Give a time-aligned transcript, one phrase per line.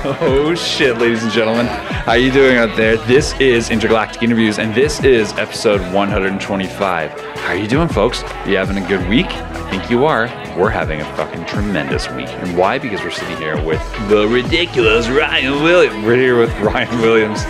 [0.22, 1.66] Oh shit, ladies and gentlemen.
[1.66, 2.96] How you doing out there?
[2.96, 7.10] This is Intergalactic Interviews and this is episode 125.
[7.20, 8.22] How are you doing, folks?
[8.46, 9.26] You having a good week?
[9.26, 10.24] I think you are.
[10.56, 12.28] We're having a fucking tremendous week.
[12.28, 12.78] And why?
[12.78, 16.02] Because we're sitting here with the ridiculous Ryan Williams.
[16.04, 17.40] We're here with Ryan Williams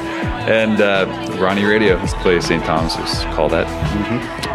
[0.50, 1.06] and uh,
[1.38, 1.94] Ronnie Radio.
[1.94, 2.64] Let's play St.
[2.64, 3.22] Thomas's.
[3.36, 3.66] Call that.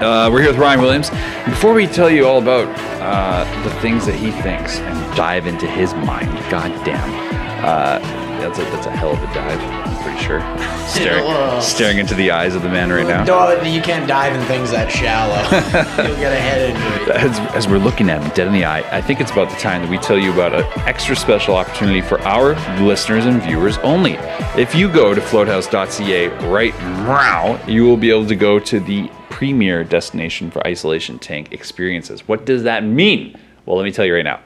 [0.04, 1.10] Uh, we're here with Ryan Williams.
[1.46, 2.68] Before we tell you all about
[3.02, 8.00] uh, the things that he thinks and dive into his mind, goddamn, uh,
[8.40, 9.60] that's a that's a hell of a dive.
[9.60, 10.40] I'm pretty sure.
[10.86, 13.26] Staring, staring into the eyes of the man right now.
[13.26, 15.36] Don't, you can't dive in things that shallow.
[16.08, 17.14] You'll get a head injury.
[17.14, 19.58] As, as we're looking at him dead in the eye, I think it's about the
[19.58, 23.78] time that we tell you about an extra special opportunity for our listeners and viewers
[23.80, 24.14] only.
[24.56, 29.10] If you go to floathouse.ca right now, you will be able to go to the
[29.32, 32.28] premier destination for isolation tank experiences.
[32.28, 33.36] What does that mean?
[33.66, 34.40] Well, let me tell you right now.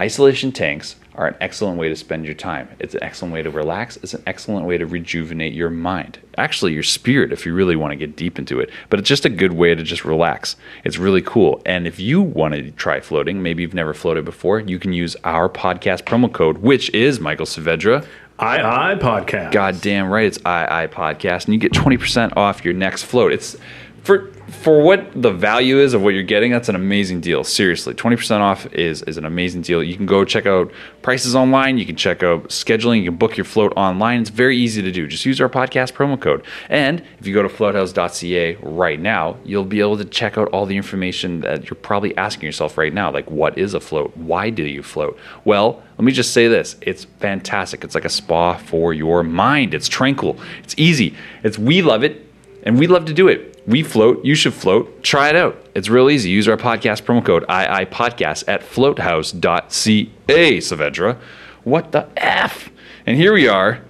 [0.00, 2.68] Isolation tanks are an excellent way to spend your time.
[2.78, 3.96] It's an excellent way to relax.
[3.98, 6.18] It's an excellent way to rejuvenate your mind.
[6.38, 8.70] Actually, your spirit, if you really want to get deep into it.
[8.88, 10.56] But it's just a good way to just relax.
[10.84, 11.60] It's really cool.
[11.66, 15.16] And if you want to try floating, maybe you've never floated before, you can use
[15.24, 18.06] our podcast promo code, which is Michael Saavedra.
[18.38, 19.52] I I podcast.
[19.52, 23.32] God damn right, it's II Podcast, and you get 20% off your next float.
[23.32, 23.56] It's
[24.02, 27.44] for for what the value is of what you're getting, that's an amazing deal.
[27.44, 29.82] Seriously, 20% off is is an amazing deal.
[29.82, 33.36] You can go check out prices online, you can check out scheduling, you can book
[33.36, 34.20] your float online.
[34.20, 35.06] It's very easy to do.
[35.06, 36.44] Just use our podcast promo code.
[36.68, 40.66] And if you go to floathouse.ca right now, you'll be able to check out all
[40.66, 44.16] the information that you're probably asking yourself right now, like what is a float?
[44.16, 45.18] Why do you float?
[45.44, 49.72] Well, let me just say this it's fantastic it's like a spa for your mind
[49.72, 52.26] it's tranquil it's easy it's we love it
[52.64, 55.88] and we love to do it we float you should float try it out it's
[55.88, 61.16] real easy use our podcast promo code ii podcast at floathouse.ca Saavedra.
[61.64, 62.70] what the f
[63.06, 63.80] and here we are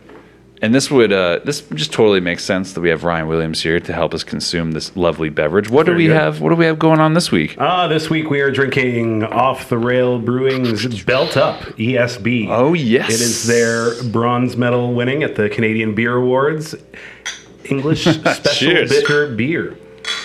[0.63, 3.81] and this would uh, this just totally makes sense that we have Ryan Williams here
[3.81, 5.69] to help us consume this lovely beverage.
[5.69, 6.15] What do we good.
[6.15, 6.41] have?
[6.41, 7.57] What do we have going on this week?
[7.59, 12.47] Ah, this week we are drinking Off the Rail Brewing's Belt Up ESB.
[12.49, 13.09] Oh, yes.
[13.09, 16.77] It is their bronze medal winning at the Canadian Beer Awards
[17.67, 18.91] English Special Cheers.
[18.91, 19.77] Bitter Beer.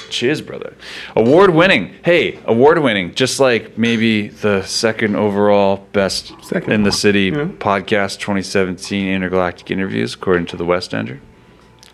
[0.09, 0.73] Cheers, brother.
[1.15, 1.93] Award winning.
[2.03, 3.13] Hey, award winning.
[3.13, 6.71] Just like maybe the second overall best Second.
[6.71, 7.45] in the city Yeah.
[7.59, 11.19] podcast 2017 Intergalactic Interviews, according to the West Ender.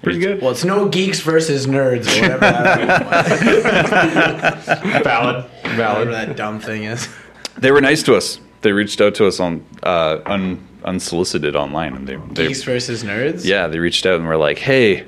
[0.02, 0.42] Pretty good.
[0.42, 4.64] Well, it's no geeks versus nerds or whatever that,
[5.04, 5.46] Valid.
[5.46, 6.08] whatever Valid.
[6.10, 7.08] that dumb thing is.
[7.58, 8.40] They were nice to us.
[8.62, 13.04] They reached out to us on uh, un, unsolicited online, and they, they Geeks versus
[13.04, 13.46] nerds?
[13.46, 15.06] yeah they reached out and were like, "Hey,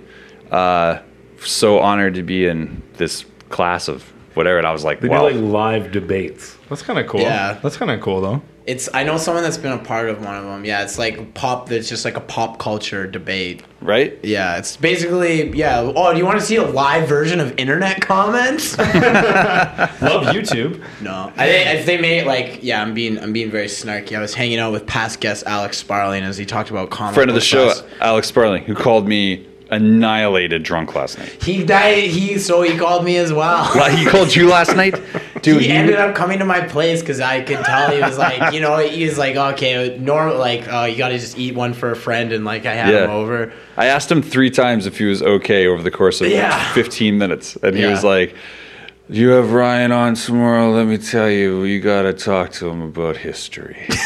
[0.52, 1.00] uh,
[1.42, 5.28] so honored to be in this class of whatever." And I was like, They "Wow."
[5.30, 6.58] do like live debates.
[6.70, 7.22] That's kind of cool.
[7.22, 7.60] Yeah.
[7.62, 8.42] That's kind of cool though.
[8.68, 10.66] It's I know someone that's been a part of one of them.
[10.66, 11.72] Yeah, it's like pop.
[11.72, 13.62] It's just like a pop culture debate.
[13.80, 14.18] right?
[14.24, 15.82] Yeah, it's basically yeah.
[15.96, 18.76] Oh, do you want to see a live version of internet comments?
[18.80, 20.82] Love YouTube.
[21.02, 24.18] no, I think if they made like yeah, I'm being I'm being very snarky.
[24.18, 27.30] I was hanging out with past guest Alex Sparling as he talked about comic Friend
[27.30, 27.84] of the show, press.
[28.02, 31.30] Alex Sparling, who called me annihilated drunk last night.
[31.44, 32.04] He died.
[32.06, 33.70] He so he called me as well.
[33.76, 35.00] Well, he called you last night,
[35.42, 35.62] dude.
[35.62, 38.62] he ended up coming to my place because I could tell he was like, you
[38.62, 41.92] know, he was like, okay, normal, like, oh, you got to just eat one for
[41.92, 43.04] a friend, and like I had Yeah.
[43.06, 43.52] him over.
[43.78, 46.74] I asked him three times if he was okay over the course of Yeah.
[46.74, 47.92] 15 minutes, and he Yeah.
[47.92, 48.36] was like,
[49.08, 50.72] "You have Ryan on tomorrow.
[50.72, 53.78] Let me tell you, you gotta talk to him about history."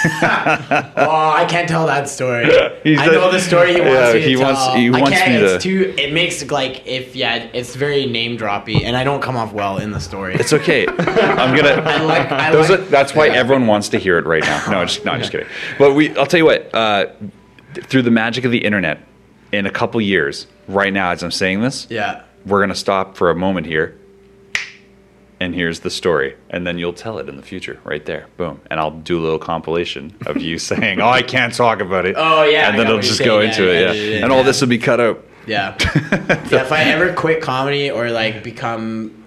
[1.02, 2.46] Oh, I can't tell that story.
[2.84, 4.54] He I know the story he wants Yeah, me to he tell.
[4.54, 5.32] wants- he I wants can't.
[5.34, 5.94] me to- It's too.
[5.98, 9.78] It makes like if yeah, it's very name droppy, and I don't come off well
[9.78, 10.36] in the story.
[10.36, 10.86] it's okay.
[10.88, 11.70] I'm gonna.
[11.86, 12.32] I like.
[12.32, 13.34] I like are, that's why yeah.
[13.34, 14.64] everyone wants to hear it right now.
[14.70, 15.48] No, just, no, I'm just kidding.
[15.78, 16.70] But we, I'll tell you what.
[16.74, 17.08] Uh,
[17.84, 19.00] through the magic of the internet,
[19.52, 22.24] in a couple years, right now, as I'm saying this, Yeah.
[22.46, 23.96] we're gonna stop for a moment here.
[25.42, 28.60] And here's the story, and then you'll tell it in the future, right there, boom.
[28.70, 32.16] And I'll do a little compilation of you saying, "Oh, I can't talk about it."
[32.18, 34.60] Oh, yeah, and then it'll just go into Yeah, it, yeah, yeah, and all this
[34.60, 35.26] will be cut out.
[35.48, 35.78] Yeah.
[36.12, 36.62] yeah.
[36.62, 39.26] If I ever quit comedy or like become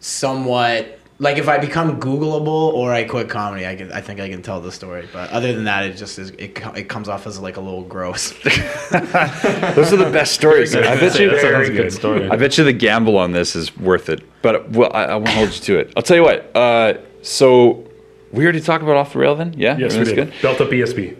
[0.00, 4.28] somewhat like if I become Googleable or I quit comedy, I can I think I
[4.28, 5.08] can tell the story.
[5.12, 7.82] But other than that, it just is it, it comes off as like a little
[7.82, 8.30] gross.
[8.42, 10.74] Those are the best stories.
[10.74, 11.30] I bet you.
[11.30, 11.92] that sounds like a good good.
[11.92, 12.28] story.
[12.30, 14.22] I bet you the gamble on this is worth it.
[14.42, 15.92] But well, I, I won't hold you to it.
[15.96, 16.54] I'll tell you what.
[16.56, 17.84] Uh, so
[18.32, 19.54] we already talked about off the rail then.
[19.56, 20.42] Yeah, Yes, we Everyone's did.
[20.42, 21.16] Belt Up ESB.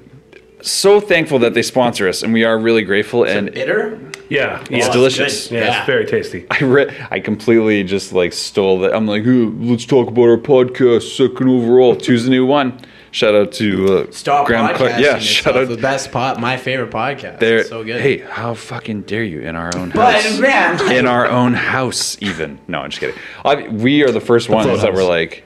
[0.60, 3.24] So thankful that they sponsor us, and we are really grateful.
[3.24, 3.98] and Bitter?
[4.28, 4.86] Yeah, it's yeah.
[4.88, 5.50] Oh, delicious.
[5.50, 5.78] Yeah, Yeah.
[5.78, 6.46] it's very tasty.
[6.50, 8.94] I re- I completely just like stole that.
[8.94, 11.94] I'm like, "Ooh, let's talk about our podcast, second overall.
[11.96, 12.78] Choose a new one.
[13.10, 14.74] Shout out to uh, Stop Graham.
[14.76, 14.92] Clark.
[14.92, 15.22] Yeah, yourself.
[15.22, 17.38] shout out the best pod, my favorite podcast.
[17.38, 17.60] there.
[17.60, 18.02] It's so good.
[18.02, 20.38] Hey, how fucking dare you in our own but house?
[20.38, 22.58] man, in our own house, even.
[22.68, 23.16] No, I'm just kidding.
[23.46, 25.42] I, we are the first ones float that were like,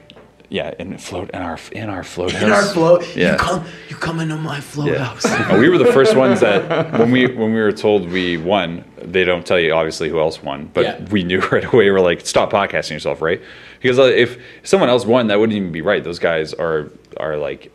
[0.53, 2.43] yeah, in float in our in our float house.
[2.47, 3.31] in our float, Yeah.
[3.31, 5.05] you come, you come into my float Yeah.
[5.05, 5.25] house.
[5.59, 9.23] We were the first ones that when we when we were told we won, they
[9.23, 11.03] don't tell you obviously who else won, but Yeah.
[11.09, 11.89] we knew right away.
[11.89, 13.41] We're like, stop podcasting yourself, right?
[13.81, 16.03] Because uh, if someone else won, that wouldn't even be right.
[16.03, 17.71] Those guys are are like,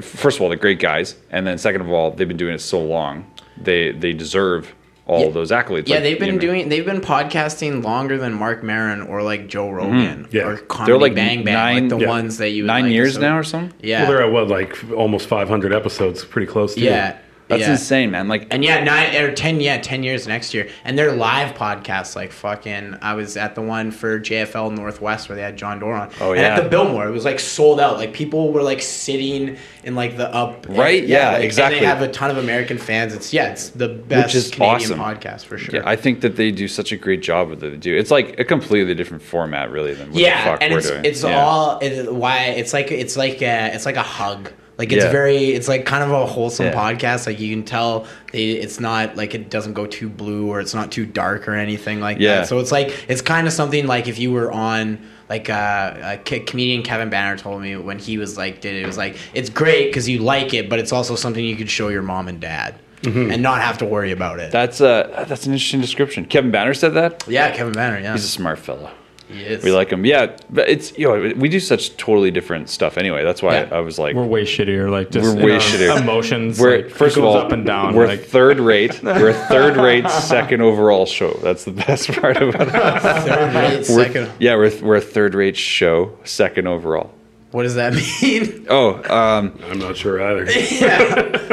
[0.00, 2.62] first of all, they're great guys, and then second of all, they've been doing it
[2.62, 3.30] so long,
[3.60, 4.74] they they deserve
[5.06, 5.30] all Yeah.
[5.30, 5.86] those accolades.
[5.88, 6.68] Yeah, Like, they've been you know, doing.
[6.68, 10.42] They've been podcasting longer than Marc Maron or like Joe Rogan Yeah.
[10.48, 10.84] or Comedy Mm-hmm.
[10.86, 12.08] They're like Bang Bang, nine- like the yeah.
[12.08, 13.72] ones that you would nine like, years so- now or something.
[13.82, 16.80] Yeah, Well, they're at what, like almost 500 episodes, pretty close to.
[16.80, 17.16] yeah,
[17.48, 17.70] That's yeah.
[17.72, 18.26] insane, man.
[18.26, 20.68] Like, And yeah, nine or ten, yeah, ten years next year.
[20.84, 22.96] And they're live podcasts, like fucking.
[23.00, 26.10] I was at the one for JFL Northwest where they had John Doran.
[26.20, 26.56] Oh, And yeah.
[26.56, 27.98] at the Biltmore, it was like sold out.
[27.98, 30.66] Like people were like sitting in like the up.
[30.68, 31.78] Right, yeah, like, exactly.
[31.78, 33.14] And they have a ton of American fans.
[33.14, 34.98] It's yeah, it's the best is Canadian awesome.
[34.98, 35.76] podcast for sure.
[35.76, 37.70] yeah, I think that they do such a great job with it.
[37.70, 37.96] They do.
[37.96, 40.90] It's like a completely different format, really, than what yeah, the fuck and we're it's
[40.90, 41.04] doing.
[41.04, 41.40] it's Yeah.
[41.40, 44.50] all it, why it's like it's like a, it's like a hug.
[44.78, 45.10] Like it's Yeah.
[45.10, 46.74] very it's like kind of a wholesome Yeah.
[46.74, 47.26] podcast.
[47.26, 50.74] Like you can tell they, it's not like it doesn't go too blue or it's
[50.74, 52.36] not too dark or anything like Yeah.
[52.40, 52.48] that.
[52.48, 54.98] So it's like it's kind of something like if you were on
[55.30, 58.86] like uh, a comedian Kevin Banner told me when he was like did it, it
[58.86, 61.88] was like it's great because you like it, but it's also something you could show
[61.88, 62.74] your mom and dad
[63.04, 64.50] and not have to worry about it.
[64.52, 66.26] That's uh that's an interesting description.
[66.26, 67.24] Kevin Banner said that.
[67.28, 67.98] yeah, Kevin Banner.
[68.00, 68.90] Yeah, He's a smart fellow.
[69.28, 69.64] He is.
[69.64, 70.04] We like them.
[70.04, 73.24] Yeah, but it's you know we do such totally different stuff anyway.
[73.24, 73.68] That's why Yeah.
[73.72, 74.90] I was like, We're way shittier.
[74.90, 76.00] Like just We're way shittier.
[76.00, 76.60] Emotions.
[76.60, 77.94] we're like, first of all up and down.
[77.94, 79.02] We're like third rate.
[79.02, 81.32] We're a third rate, second overall show.
[81.42, 83.02] That's the best part about it.
[83.02, 84.30] Third rate, second.
[84.38, 87.12] yeah, we're we're a third rate show, second overall.
[87.52, 88.66] What does that mean?
[88.68, 90.44] Oh, um, I'm not sure either.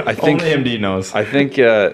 [0.06, 1.14] I think only MD knows.
[1.14, 1.94] I think uh,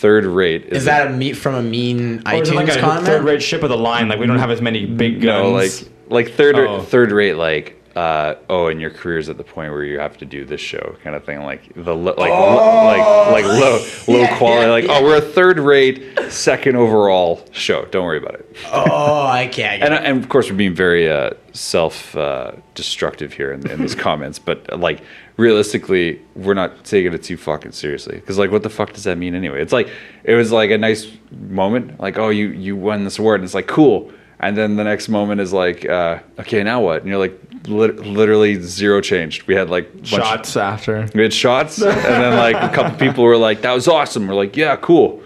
[0.00, 2.68] third rate is, Is that a meet from a mean Or is it iTunes like
[2.76, 3.06] a comment?
[3.06, 4.08] third rate ship of the line.
[4.08, 5.42] Like we don't have as many big guns.
[5.44, 5.72] no like
[6.08, 6.80] like third Oh.
[6.80, 10.24] third rate like uh, oh, and your career's at the point where you have to
[10.24, 13.00] do this show, kind of thing, like the like lo- like
[13.32, 14.98] like low low Yeah, quality, yeah, like yeah.
[14.98, 17.84] oh, we're a third rate, second overall show.
[17.86, 18.56] Don't worry about it.
[18.72, 19.82] oh, I can't.
[19.82, 23.94] And, and of course, we're being very uh, self uh, destructive here in, in these
[24.06, 25.02] comments, but like
[25.36, 28.16] realistically, we're not taking it too fucking seriously.
[28.16, 29.60] Because like, what the fuck does that mean anyway?
[29.60, 29.88] It's like
[30.22, 33.54] it was like a nice moment, like oh, you you won this award, and it's
[33.54, 34.12] like cool.
[34.42, 37.00] And then the next moment is like, uh, okay, now what?
[37.02, 37.38] And you're like,
[37.68, 39.46] lit- literally zero changed.
[39.46, 41.06] We had like bunch- shots after.
[41.14, 44.34] we had shots, and then like a couple people were like, "That was awesome." We're
[44.34, 45.22] like, "Yeah, cool."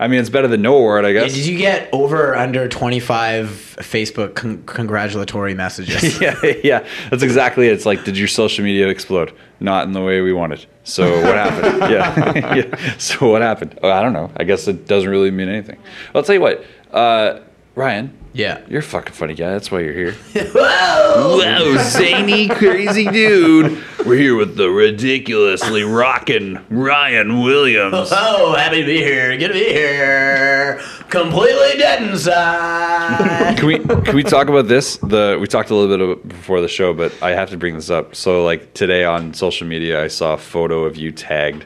[0.00, 1.34] I mean, it's better than no award, I guess.
[1.34, 3.48] did you get over or under 25
[3.80, 6.20] Facebook con- congratulatory messages?
[6.20, 7.72] yeah, yeah, that's exactly it.
[7.72, 9.32] It's like, did your social media explode?
[9.58, 10.64] Not in the way we wanted.
[10.84, 11.80] So what happened?
[11.90, 12.98] yeah, yeah.
[12.98, 13.76] So what happened?
[13.82, 14.30] Oh, I don't know.
[14.36, 15.78] I guess it doesn't really mean anything.
[16.14, 17.40] I'll tell you what, uh,
[17.74, 18.16] Ryan.
[18.32, 18.60] Yeah.
[18.68, 19.50] You're a fucking funny guy.
[19.50, 20.12] That's why you're here.
[20.54, 21.38] Whoa!
[21.38, 23.82] Whoa, zany, crazy dude.
[24.04, 28.10] We're here with the ridiculously rockin' Ryan Williams.
[28.12, 29.36] Oh, happy to be here.
[29.36, 30.80] Good to be here.
[31.08, 33.56] Completely dead inside.
[33.58, 34.98] Can we can we talk about this?
[34.98, 37.74] The we talked a little bit about before the show, but I have to bring
[37.74, 38.14] this up.
[38.14, 41.64] So like today on social media, I saw a photo of you tagged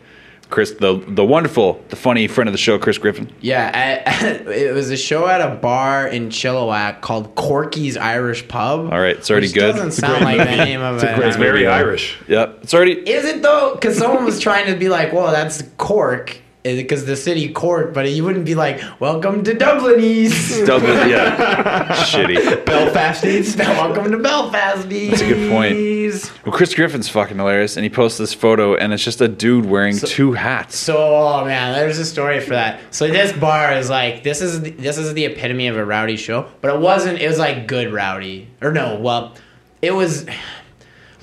[0.53, 3.29] Chris, the the wonderful, the funny friend of the show, Chris Griffin.
[3.41, 8.93] yeah, I, it was a show at a bar in Chilliwack called Corky's Irish Pub.
[8.93, 9.73] All right, it's already which good.
[9.73, 11.27] Doesn't It's a sound great like the name of It's a it.
[11.27, 12.19] It's very Irish.
[12.29, 12.93] Yep, it's already.
[12.93, 13.73] Is it though?
[13.75, 17.93] Because someone was trying to be like, "Well, that's Cork," Eh, because the city court,
[17.93, 22.65] but you wouldn't be like, "Welcome to Dublinese." Dublin, yeah, shitty.
[22.65, 23.59] Belfasties.
[23.59, 25.11] Welcome to Belfasties.
[25.11, 25.75] That's a good point.
[26.47, 29.67] Well, Chris Griffin's fucking hilarious, and he posts this photo, and it's just a dude
[29.67, 30.77] wearing two hats.
[30.77, 32.81] So, oh man, there's a story for that.
[32.93, 36.47] So this bar is like this is this is the epitome of a rowdy show,
[36.61, 37.21] but it wasn't.
[37.21, 39.35] It was like good rowdy, or no, well,
[39.81, 40.27] it was.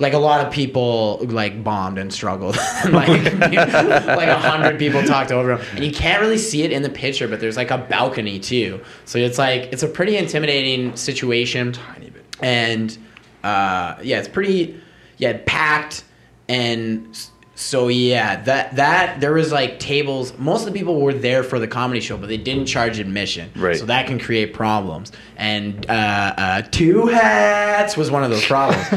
[0.00, 2.56] Like a lot of people like bombed and struggled,
[2.90, 6.82] like like a hundred people talked over him, and you can't really see it in
[6.82, 7.28] the picture.
[7.28, 11.72] But there's like a balcony too, so it's like it's a pretty intimidating situation.
[11.72, 12.96] Tiny bit, and
[13.44, 14.80] uh, yeah, it's pretty
[15.18, 16.04] yeah packed
[16.48, 17.16] and
[17.60, 20.36] So yeah, that that there was like tables.
[20.38, 23.50] Most of the people were there for the comedy show, but they didn't charge admission.
[23.54, 23.76] Right.
[23.76, 25.12] So that can create problems.
[25.36, 28.86] And uh, uh, two hats was one of those problems.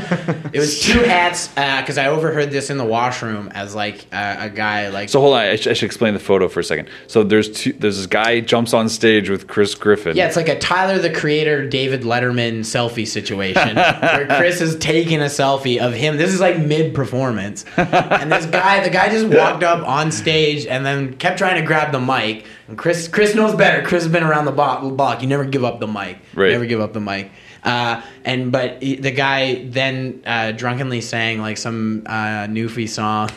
[0.54, 4.50] it was two hats because I overheard this in the washroom as like uh, a
[4.50, 5.10] guy like.
[5.10, 6.90] So hold on, I should, I should explain the photo for a second.
[7.08, 10.16] So there's two, there's this guy jumps on stage with Chris Griffin.
[10.16, 15.22] yeah, it's like a Tyler the Creator, David Letterman selfie situation where Chris is taking
[15.22, 16.16] a selfie of him.
[16.16, 20.66] This is like mid performance, and this guy, the guy just walked up on stage
[20.66, 22.46] and then kept trying to grab the mic.
[22.68, 23.86] And Chris, Chris knows better.
[23.86, 25.22] Chris has been around the block.
[25.22, 26.18] You never give up the mic.
[26.34, 26.52] Right.
[26.52, 27.32] Never give up the mic.
[27.64, 33.30] Uh, and but he- the guy then uh, drunkenly sang like some uh, Newfie song.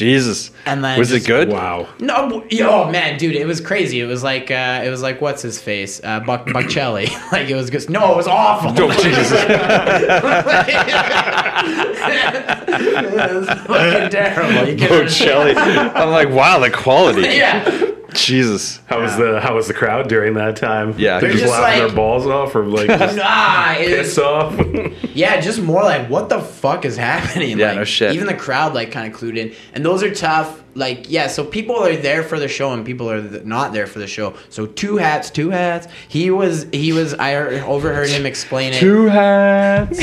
[0.00, 0.50] Jesus.
[0.64, 1.50] And then was just- it good?
[1.50, 1.86] Wow.
[1.98, 4.00] No, oh man, dude, it was crazy.
[4.00, 7.06] It was like uh, it was like what's his face, uh, Buck Bocelli.
[7.32, 8.70] like it was just no, it was awful.
[8.74, 9.30] Oh, Jesus.
[13.12, 14.68] it was fucking terrible.
[14.68, 15.54] You can't Bocelli.
[15.94, 17.20] I'm like, wow, the quality.
[17.36, 17.89] yeah,
[18.24, 18.80] Jesus.
[18.86, 20.94] How was the how was the crowd during that time?
[20.98, 21.18] Yeah.
[21.18, 24.18] they They're just, just laughing like- their balls off or like just nah, it pissed
[24.18, 24.54] off.
[25.14, 27.58] yeah, just more like what the fuck is happening?
[27.58, 28.14] Yeah, like, no shit.
[28.14, 30.62] Even the crowd like kind of clued in, and those are tough.
[30.76, 33.88] Like yeah, so people are there for the show and people are th- not there
[33.88, 34.34] for the show.
[34.50, 35.88] So two hats, two hats.
[36.08, 37.14] He was he was.
[37.14, 38.78] I overheard him explain it.
[38.78, 39.98] Two hats.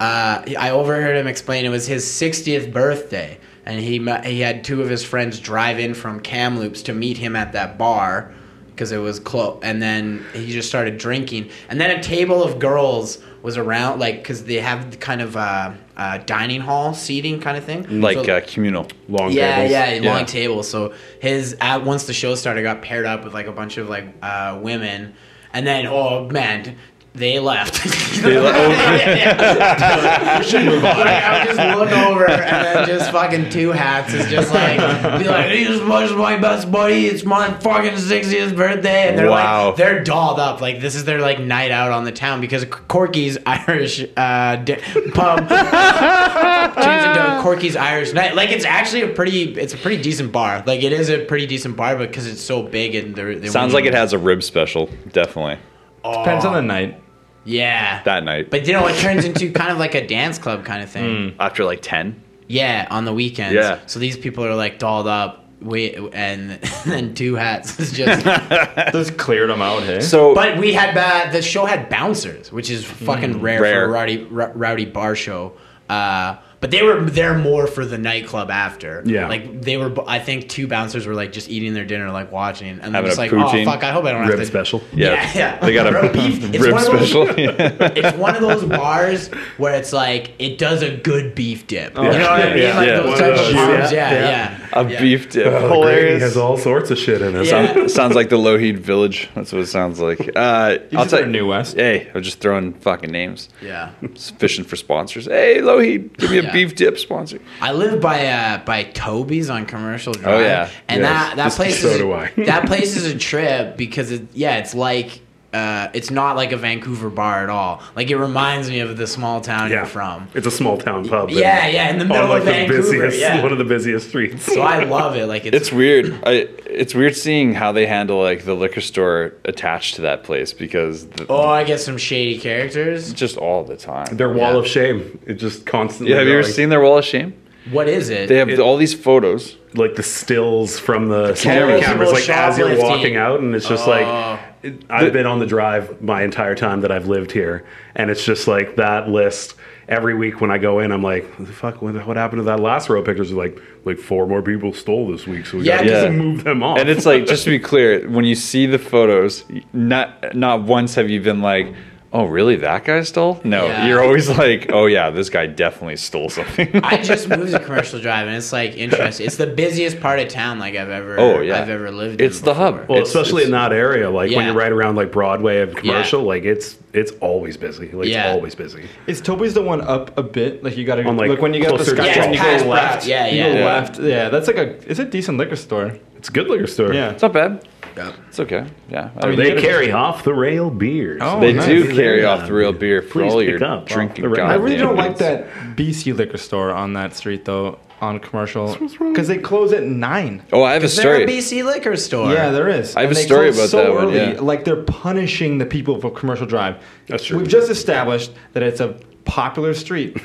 [0.00, 4.82] uh, I overheard him explain it was his 60th birthday, and he he had two
[4.82, 8.32] of his friends drive in from Kamloops to meet him at that bar
[8.70, 9.60] because it was close.
[9.62, 14.16] And then he just started drinking, and then a table of girls was around, like
[14.22, 18.36] because they have kind of a, uh, dining hall seating kind of thing, like So-
[18.36, 18.86] uh, communal.
[19.08, 19.70] Long yeah, tables.
[19.72, 20.12] yeah, Yeah.
[20.14, 20.62] long table.
[20.62, 23.88] So his at once the show started, got paired up with like a bunch of
[23.88, 25.14] like uh, women,
[25.52, 26.76] and then oh man,
[27.14, 27.82] they left.
[28.22, 28.68] They le- oh.
[30.38, 30.96] we should move on.
[30.98, 34.78] Like, I would just look over and then just fucking two hats is just like
[35.18, 37.06] be like, "This is my my best buddy.
[37.06, 39.68] It's my fucking 60th birthday," and they're Wow.
[39.68, 42.64] like they're dolled up like this is their like night out on the town because
[42.64, 44.76] Corky's Irish uh, di-
[45.12, 48.34] pub turns into Corky's Irish night.
[48.34, 50.62] Like it's actually a pretty, it's a pretty decent bar.
[50.66, 53.74] Like it is a pretty decent bar because it's so big and they're, they Sounds
[53.74, 54.88] like it has a rib special.
[55.10, 55.58] Definitely.
[56.04, 57.01] Depends on the night.
[57.44, 58.50] Yeah, That night.
[58.50, 61.34] But you know, it turns into kind of like a dance club kind of thing.
[61.40, 62.22] After like 10.
[62.48, 63.54] Yeah, on the weekends.
[63.54, 63.80] Yeah.
[63.86, 65.40] So these people are like dolled up.
[65.60, 66.50] Wait, and
[66.86, 68.24] then two hats is just.
[68.92, 70.00] Just cleared them out, hey?
[70.00, 73.74] So, but we had uh, the show had bouncers, which is fucking rare, Rare.
[73.74, 75.52] for a rowdy r- rowdy bar show.
[75.88, 79.02] Uh, but they were there more for the nightclub after.
[79.04, 79.28] Yeah.
[79.28, 79.92] like they were.
[80.08, 83.08] I think two bouncers were like just eating their dinner, like watching, and then Having
[83.10, 83.62] just like, oh, poutine.
[83.66, 84.46] oh fuck, I hope I don't Rib have to.
[84.46, 84.80] special.
[84.94, 85.12] yeah.
[85.12, 85.58] Yeah, yeah.
[85.58, 86.42] They got a Rib beef.
[86.62, 87.26] Rib one of those- special.
[87.36, 89.28] it's one of those bars
[89.58, 91.92] where it's like it does a good beef dip.
[91.96, 92.58] Oh, you know what I mean?
[92.62, 92.94] yeah, like yeah.
[93.00, 93.92] those One type of of those, bars.
[93.92, 94.58] yeah, Yeah, yeah.
[94.60, 94.61] yeah.
[94.76, 95.00] a Yeah.
[95.00, 95.46] beef dip.
[95.46, 96.22] Oh, the gravy Hilarious.
[96.22, 97.46] has all sorts of shit in it.
[97.46, 97.72] Yeah.
[97.74, 99.28] Sound- sounds like the Lougheed Village.
[99.34, 100.30] That's what it sounds like.
[100.42, 101.76] Uh, I'll tell are New West.
[101.76, 103.48] Hey, I'm just throwing fucking names.
[103.62, 103.90] Yeah.
[104.14, 105.26] Just fishing for sponsors.
[105.26, 106.52] Hey, Lougheed, give me a Yeah.
[106.52, 107.38] beef dip sponsor.
[107.60, 110.34] I live by uh, by Toby's on Commercial Drive.
[110.34, 110.68] Oh, yeah.
[110.88, 111.10] and Yes.
[111.10, 112.32] that that Just- place so is do I.
[112.46, 115.20] that place is a trip because it yeah it's like.
[115.52, 117.82] Uh, it's not like a Vancouver bar at all.
[117.94, 119.76] Like it reminds me of the small town Yeah.
[119.78, 120.28] you're from.
[120.34, 121.28] It's a small town pub.
[121.30, 122.82] Yeah, yeah, in the on, middle like of the Vancouver.
[122.82, 123.42] busiest, yeah.
[123.42, 124.44] one of the busiest streets.
[124.44, 125.26] so I love it.
[125.26, 126.18] Like it's, It's weird.
[126.24, 130.54] I it's weird seeing how they handle like the liquor store attached to that place
[130.54, 133.12] because the, oh, I get some shady characters.
[133.12, 134.16] just all the time.
[134.16, 134.58] Their wall Yeah.
[134.60, 135.18] of shame.
[135.26, 136.12] It just constantly.
[136.12, 136.54] Yeah, have you ever going.
[136.54, 137.34] seen their wall of shame?
[137.70, 138.28] What is it?
[138.28, 139.56] They have It- all these photos.
[139.74, 141.82] like the stills from the, cameras.
[141.84, 143.90] cameras, like as you're walking out, and it's just Oh.
[143.90, 144.06] like
[144.38, 144.51] it,
[144.90, 147.64] I've been on the drive my entire time that I've lived here,
[147.94, 149.54] and it's just like that list.
[149.88, 151.82] Every week when I go in, I'm like, "What the fuck?
[151.82, 154.72] What, what happened to that last row of pictures?" They're like, like four more people
[154.72, 156.02] stole this week, so we Yeah, gotta Yeah.
[156.06, 156.78] just move them off.
[156.78, 160.94] And it's like just to be clear, when you see the photos, not not once
[160.94, 161.74] have you been like,
[162.12, 162.56] "Oh, really?
[162.56, 163.86] That guy stole?" No, Yeah.
[163.86, 168.00] you're always like, "Oh yeah, this guy definitely stole something." I just moved to Commercial
[168.00, 169.26] Drive, and it's like interesting.
[169.26, 171.18] It's the busiest part of town like I've ever.
[171.18, 171.60] Oh, yeah.
[171.60, 172.20] I've ever lived.
[172.20, 172.64] It's in the before.
[172.64, 172.88] hub.
[172.88, 175.76] well, it's- especially it's- in that area, like when you're right around like Broadway and
[175.76, 176.26] commercial, Yeah.
[176.26, 177.88] like it's it's always busy.
[177.90, 178.26] Like Yeah.
[178.28, 178.84] it's always busy.
[179.06, 180.62] Is Toby's the one up a bit?
[180.62, 182.62] Like you gotta On, like, like when you get the closer to Yeah, you it's
[182.62, 182.92] go left.
[182.92, 183.06] Pratt.
[183.06, 183.64] Yeah, you go Yeah.
[183.64, 183.98] left.
[183.98, 184.74] Yeah, that's like a.
[184.90, 185.92] It's a decent liquor store.
[186.18, 186.92] It's a good liquor store.
[186.92, 187.10] Yeah.
[187.10, 187.62] it's not bad.
[187.96, 188.12] Yeah.
[188.28, 188.66] It's okay.
[188.90, 191.20] Yeah, I mean, They you gotta- carry off the rail beers.
[191.22, 191.66] Oh, they nice.
[191.66, 194.22] do carry off the rail beer for Please all your up off drinking.
[194.22, 194.46] the rail.
[194.46, 195.46] I really don't like that
[195.76, 197.78] BC liquor store on that street though.
[198.00, 200.42] On commercial, because they close at nine.
[200.52, 201.26] Oh, I have a Is there a story.
[201.26, 202.32] BC liquor store?
[202.32, 202.96] Yeah, there is.
[202.96, 204.40] I have And a story about so that one, early, yeah.
[204.40, 206.82] Like they're punishing the people for commercial drive.
[207.06, 207.38] That's true.
[207.38, 210.20] We've just established that it's a popular street.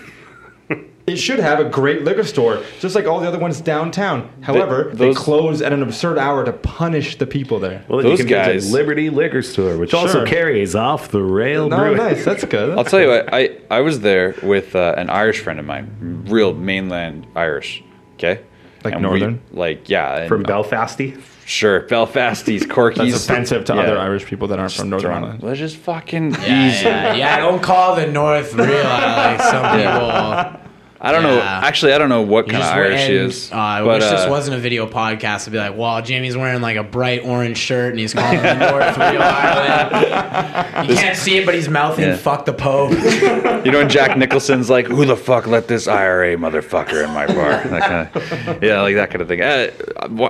[1.07, 4.29] It should have a great liquor store, just like all the other ones downtown.
[4.41, 7.81] However, they those- close at an absurd hour to punish the people there.
[7.87, 11.69] Well, Those you can guys- visit Liberty Liquor Store, which also carries off the rail.
[11.69, 11.97] No, brewing.
[11.97, 12.25] nice.
[12.25, 12.77] That's good.
[12.77, 16.25] I'll tell you what, I, I was there with uh, an Irish friend of mine,
[16.27, 17.81] real mainland Irish,
[18.15, 18.41] okay?
[18.83, 19.41] Like And we- northern?
[19.53, 20.17] like, yeah.
[20.17, 21.21] and- From Belfasty.
[21.45, 23.11] Sure, Belfasties, Corkies.
[23.11, 23.79] That's offensive to Yeah.
[23.83, 25.41] other Irish people that aren't from Northern Ireland.
[25.41, 26.83] Let's just fucking Yeah, easy.
[26.85, 27.39] yeah, yeah.
[27.39, 28.67] Don't call the North real.
[28.83, 30.66] Like some people.
[30.99, 31.39] I don't know.
[31.41, 33.51] Actually, I don't know what You kind of Irish he and, is.
[33.51, 36.35] Uh, I but, wish this uh, wasn't a video podcast to be like, well, Jayme's
[36.35, 40.57] wearing like a bright orange shirt and he's calling the North Real Island.
[40.87, 42.17] You can't see it, but he's mouthing Yeah.
[42.17, 42.91] "fuck the Pope."
[43.65, 47.25] You know, when Jack Nicholson's like, "Who the fuck let this IRA motherfucker in my
[47.25, 47.81] bar?" That
[48.13, 49.41] kind of, yeah, like that kind of thing.
[49.41, 49.71] Uh,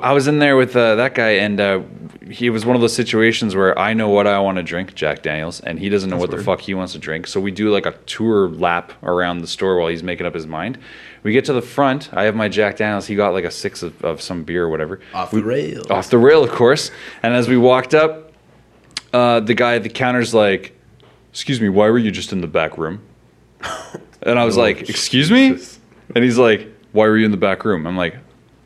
[0.02, 1.82] I was in there with uh, that guy, and uh,
[2.32, 5.22] he was one of those situations where I know what I want to drink, Jack
[5.22, 7.28] Daniels, and he doesn't know what the fuck he wants to drink.
[7.28, 10.48] So we do like a tour lap around the store while he's making up his
[10.48, 10.57] mind.
[11.24, 12.10] We get to the front.
[12.14, 13.08] I have my Jack Daniels.
[13.08, 15.00] He got like a six of, of some beer or whatever.
[15.14, 15.90] Off the rails.
[15.90, 16.92] Off the rail, of course.
[17.24, 18.32] And as we walked up,
[19.14, 20.78] uh, the guy at the counter's like,
[21.32, 23.02] "Excuse me, why were you just in the back room?"
[24.24, 25.80] And I was Oh, like, "Excuse me?" Jesus.
[26.16, 28.18] And he's like, "Why were you in the back room?" I'm like,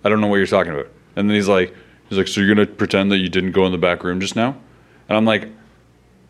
[0.04, 1.76] "I don't know what you're talking about." And then he's like,
[2.10, 4.36] "He's like, so you're gonna pretend that you didn't go in the back room just
[4.36, 4.56] now?"
[5.10, 5.50] And I'm like,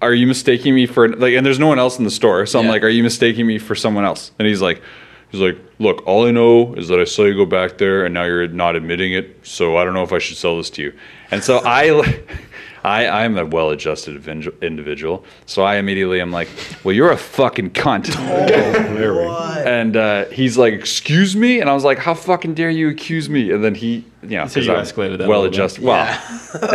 [0.02, 2.60] "Are you mistaking me for like?" And there's no one else in the store, so
[2.60, 4.82] I'm like, "Are you mistaking me for someone else?" And he's like.
[5.32, 8.14] He's like, look, all I know is that I saw you go back there, and
[8.14, 9.40] now you're not admitting it.
[9.44, 10.94] So I don't know if I should sell this to you.
[11.32, 12.22] And so I,
[12.84, 14.28] I, I'm a well-adjusted
[14.62, 15.24] individual.
[15.46, 16.50] So I immediately am like,
[16.84, 18.08] well, you're a fucking cunt.
[18.08, 19.38] There we go.
[19.66, 23.30] And uh, he's like, "Excuse me," and I was like, "How fucking dare you accuse
[23.30, 25.84] me?" And then he, you know, So 'cause you I'm escalated that well adjusted.
[25.92, 26.20] Well,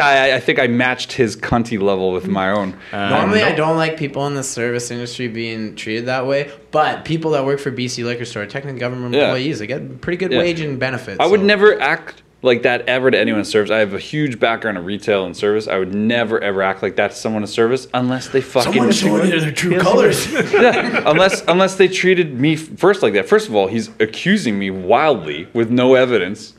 [0.00, 2.76] I, I think I matched his cunty level with my own.
[2.92, 7.32] Normally, I don't like people in the service industry being treated that way, but people
[7.32, 9.24] that work for BC Liquor Store, technically government Yeah.
[9.24, 10.38] employees, they get pretty good Yeah.
[10.38, 11.18] wage and benefits.
[11.20, 13.70] I would never act like that ever to anyone in service.
[13.70, 15.68] I have a huge background in retail and service.
[15.68, 19.52] I would never ever act like that to someone in service unless they fucking their
[19.52, 20.32] true colors.
[20.52, 23.28] yeah, unless unless they treated me first like that.
[23.28, 26.54] First of all, he's accusing me wildly with no evidence,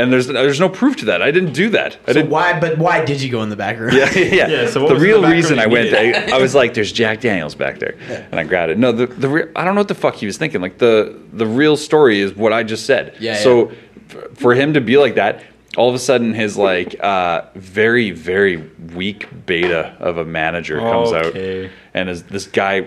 [0.00, 1.22] and there's there's no proof to that.
[1.22, 1.96] I didn't do that.
[2.04, 2.30] I So didn't.
[2.30, 2.58] why?
[2.58, 3.90] But why did you go in the back room?
[3.94, 4.48] Yeah, yeah.
[4.48, 5.92] Yeah, so what the was real the reason I went.
[5.94, 7.96] I, I was like, "There's Jack Daniels back there,"
[8.30, 8.78] and I grabbed it.
[8.78, 10.60] No, the the re- I don't know what the fuck he was thinking.
[10.60, 13.16] Like the the real story is what I just said.
[13.20, 13.70] Yeah, So
[14.10, 15.42] f- for him to be like that,
[15.76, 18.56] all of a sudden his like uh, very very
[18.94, 21.64] weak beta of a manager comes Okay.
[21.66, 22.86] out, and is this guy.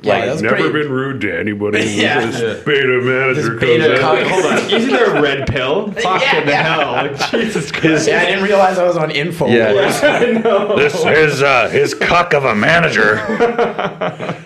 [0.00, 1.80] Yeah, Like, that's Never pretty- been rude to anybody.
[1.98, 2.26] Yeah.
[2.26, 4.22] This beta manager This beta comes cunt.
[4.22, 4.28] in.
[4.28, 4.70] Hold on.
[4.70, 5.90] Isn't there a red pill?
[5.92, 6.62] Fucking yeah.
[6.62, 6.92] hell.
[6.92, 8.08] Like, Jesus Christ.
[8.08, 9.48] Yeah, I didn't realize I was on info.
[9.48, 9.72] Yeah.
[10.02, 10.76] I know.
[10.76, 13.16] this is uh, his cuck of a manager.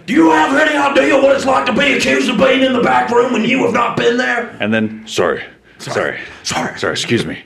[0.07, 2.83] Do you have any idea what it's like to be accused of being in the
[2.83, 4.57] back room when you have not been there?
[4.61, 5.43] And then, sorry,
[5.79, 6.79] sorry, Sorry.
[6.79, 7.43] sorry, excuse me.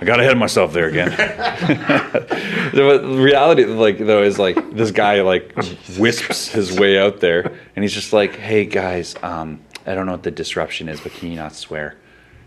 [0.00, 1.10] I got ahead of myself there again.
[2.74, 5.54] the reality, like though, is like this guy like
[5.98, 10.12] wisps his way out there, and he's just like, "Hey guys, um, I don't know
[10.12, 11.96] what the disruption is, but can you not swear?"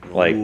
[0.09, 0.35] Like,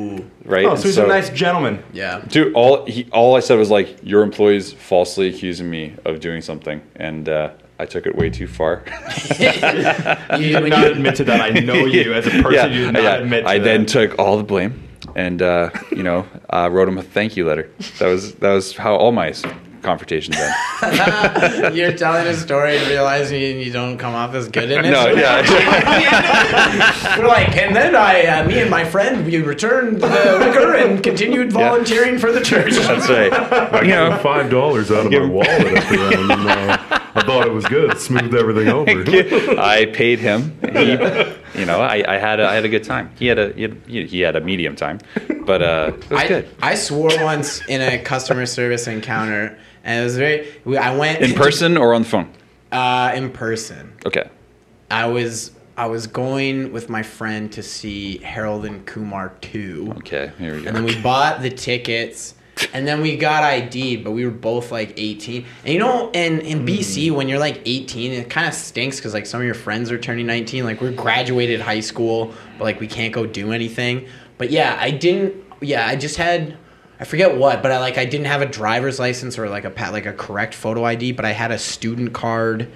[0.45, 0.65] right?
[0.65, 1.83] Oh, And so he's a nice gentleman.
[1.91, 2.23] Yeah.
[2.27, 6.41] Dude, all he, all I said was like, "Your employees falsely accusing me of doing
[6.41, 8.83] something," and uh, I took it way too far.
[9.39, 9.47] You,
[10.37, 11.41] You did not admit to that.
[11.41, 12.71] I know you as a person.
[12.73, 13.63] you did not admit to I that.
[13.63, 17.45] then took all the blame and uh, you know uh, wrote him a thank you
[17.45, 17.69] letter.
[17.99, 19.27] That was that was how all my
[19.79, 21.75] s- confrontations went.
[21.75, 24.89] You're telling a story and realizing you don't come off as good in it.
[24.91, 25.41] no, yeah,
[27.17, 30.07] We're like, and then I, uh, me and my friend, we returned the
[30.39, 32.73] liquor and continued volunteering for the church.
[32.75, 33.31] that's right.
[33.33, 36.31] I You gave know, five dollars out of my wallet at the end.
[36.31, 36.77] And, uh,
[37.15, 37.91] I thought it was good.
[37.91, 38.89] It smoothed everything over.
[39.59, 40.57] I paid him.
[40.73, 40.91] He,
[41.59, 43.11] you know, I, I had a, I had a good time.
[43.17, 44.99] He had a he had, he had a medium time,
[45.45, 46.49] but uh, it was I, good.
[46.61, 50.47] I swore once in a customer service encounter, and it was very.
[50.65, 52.29] we- I went In person or on the phone?
[52.71, 53.93] uh, in person.
[54.05, 54.29] Okay.
[54.91, 59.93] I was I was going with my friend to see Harold and Kumar two.
[59.99, 60.31] Okay.
[60.37, 60.67] Here we go.
[60.67, 62.35] And then we bought the tickets.
[62.73, 65.45] And then we got ID'd, but we were both like 18.
[65.63, 69.13] And you know, in, in BC, when you're like 18, it kind of stinks because
[69.13, 70.65] like some of your friends are turning 19.
[70.65, 74.07] Like we're graduated high school, but like we can't go do anything.
[74.37, 75.41] But yeah, I didn't.
[75.61, 76.57] Yeah, I just had.
[76.99, 79.91] I forget what, but I like I didn't have a driver's license or like a
[79.91, 82.67] like a correct photo ID, but I had a student card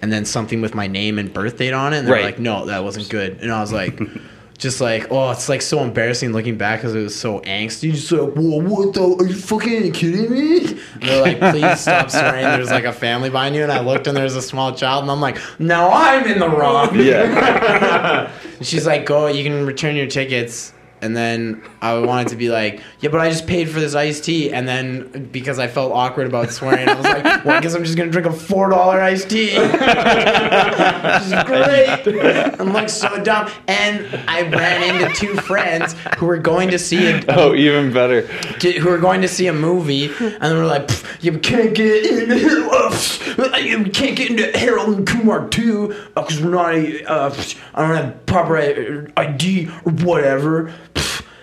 [0.00, 1.98] and then something with my name and birth date on it.
[1.98, 2.24] And they're Right.
[2.24, 3.38] like, no, that wasn't good.
[3.40, 4.00] And I was like,
[4.58, 7.92] just like, oh, it's like so embarrassing looking back because it was so angsty.
[7.92, 9.02] Just like, whoa, what the?
[9.02, 10.58] Are you fucking kidding me?
[10.66, 12.42] And they're like, please stop swearing.
[12.42, 15.10] There's like a family behind you, and I looked and there's a small child, and
[15.10, 16.96] I'm like, now I'm in the wrong.
[16.98, 18.28] Yeah.
[18.60, 20.72] She's like, go, you can return your tickets.
[21.02, 24.24] And then I wanted to be like, yeah, but I just paid for this iced
[24.24, 24.52] tea.
[24.52, 27.84] And then because I felt awkward about swearing, I was like, well, I guess I'm
[27.84, 29.58] just gonna drink a four dollar iced tea.
[29.58, 32.60] Which is great.
[32.60, 33.50] I'm like so dumb.
[33.66, 38.22] And I ran into two friends who were going to see a, oh, even better.
[38.22, 40.88] who were going to see a movie, and they were like,
[41.20, 42.38] "You can't get into
[43.62, 46.74] you can't get into Harold and Kumar too because we're not.
[47.10, 47.34] Uh,
[47.74, 50.72] I don't have proper uh, ID or whatever."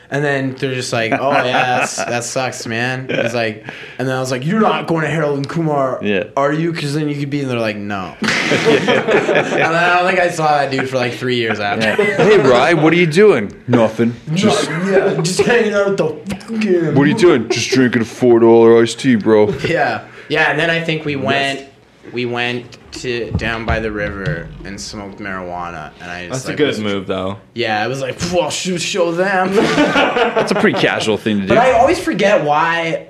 [0.10, 0.16] Pff.
[0.16, 3.64] And then they're just like, "Oh yeah, that's, that sucks, man." It's like,
[4.00, 6.24] and then I was like, "You're not going to Harold and Kumar, Yeah.
[6.36, 7.42] are you?" Because then you could be.
[7.42, 11.14] And they're like, "No." and then I don't think I saw that dude for like
[11.14, 11.94] three years after.
[12.04, 13.52] Hey, Rye, what are you doing?
[13.68, 14.16] Nothing.
[14.34, 16.96] Just yeah, just hanging out at the fucking.
[16.96, 17.48] what are you doing?
[17.50, 19.52] Just drinking a four dollar iced tea, bro.
[19.70, 21.70] Yeah, yeah, and then I think we went,
[22.12, 26.58] we went to down by the river and smoked marijuana, and I just That's a
[26.58, 27.38] good was- move, though.
[27.54, 29.54] Yeah, I was like, "Phew, I'll show, show them.
[29.56, 31.48] That's a pretty casual thing to do.
[31.50, 33.08] but I always forget why.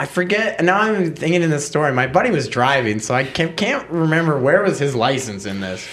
[0.00, 0.56] I forget.
[0.58, 1.92] and Now I'm thinking in this story.
[1.92, 5.86] My buddy was driving, so I can't, can't remember where was his license in this,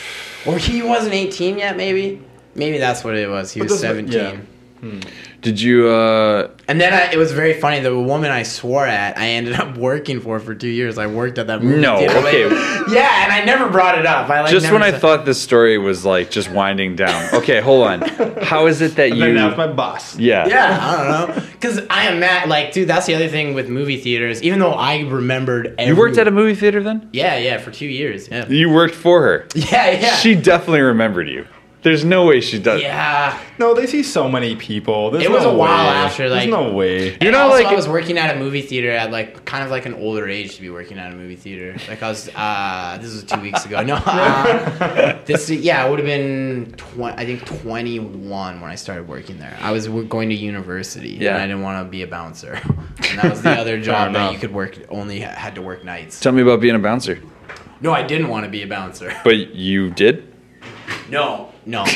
[0.46, 1.76] or he wasn't 18 yet.
[1.76, 2.22] Maybe,
[2.54, 3.52] maybe that's what it was.
[3.52, 4.14] He was 17.
[4.84, 5.00] yeah.
[5.46, 5.88] Did you?
[5.90, 7.80] uh And then I, it was very funny.
[7.80, 10.98] The woman I swore at, I ended up working for for two years.
[10.98, 12.18] I worked at that movie No, theater.
[12.18, 12.50] okay.
[12.92, 14.28] yeah, and I never brought it up.
[14.28, 17.22] I like Just never when I said- thought this story was like just winding down.
[17.46, 18.02] Okay, hold on.
[18.42, 19.36] How is it that And then you?
[19.36, 20.18] that was my boss.
[20.18, 20.48] Yeah.
[20.48, 21.42] Yeah, I don't know.
[21.52, 22.50] Because I am mad.
[22.50, 24.42] Like, dude, that's the other thing with movie theaters.
[24.42, 27.08] Even though I remembered every, You worked at a movie theater then?
[27.14, 28.28] Yeah, yeah, for two years.
[28.30, 28.48] Yeah.
[28.48, 29.48] You worked for her.
[29.56, 30.16] Yeah, yeah.
[30.16, 31.46] She definitely remembered you.
[31.86, 32.82] There's no way she does.
[32.82, 33.40] yeah.
[33.60, 35.12] No, they see so many people.
[35.12, 35.94] There's It was no a while way.
[35.94, 37.16] after, like- There's no way.
[37.22, 39.70] You're not also, like- I was working at a movie theater at like kind of
[39.70, 41.78] like an older age to be working at a movie theater.
[41.88, 43.84] Like I was, uh, this was two weeks ago.
[43.84, 49.08] No, uh, this yeah, it would have been tw- I think 21 when I started
[49.08, 49.56] working there.
[49.62, 51.36] I was going to university, Yeah.
[51.36, 52.60] and I didn't want to be a bouncer,
[53.10, 56.20] and that was the other job that you could work only had to work nights.
[56.20, 57.20] Tell me about being a bouncer.
[57.80, 59.16] No, I didn't want to be a bouncer.
[59.24, 60.34] But you did?
[61.10, 61.84] No, no.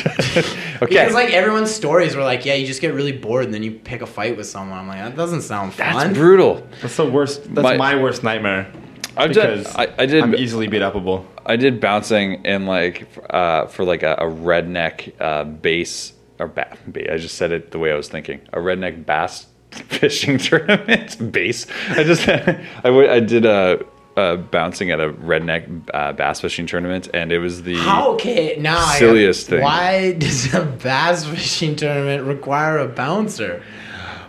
[0.82, 0.94] Okay.
[0.94, 3.70] Because like everyone's stories were like, yeah, you just get really bored and then you
[3.72, 4.78] pick a fight with someone.
[4.78, 5.94] I'm like, that doesn't sound fun.
[5.94, 6.66] That's brutal.
[6.80, 7.42] That's the worst.
[7.54, 8.72] That's My- my, worst nightmare.
[9.14, 11.26] I've done, I, I did I'm easily beat upable.
[11.44, 16.78] I did bouncing in like uh, for like a, a redneck uh, bass or ba-
[16.86, 18.40] ba- I just said it the way I was thinking.
[18.54, 21.66] A redneck bass fishing tournament bass.
[21.90, 23.84] I just I, w- I did a.
[24.16, 28.56] Uh, bouncing at a redneck uh, bass fishing tournament, and it was the How okay
[28.58, 28.76] now?
[28.78, 29.62] I- Silliest thing.
[29.62, 33.62] Why does a bass fishing tournament require a bouncer?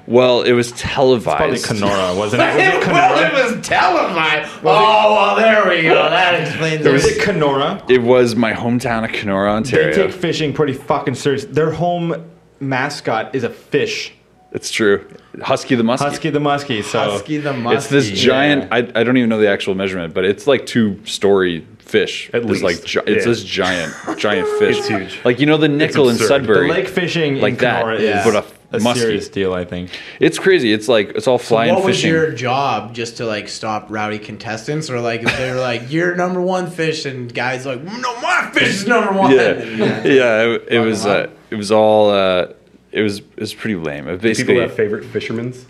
[0.08, 1.66] well, it was Probably televised.
[1.66, 2.56] Kenora, wasn't it?
[2.56, 4.52] Was it well, it was televised.
[4.64, 5.96] oh well, there we go.
[5.96, 6.92] That explains it.
[6.92, 7.18] Was it.
[7.18, 7.84] it Kenora?
[7.90, 9.88] It was my hometown of Kenora, Ontario.
[9.96, 11.46] They take fishing pretty fucking serious.
[11.46, 14.14] Their home mascot is a fish.
[14.52, 15.08] It's true.
[15.42, 16.00] Husky the muskie.
[16.00, 16.84] Husky the muskie.
[16.84, 17.76] So Husky the muskie.
[17.78, 18.64] It's this giant.
[18.64, 18.76] Yeah.
[18.76, 22.30] I, I don't even know the actual measurement, but it's like two story fish.
[22.34, 22.88] At It's like least.
[22.88, 23.32] gi- it's Yeah.
[23.32, 24.78] this giant giant fish.
[24.80, 25.20] It's huge.
[25.24, 26.18] Like you know the nickel in.
[26.18, 26.68] Sudbury.
[26.68, 28.20] the lake fishing like in that, Kenora yeah.
[28.20, 28.98] is but a a muskie.
[28.98, 29.90] serious deal, I think.
[30.22, 30.72] It's crazy.
[30.74, 32.12] It's like it's all flying what was fishing.
[32.12, 32.94] your job?
[32.94, 36.70] Just to like stop rowdy contestants, or like if they were like, "You're number one
[36.70, 40.42] fish," and guys like, "No, my fish is number one." yeah, And, yeah.
[40.44, 41.06] It, it Fuck was.
[41.06, 42.10] 'em Uh, it was all.
[42.12, 42.48] Uh,
[42.92, 43.20] it was.
[43.20, 44.08] It was pretty lame.
[44.08, 45.66] It People have favorite fishermen's.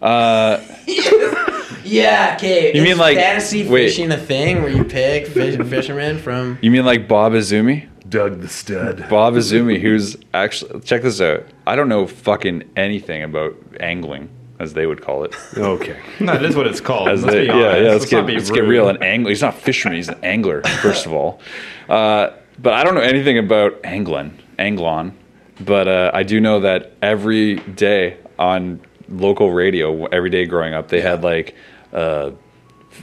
[0.00, 0.60] Uh,
[1.82, 2.72] Yeah, okay.
[2.74, 3.88] You Is mean like- fantasy wait.
[3.88, 6.58] fishing a thing where you pick fish, fishermen from?
[6.62, 7.88] you mean like Bob Izumi?
[8.08, 9.06] Doug the Stud.
[9.08, 11.46] Bob Izumi, who's actually check this out.
[11.66, 15.34] I don't know fucking anything about angling, as they would call it.
[15.56, 15.96] Okay.
[16.20, 17.08] No, that is what it's called.
[17.08, 17.80] As let's they, be yeah, honest.
[17.82, 17.90] yeah.
[17.92, 18.88] Let's, not get, let's get real.
[18.88, 19.30] An angler.
[19.30, 19.96] He's not a fisherman.
[19.96, 20.62] He's an angler.
[20.82, 21.40] First of all,
[21.88, 25.16] uh, but I don't know anything about angling, anglon.
[25.60, 30.88] But uh, I do know that every day on local radio, every day growing up,
[30.88, 31.54] they had like
[31.92, 32.30] uh,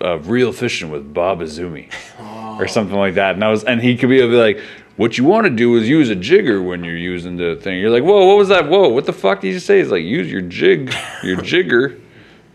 [0.02, 1.91] uh, real fishing with Bob Izumi
[2.60, 3.36] or something like that.
[3.36, 4.62] And I was, and he could be like.
[4.98, 7.80] What you want to do is use a jigger when you're using the thing.
[7.80, 8.67] You're like, whoa, what was that?
[8.67, 9.78] Whoa, what the fuck did you say?
[9.78, 10.91] He's like, use your jig,
[11.22, 12.02] your jigger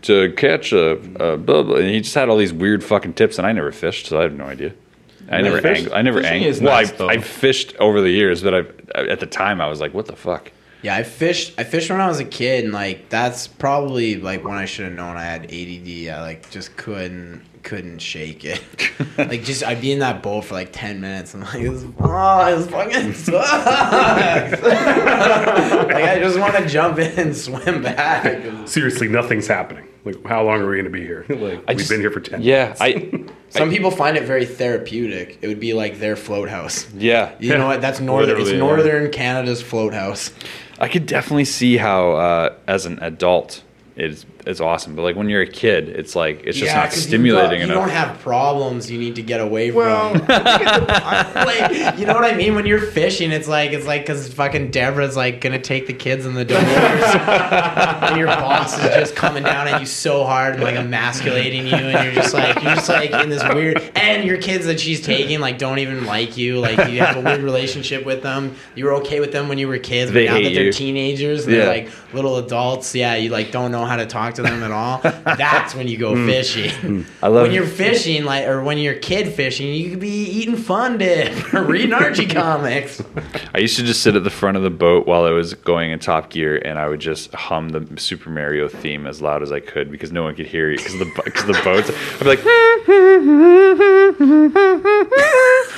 [0.01, 1.77] to catch a, a blah, blah.
[1.77, 4.23] And he just had all these weird fucking tips, and I never fished, so I
[4.23, 4.73] have no idea.
[5.29, 5.93] I never never angled.
[5.93, 6.61] I never angled.
[6.63, 7.09] Well, nice, I, though.
[7.09, 8.59] I fished over the years, but I
[9.09, 10.51] at the time I was like, what the fuck?
[10.81, 11.53] Yeah, I fished.
[11.57, 14.85] I fished when I was a kid, and like that's probably like when I should
[14.85, 16.09] have known I had ADD.
[16.13, 18.61] I like just couldn't couldn't shake it.
[19.17, 21.33] like just I'd be in that boat for like ten minutes.
[21.33, 24.61] and like, this, oh, this fucking sucks.
[24.61, 28.67] like I just want to jump in and swim back.
[28.67, 29.87] Seriously, nothing's happening.
[30.05, 31.25] Like, how long are we going to be here?
[31.29, 32.41] like, we've just- been here for ten.
[32.41, 35.37] Yeah, I Some people find it very therapeutic.
[35.41, 36.91] It would be like their float house.
[36.95, 37.33] yeah.
[37.39, 37.81] You know what?
[37.81, 38.31] That's northern.
[38.31, 38.75] It's Literally, yeah.
[38.75, 40.31] northern Canada's float house.
[40.79, 43.63] I could definitely see how uh, as an adult
[43.95, 47.61] it's it's awesome, but like when you're a kid, it's like it's just not stimulating
[47.61, 47.87] you, got- enough.
[47.87, 50.27] You don't have problems you need to get away Well, from.
[50.27, 52.55] like, you know what I mean?
[52.55, 56.25] When you're fishing, it's like it's like because fucking Deborah's like gonna take the kids
[56.25, 56.65] in the divorce,
[57.15, 61.73] and your boss is just coming down at you so hard, and like emasculating you,
[61.75, 63.81] and you're just like you're just like in this weird.
[63.95, 66.59] And your kids that she's taking like don't even like you.
[66.59, 68.55] Like you have a weird relationship with them.
[68.75, 70.73] You were okay with them when you were kids, but They now that they're you.
[70.73, 71.57] teenagers, Yeah.
[71.57, 72.93] they're like little adults.
[72.95, 74.99] Yeah, you like don't know how to talk to them at all.
[75.25, 76.25] That's when you go mm.
[76.25, 76.69] fishing.
[76.69, 77.05] Mm.
[77.21, 80.55] I love when you're fishing, like, or when you're kid fishing, you could be eating
[80.55, 83.01] fun dip or reading Archie comics.
[83.53, 85.91] I used to just sit at the front of the boat while I was going
[85.91, 89.51] in top gear, and I would just hum the Super Mario theme as loud as
[89.51, 91.91] I could because no one could hear it because the because the boats.
[92.15, 92.43] I'd be like,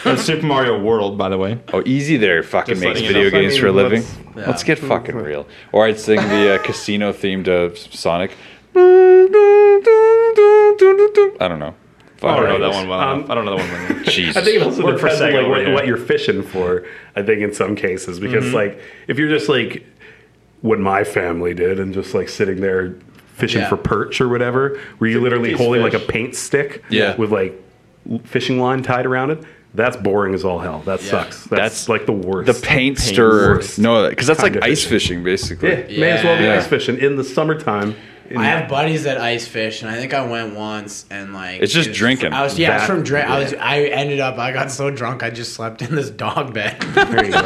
[0.15, 1.59] That's Super Mario World, by the way.
[1.73, 3.41] "Oh, easy there, fucking Just makes letting you video know.
[3.41, 4.01] games I for a living.
[4.01, 4.45] let's- Yeah.
[4.47, 8.31] Let's get fucking real." Or I'd sing the uh, casino theme to Sonic.
[11.41, 11.75] I don't know.
[12.17, 13.25] Fuck, I don't know that one well Um.
[13.29, 14.05] I don't know that one well enough.
[14.07, 14.37] Jesus.
[14.37, 16.85] I think it also We're depends on Prosecco like over what, what you're fishing for.
[17.15, 19.85] I think in some cases because like if you're just like
[20.61, 22.95] what my family did and just like sitting there
[23.33, 23.69] fishing Yeah.
[23.69, 27.15] for perch or whatever, where you're literally These holding like a paint stick Yeah.
[27.17, 27.61] with like
[28.23, 29.43] fishing line tied around it.
[29.75, 30.81] That's boring as all hell.
[30.85, 31.43] That sucks.
[31.45, 32.47] That's, That's like the worst.
[32.47, 33.61] the paint stirrer.
[33.77, 35.69] No, because that's like ice fishing, basically.
[35.69, 36.55] Yeah, may as well be Yeah.
[36.55, 37.95] ice fishing in the summertime.
[38.29, 41.61] In- I have buddies that ice fish, and I think I went once, and like
[41.61, 42.33] It's just it was- drinking.
[42.33, 43.29] I was yeah, it's That- from drink.
[43.29, 46.53] I was I ended up I got so drunk I just slept in this dog
[46.53, 46.79] bed.
[46.93, 47.41] there you go.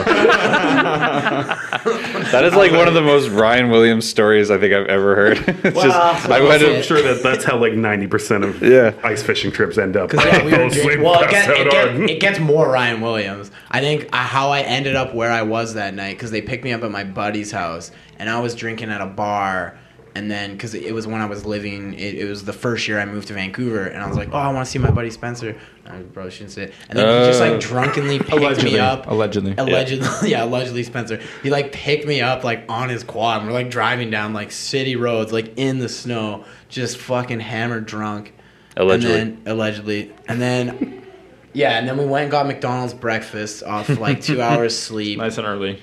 [2.31, 5.37] That is like one of the most Ryan Williams stories I think I've ever heard.
[5.47, 6.63] it's Well, just I went.
[6.63, 8.93] I'm sure that that's how like 90% of Yeah.
[9.03, 10.13] ice fishing trips end up.
[10.13, 12.09] Yeah, we were Fall asleep, drink- well, it gets, it, get- hard.
[12.09, 13.51] it gets more Ryan Williams.
[13.71, 16.63] I think uh, how I ended up where I was that night because they picked
[16.63, 19.77] me up at my buddy's house and I was drinking at a bar.
[20.15, 22.99] And then, because it was when I was living, it, it was the first year
[22.99, 25.11] I moved to Vancouver, and I was like, "Oh, I want to see my buddy
[25.11, 26.73] Spencer." I probably shouldn't say it.
[26.89, 27.51] And then he just Uh.
[27.51, 28.71] like drunkenly picked Allegedly.
[28.73, 29.05] me up.
[29.07, 29.53] Allegedly.
[29.57, 30.43] Allegedly, yeah.
[30.43, 31.19] allegedly Spencer.
[31.43, 33.41] He like picked me up like on his quad.
[33.41, 37.85] And we're like driving down like city roads, like in the snow, just fucking hammered
[37.85, 38.33] drunk.
[38.77, 39.19] Allegedly.
[39.19, 40.11] And then, allegedly.
[40.27, 41.03] And then,
[41.53, 45.37] yeah, and then we went and got McDonald's breakfast off like two hours sleep Nice
[45.37, 45.81] and early.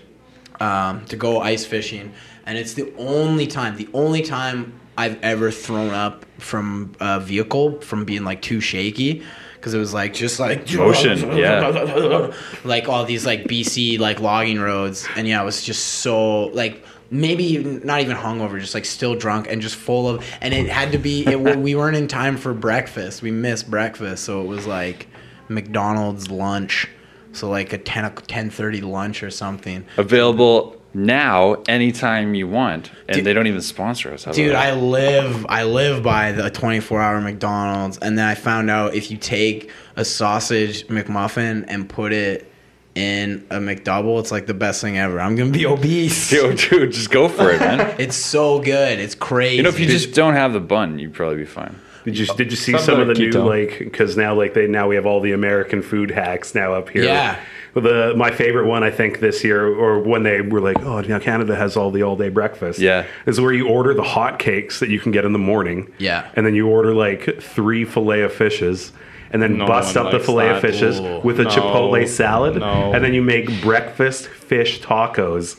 [0.61, 2.13] Um, to go ice fishing.
[2.45, 7.81] And it's the only time, the only time I've ever thrown up from a vehicle
[7.81, 9.23] from being like too shaky.
[9.55, 12.33] Because it was like just like Motion, yeah.
[12.65, 16.85] like all these like BC like logging roads, and yeah, it was just so like
[17.11, 20.69] maybe even, not even hungover, just like still drunk and just full of, and it
[20.69, 21.27] had to be.
[21.27, 23.23] It, we weren't in time for breakfast.
[23.23, 25.09] We missed breakfast, so it was like
[25.49, 26.89] McDonald's lunch,
[27.37, 29.85] so like a 10 10:30 lunch or something.
[29.97, 34.25] available now anytime you want, and Dude- they don't even sponsor us.
[34.25, 34.55] Dude?
[34.55, 39.11] I live I live by the 24 hour McDonald's, and then I found out if
[39.11, 42.51] you take a sausage McMuffin and put it
[42.95, 45.21] in a McDouble, it's like the best thing ever.
[45.21, 46.33] I'm gonna be obese.
[46.37, 47.95] Yo, dude, just go for it, man.
[47.99, 48.99] It's so good.
[48.99, 49.57] It's crazy.
[49.57, 51.77] You know, if you just don't have the bun, you'd probably be fine.
[52.07, 54.55] Did you did you see Something some of the like new like because now like
[54.55, 57.03] they now we have all the American food hacks now up here.
[57.03, 57.37] Yeah.
[57.75, 61.19] The my favorite one I think this year or when they were like oh now
[61.19, 62.79] Canada has all the all day breakfast.
[62.79, 63.07] Yeah.
[63.27, 65.93] Is where you order the hot cakes that you can get in the morning.
[65.99, 66.31] Yeah.
[66.35, 68.93] And then you order like three fillet of fishes.
[69.33, 71.19] And then No bust up the likes fillet of fishes Ooh.
[71.25, 71.51] with a No.
[71.51, 72.93] chipotle salad, No.
[72.95, 75.57] and then you make breakfast fish tacos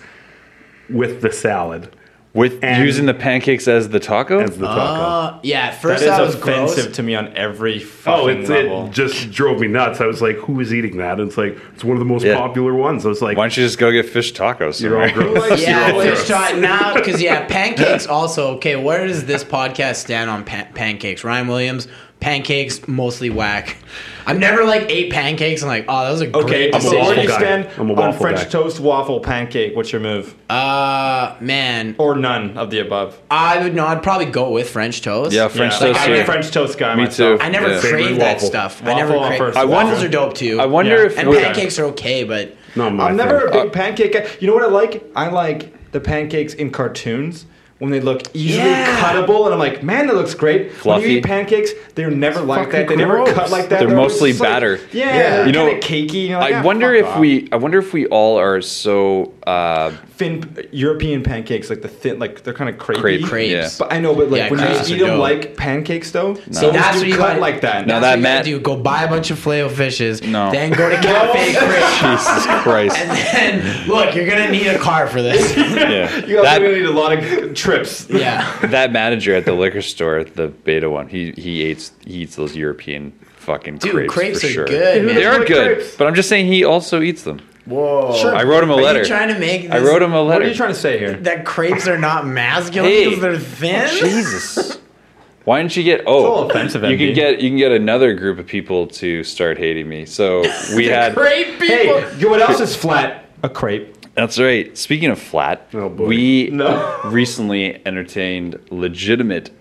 [0.90, 1.90] with the salad
[2.38, 4.40] With And- using the pancakes as the taco?
[4.40, 4.80] as the taco.
[4.80, 6.96] uh, yeah, at first is that was offensive gross.
[6.98, 8.86] to me on every fucking Oh, it's, level.
[8.86, 10.00] it just drove me nuts.
[10.02, 12.24] I was like, "Who is eating that?" And it's like it's one of the most
[12.24, 12.38] Yeah.
[12.38, 13.06] popular ones.
[13.06, 14.80] I was like, Why don't you just go get fish tacos?
[14.80, 15.34] "You're all somewhere?
[15.48, 16.28] gross." Yeah, You're all fish gross.
[16.28, 18.76] talk now because yeah, pancakes also okay.
[18.76, 21.24] Where does this podcast stand on pa- pancakes?
[21.24, 21.88] Ryan Williams,
[22.20, 23.78] pancakes mostly whack.
[24.28, 26.90] I've never like ate pancakes and like oh those are Okay, great I'm a so
[26.92, 27.38] where waffle you guy.
[27.38, 28.50] stand I'm a on waffle French guy.
[28.50, 29.76] toast, waffle, pancake?
[29.76, 30.36] What's your move?
[30.50, 33.20] Uh man, Or none of the above?
[33.32, 33.88] I would know.
[33.88, 35.32] I'd probably go with French toast.
[35.34, 35.94] Yeah, French Yeah, toast.
[35.94, 36.26] like, I'm a here.
[36.26, 37.40] French toast guy Me myself.
[37.40, 37.46] too.
[37.46, 37.80] I never Yeah.
[37.80, 38.48] Favorite crave that waffle.
[38.50, 38.82] stuff.
[38.86, 39.40] I never Waffle crave.
[39.40, 39.58] first.
[39.58, 40.60] I wonder- Waffles are dope too.
[40.60, 41.06] I wonder Yeah.
[41.06, 43.64] if and we- pancakes are okay, but Not my I'm never a thing.
[43.64, 44.26] big pancake guy.
[44.42, 45.04] You know what I like?
[45.16, 47.46] I like the pancakes in cartoons
[47.80, 49.00] when they look easily Yeah.
[49.00, 50.68] cuttable, and I'm like, man, that looks great.
[50.68, 51.12] When Fluffy.
[51.12, 52.72] you eat pancakes, they're never like that.
[52.72, 53.34] They fucking never gross.
[53.34, 53.80] cut like that.
[53.80, 54.80] They're always mostly just like- batter.
[54.92, 55.46] yeah, Yeah.
[55.46, 56.30] You know, kinda cakey.
[56.30, 59.32] You're like, I "Ah, wonder if off." we I wonder if we all are so
[59.48, 63.00] uh, thin European pancakes like the thin like they're kind of crepey.
[63.00, 63.24] Crepe.
[63.26, 63.52] Crepes.
[63.52, 63.70] Yeah.
[63.80, 65.20] But I know, but like Yeah, when crepes you are eat them dope.
[65.20, 67.88] like pancakes, though, See, that's what you cut gotta- like that.
[67.88, 68.78] Now That's that what you gotta do.
[68.78, 70.22] Go buy a bunch of filet fishes.
[70.22, 70.52] No.
[70.52, 72.12] Then go to Cafe Crave.
[72.18, 72.98] Jesus Christ.
[73.38, 75.56] And then look, you're gonna need a car for this.
[75.58, 76.14] Yeah.
[76.26, 78.10] you guys That- are gonna need a lot of trips.
[78.10, 78.60] yeah.
[78.68, 82.56] that manager at the liquor store, the beta one, he he eats he eats those
[82.56, 84.66] European fucking Dude, crepes, crepes for are sure.
[84.66, 85.16] good, man.
[85.16, 85.96] They are Like good, crepes.
[85.96, 87.40] but I'm just saying he also eats them.
[87.68, 88.16] Whoa.
[88.16, 88.34] Sure.
[88.36, 89.00] I wrote him a Are letter.
[89.00, 89.64] you trying to make?
[89.64, 90.40] This, I wrote him a letter.
[90.40, 91.14] What are you trying to say here?
[91.18, 93.06] that crepes are not masculine Hey.
[93.06, 93.90] because they're thin.
[94.00, 94.80] Jesus.
[95.44, 96.02] Why didn't you get?
[96.06, 96.98] Oh, all offensive, You MD.
[96.98, 100.06] can get you can get another group of people to start hating me.
[100.06, 100.42] So
[100.76, 101.14] we had.
[101.16, 101.68] Crepe people.
[101.68, 103.26] Hey, you know what else is flat?
[103.44, 103.94] A crepe.
[104.14, 104.76] That's right.
[104.78, 107.00] Speaking of flat, Oh, we No.
[107.06, 109.52] recently entertained legitimate,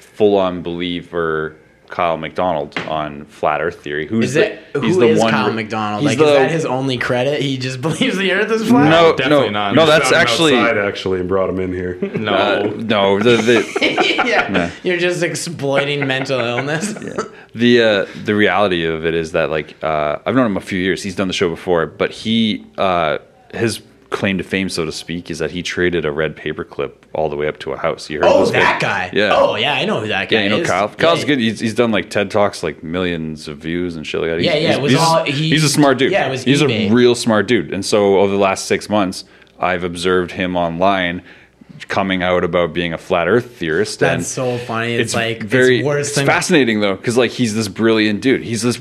[0.00, 1.56] full-on believer
[1.94, 4.08] Kyle MacDonald on flat Earth theory.
[4.08, 6.02] Who's Is the, it who is Kyle MacDonald?
[6.02, 7.40] Like, the- is that his only credit?
[7.40, 8.90] He just believes the Earth is flat.
[8.90, 9.74] No, Definitely no, not.
[9.76, 9.84] no.
[9.84, 11.96] We That's actually outside, actually and brought him in here.
[12.24, 12.34] No.
[12.34, 13.20] uh, no.
[13.20, 16.92] The the yeah, you're just exploiting mental illness.
[17.54, 20.80] the uh, the reality of it is that like uh, I've known him a few
[20.80, 21.00] years.
[21.00, 23.18] He's done the show before, but he uh,
[23.52, 23.80] his
[24.14, 27.36] claim to fame, so to speak, is that he traded a red paperclip all the
[27.36, 28.08] way up to a house.
[28.08, 29.10] You heard Oh, that guy.
[29.12, 29.30] Yeah.
[29.34, 30.68] Oh, yeah, I know who that guy Yeah, you know is.
[30.68, 30.88] Kyle.
[30.88, 31.38] Yeah, Kyle's good.
[31.38, 34.38] He's, he's done like TED talks, like millions of views and shit like that.
[34.38, 36.12] He's, Yeah, yeah, He's, was he's, all- he- he's a smart dude.
[36.12, 36.90] yeah, it was he's eBay.
[36.90, 37.72] a real smart dude.
[37.74, 39.24] And so over the last six months,
[39.58, 41.22] I've observed him online
[41.88, 44.00] coming out about being a flat Earth theorist.
[44.00, 44.94] That's and so funny.
[44.94, 48.42] It's, like very it's worse it's than fascinating though, because like he's this brilliant dude.
[48.42, 48.80] He's this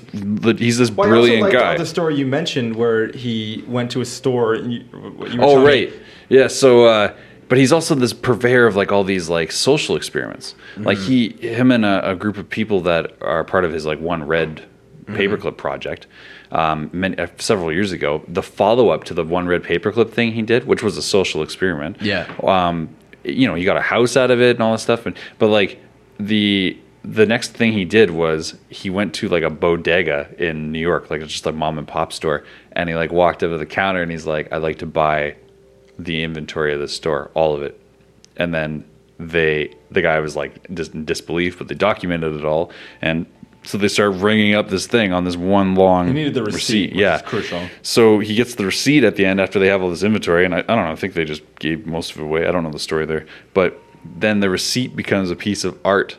[0.60, 1.78] he's this Well, I brilliant also liked guy.
[1.78, 4.54] The story you mentioned where he went to a store.
[4.56, 5.94] And you, you were Oh telling me- right,
[6.30, 6.48] yeah.
[6.48, 7.14] So, uh,
[7.50, 10.56] but he's also this purveyor of like all these like social experiments.
[10.78, 14.00] Like he, him, and a, a group of people that are part of his like
[14.00, 14.66] One Red
[15.06, 16.08] paperclip project.
[16.54, 20.34] Um, many, uh, several years ago, the follow up to the One Red paperclip thing
[20.34, 22.00] he did, which was a social experiment.
[22.00, 22.32] Yeah.
[22.44, 22.90] Um,
[23.24, 25.48] you know, he got a house out of it and all this stuff, and but
[25.48, 25.82] like
[26.20, 30.80] the the next thing he did was he went to like a bodega in New
[30.80, 33.58] York, like it's just a mom and pop store, and he like walked up to
[33.58, 35.36] the counter and he's like, "I'd like to buy
[35.98, 37.80] the inventory of the store, all of it,"
[38.38, 38.86] and then
[39.20, 43.26] they the guy was like just in disbelief, but they documented it all, and
[43.64, 46.08] so they start ringing up this thing on this one long.
[46.08, 47.68] He needed the receipt, which yeah, is crucial.
[47.82, 50.54] So he gets the receipt at the end after they have all this inventory, and
[50.54, 50.92] I, I don't know.
[50.92, 52.48] I think they just gave most of it away.
[52.48, 56.18] I don't know the story there, but then the receipt becomes a piece of art,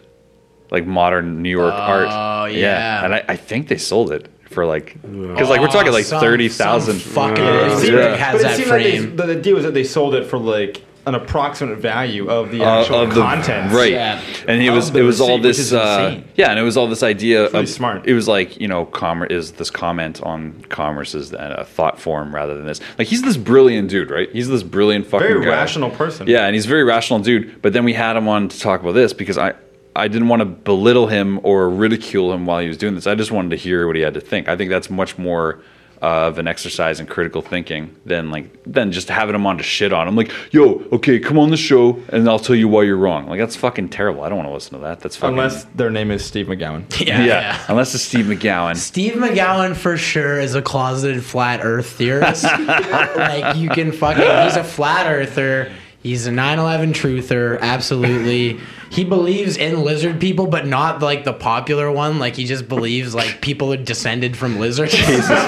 [0.70, 2.08] like modern New York oh, art.
[2.10, 3.04] Oh, yeah.
[3.04, 6.04] and I, I think they sold it for like because like we're oh, talking like
[6.04, 7.00] Some- thirty thousand.
[7.00, 7.80] fucking Yeah.
[7.80, 8.16] Yeah.
[8.16, 10.24] has But it that seemed like they, the, the deal was that they sold it
[10.26, 13.72] for like an approximate value of the uh, actual of the content.
[13.72, 14.20] right Yeah.
[14.48, 16.86] and it was it was all receipt, which this uh, yeah and it was all
[16.88, 18.06] this idea really of smart.
[18.06, 22.34] it was like you know commerce is this comment on commerce is a thought form
[22.34, 25.50] rather than this like he's this brilliant dude right he's this brilliant fucking Very guy.
[25.50, 26.26] rational person.
[26.26, 28.80] yeah and he's a very rational dude but then we had him on to talk
[28.80, 29.52] about this because i
[29.96, 33.06] I didn't want to belittle him or ridicule him while he was doing this.
[33.06, 34.48] I just wanted to hear what he had to think.
[34.48, 35.60] I think that's much more uh,
[36.04, 39.90] of an exercise in critical thinking than like than just having them on to shit
[39.90, 40.14] on him.
[40.14, 43.26] Like, yo, okay, come on the show and I'll tell you why you're wrong.
[43.26, 44.22] Like that's fucking terrible.
[44.22, 45.00] I don't want to listen to that.
[45.00, 46.84] That's fucking Unless their name is Steve McGowan.
[47.06, 47.24] yeah, yeah.
[47.24, 47.64] yeah.
[47.68, 48.76] Unless it's Steve McGowan.
[48.76, 52.44] Steve McGowan for sure is a closeted flat Earth theorist.
[53.16, 55.72] like you can fucking, he's a flat earther.
[56.02, 58.60] He's a 9/11 truther, absolutely.
[58.90, 62.18] He believes in lizard people, but not like the popular one.
[62.18, 64.92] Like he just believes like people are descended from lizards.
[65.14, 65.28] He's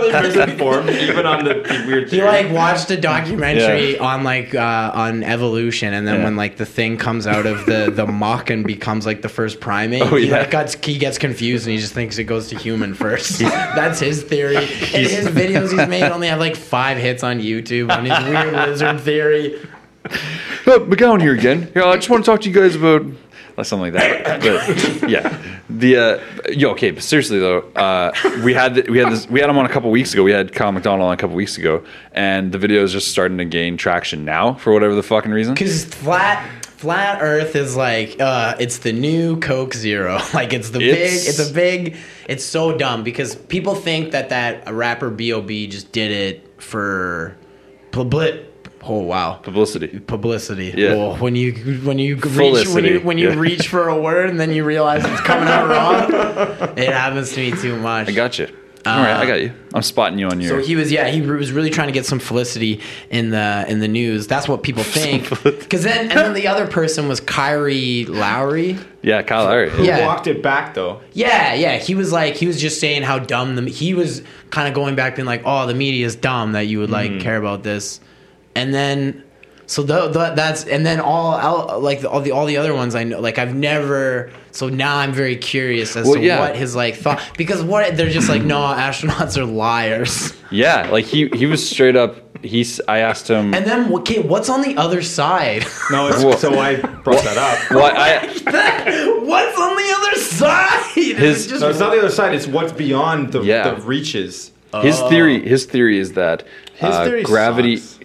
[0.00, 2.10] really even on the weird.
[2.10, 6.24] He like watched a documentary on like uh, on evolution, and then Yeah.
[6.24, 9.60] when like the thing comes out of the the muck and becomes like the first
[9.60, 10.38] primate, Oh, he yeah.
[10.38, 13.38] like gets he gets confused and he just thinks it goes to human first.
[13.40, 14.56] That's his theory.
[14.56, 14.66] And
[15.06, 19.00] his videos he's made only have like five hits on YouTube on his weird lizard
[19.00, 19.58] theory.
[20.68, 21.70] Oh, McGowan here again.
[21.76, 23.04] Yeah, I just want to talk to you guys about
[23.56, 24.40] like something like that.
[25.00, 25.38] But yeah,
[25.70, 28.12] the uh, yo, okay, but seriously though, uh,
[28.44, 30.24] we had th- we had this we had him on a couple weeks ago.
[30.24, 33.38] We had Kyle MacDonald on a couple weeks ago, and the video is just starting
[33.38, 35.54] to gain traction now for whatever the fucking reason.
[35.54, 40.18] Because flat flat Earth is like uh, it's the new Coke Zero.
[40.34, 41.28] Like it's the It's- big.
[41.28, 41.96] It's a big.
[42.28, 45.68] It's so dumb because people think that that rapper B.O.B.
[45.68, 47.36] just did it for
[47.92, 48.52] public.
[48.88, 49.34] Oh wow.
[49.42, 49.98] Publicity.
[50.00, 50.72] Publicity.
[50.76, 50.90] Yeah.
[50.90, 51.52] Oh, when you
[51.84, 53.38] when you reach when you when you Yeah.
[53.38, 56.10] reach for a word and then you realize it's coming out wrong,
[56.76, 58.08] it happens to me too much.
[58.08, 58.48] I got you.
[58.86, 59.52] All right, I got you.
[59.74, 60.60] I'm spotting you on your.
[60.62, 63.80] So he was, yeah, he was really trying to get some felicity in the in
[63.80, 64.28] the news.
[64.28, 65.28] That's what people think.
[65.42, 68.78] Because then, and then the other person was Kyrie Lowry.
[69.02, 69.70] yeah, Kyle Lowry.
[69.70, 70.06] Who Yeah.
[70.06, 71.00] walked it back though?
[71.14, 71.78] Yeah, yeah.
[71.78, 73.62] He was like, he was just saying how dumb the.
[73.68, 76.78] He was kind of going back, being like, "Oh, the media is dumb that you
[76.78, 77.20] would like mm.
[77.20, 77.98] care about this,"
[78.56, 79.22] and then,
[79.66, 82.94] so the, the, that's and then all out like all the all the other ones
[82.94, 84.30] I know, like I've never.
[84.52, 86.40] So now I'm very curious as Well, to yeah.
[86.40, 90.32] what his like thought because what they're just like, no, astronauts are liars.
[90.50, 92.22] Yeah, like he he was straight up.
[92.42, 92.80] He's.
[92.86, 93.54] I asked him.
[93.54, 95.64] And then okay, what's on the other side?
[95.90, 97.70] No, it's, Well- so I brought that up.
[97.76, 98.18] what I
[99.24, 100.96] what's on the other side?
[100.96, 102.34] Is His- it just No, it's not the other side.
[102.34, 103.74] It's what's beyond the, Yeah.
[103.74, 104.52] the reaches.
[104.82, 106.44] his theory his theory is that
[106.74, 107.76] His uh, theory gravity.
[107.78, 107.95] sucks.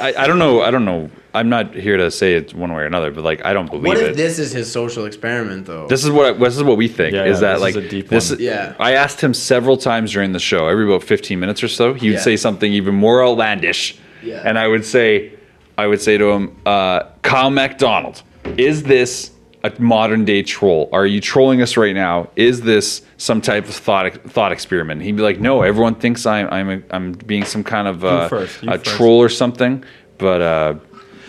[0.00, 0.62] I, I don't know.
[0.62, 1.10] I don't know.
[1.34, 3.84] I'm not here to say it's one way or another, but like I don't believe
[3.84, 4.10] what it.
[4.10, 5.86] if this is his social experiment though?
[5.86, 7.84] This is what this is what we think Yeah, is yeah, that this like is
[7.84, 8.38] a deep this one.
[8.40, 8.74] is- Yeah.
[8.78, 12.08] I asked him several times during the show, every about 15 minutes or so, he
[12.08, 12.20] would Yeah.
[12.20, 14.42] say something even more outlandish, Yeah.
[14.44, 15.32] and I would say,
[15.76, 18.22] I would say to him, uh, Kyle MacDonald,
[18.56, 19.30] is this
[19.64, 20.88] a modern day troll?
[20.92, 22.28] Are you trolling us right now?
[22.36, 25.02] Is this some type of thought thought experiment?
[25.02, 28.28] He'd be like, No, everyone thinks I'm I'm a, I'm being some kind of uh,
[28.28, 28.96] first, you a first.
[28.96, 29.84] troll or something,
[30.18, 30.74] but uh,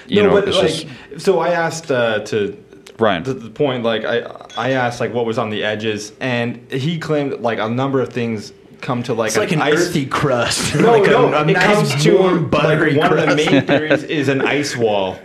[0.08, 0.70] you no, know, but it's like,
[1.12, 2.58] just so I asked uh, to
[3.00, 3.24] Ryan.
[3.24, 4.20] to the point, like I
[4.58, 8.10] I asked like what was on the edges, and he claimed like a number of
[8.14, 9.76] things come to like it's like an ice.
[9.88, 10.76] earthy crust.
[10.76, 13.36] No, like no, a, a it nice, comes to warm, buttery like, one of the
[13.36, 13.52] crust.
[13.52, 15.18] main theories is an ice wall,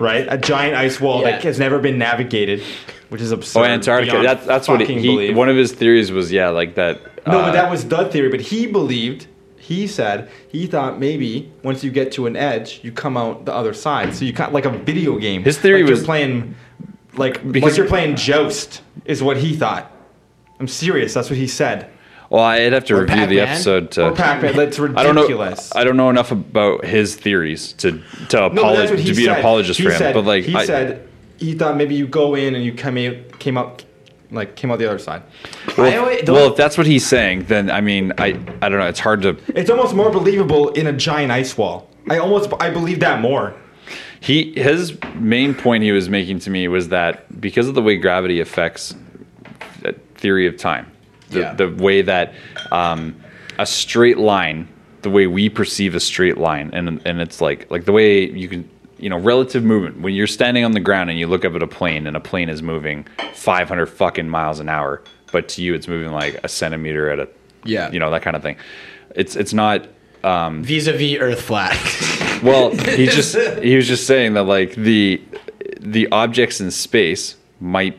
[0.00, 0.26] right?
[0.28, 2.62] A giant ice wall that has never been navigated,
[3.08, 3.60] which is absurd.
[3.60, 4.12] Oh, Antarctica.
[4.12, 6.30] beyond That's that's what fucking he, one of his theories was.
[6.32, 7.00] Yeah, like that.
[7.26, 8.28] No, uh, but that was the theory.
[8.28, 9.26] But he believed,
[9.58, 13.52] he said, he thought maybe once you get to an edge, you come out the
[13.54, 14.14] other side.
[14.14, 15.42] So you kind like a video game.
[15.42, 16.54] His theory like was- you're playing,
[17.14, 19.90] like Because- because you're playing Joust, is what he thought.
[20.60, 21.12] I'm serious.
[21.14, 21.90] That's what he said.
[22.30, 23.48] Well, I'd have to Or review the Pac-Man.
[23.48, 24.12] episode to.
[24.12, 24.56] Pac-Man.
[24.56, 25.54] That's I don't know.
[25.74, 29.14] I don't know enough about his theories to to No, apologize that's what he to
[29.16, 29.32] be said.
[29.34, 29.98] an apologist he for him.
[29.98, 31.08] Said, but like, he I, said,
[31.38, 33.84] he thought maybe you go in and you come out, came out,
[34.32, 35.22] like came out the other side.
[35.78, 38.78] well, always- if, well, if that's what he's saying, then I mean, I I don't
[38.80, 38.86] know.
[38.88, 39.36] It's hard to.
[39.54, 41.88] It's almost more believable in a giant ice wall.
[42.10, 43.54] I almost I believe that more.
[44.18, 47.96] He his main point he was making to me was that because of the way
[47.96, 48.94] gravity affects
[49.82, 50.90] the theory of time,
[51.30, 51.54] the, Yeah.
[51.54, 52.34] the way that
[52.72, 53.14] um,
[53.58, 54.68] a straight line,
[55.02, 58.48] the way we perceive a straight line, and and it's like like the way you
[58.48, 58.68] can
[58.98, 61.62] you know relative movement when you're standing on the ground and you look up at
[61.62, 65.02] a plane and a plane is moving 500 fucking miles an hour,
[65.32, 67.28] but to you it's moving like a centimeter at a
[67.64, 67.90] Yeah.
[67.92, 68.56] you know that kind of thing.
[69.14, 69.86] It's it's not
[70.22, 71.76] vis-a-vis Earth flat.
[72.42, 75.20] well, he just he was just saying that like the
[75.80, 77.96] the objects in space might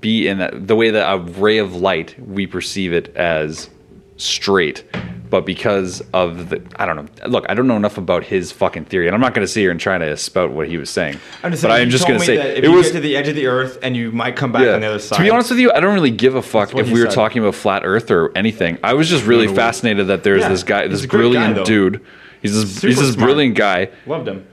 [0.00, 3.70] be in that the way that a ray of light we perceive it as
[4.16, 4.84] straight,
[5.28, 7.28] but because of the I don't know.
[7.28, 9.60] Look, I don't know enough about his fucking theory, and I'm not going to sit
[9.60, 11.18] here and try to spout what he was saying.
[11.42, 13.16] I'm just but I'm just going to say if it you was get to the
[13.16, 14.74] edge of the earth and you might come back yeah.
[14.74, 15.16] on the other side.
[15.16, 17.42] To be honest with you, I don't really give a fuck if we were talking
[17.42, 18.78] about flat Earth or anything.
[18.84, 22.04] I was just really fascinated that there's Yeah, this guy, this great guy, brilliant dude.
[22.42, 23.26] He's this, Super he's this smart.
[23.26, 23.90] brilliant guy.
[24.06, 24.46] loved him.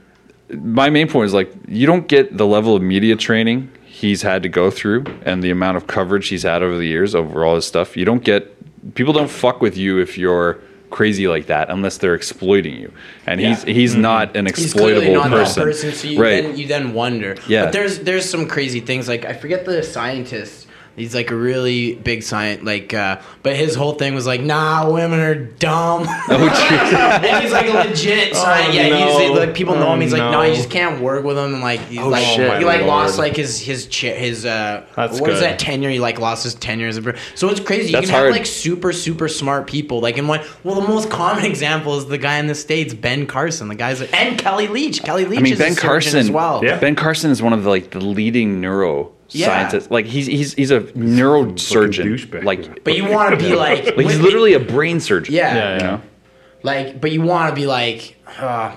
[0.50, 4.44] my main point is like you don't get the level of media training he's had
[4.44, 7.56] to go through and the amount of coverage he's had over the years over all
[7.56, 7.96] his stuff.
[7.96, 8.54] You don't get
[8.94, 12.92] people don't fuck with you if you're crazy like that unless they're exploiting you.
[13.26, 13.72] And he's Yeah.
[13.72, 14.02] he's mm-hmm.
[14.02, 15.60] not an exploitable He's clearly exploitable not person.
[15.60, 16.42] that person, so you right.
[16.44, 17.34] then you then wonder.
[17.48, 17.64] Yeah.
[17.64, 20.67] But there's there's some crazy things like I forget the scientist.
[20.98, 24.90] He's like a really big science, like, uh, but his whole thing was like, "Nah,
[24.90, 28.74] women are dumb." Oh, and he's like a legit science.
[28.74, 29.18] yeah, no.
[29.18, 30.00] he's like people know him.
[30.00, 31.54] He's like, Oh, no, you just can't work with him.
[31.54, 32.58] And like, he's Oh, like, shit.
[32.58, 32.88] he like Lord.
[32.88, 35.90] lost like his his cha- his uh, That's what is that tenure?
[35.90, 37.14] He like lost his tenure as a.
[37.34, 37.86] So it's crazy.
[37.86, 40.00] You That's can have like super super smart people.
[40.00, 43.26] Like in one, well, the most common example is the guy in the states, Ben
[43.26, 43.68] Carson.
[43.68, 45.02] The guy's like, and Kellie Leitch.
[45.02, 46.64] Kellie Leitch I mean is Ben a Carson as well.
[46.64, 46.78] Yeah.
[46.78, 49.46] Ben Carson is one of the like the leading neuro Yeah.
[49.46, 49.90] scientists.
[49.90, 52.04] Like he's he's he's a neurosurgeon.
[52.04, 52.44] douchebag.
[52.44, 55.34] Like But you want to be like, like he's literally a brain surgeon.
[55.34, 55.86] yeah, Yeah, You yeah.
[55.90, 56.02] know?
[56.62, 58.74] like, but you want to be like, uh,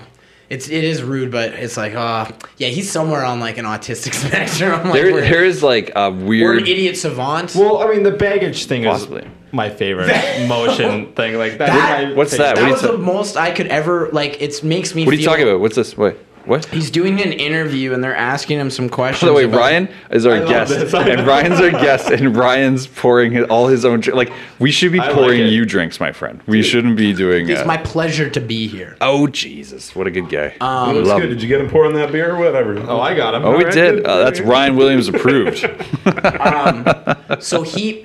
[0.50, 4.12] it's it is rude, but it's like, uh, yeah, he's somewhere on like an autistic
[4.28, 4.84] spectrum.
[4.90, 7.54] Like, There there is like a Or an weird idiot savant.
[7.54, 9.22] Well, I mean, the baggage thing Possibly.
[9.22, 10.08] is my favorite
[10.48, 11.36] motion thing.
[11.38, 11.68] Like that.
[11.68, 12.56] That- is my What's that?
[12.56, 14.42] that What was do the most I could ever like.
[14.42, 15.06] It makes me.
[15.06, 15.60] What are you feel, talking about?
[15.60, 15.96] What's this?
[15.96, 16.16] Wait.
[16.44, 16.64] What?
[16.66, 19.22] He's doing an interview and they're asking him some questions.
[19.22, 21.26] By the way, about- Ryan is our I guest, and.
[21.26, 24.00] Ryan's our guest, and Ryan's pouring his, all his own.
[24.00, 25.46] Dr- like we should be I pouring it.
[25.50, 26.40] you drinks, my friend.
[26.46, 27.48] We shouldn't be doing.
[27.48, 28.96] It's Uh, my pleasure to be here.
[29.00, 30.54] oh Jesus, what a good guy.
[30.60, 31.24] Um, Looks good.
[31.24, 31.26] it.
[31.28, 32.34] Did you get him pouring that beer?
[32.34, 32.76] Or whatever.
[32.88, 33.44] Oh, I got him.
[33.44, 34.04] Oh, we Alright, did.
[34.04, 35.64] Uh, that's Ryan Williams approved.
[37.40, 38.04] So he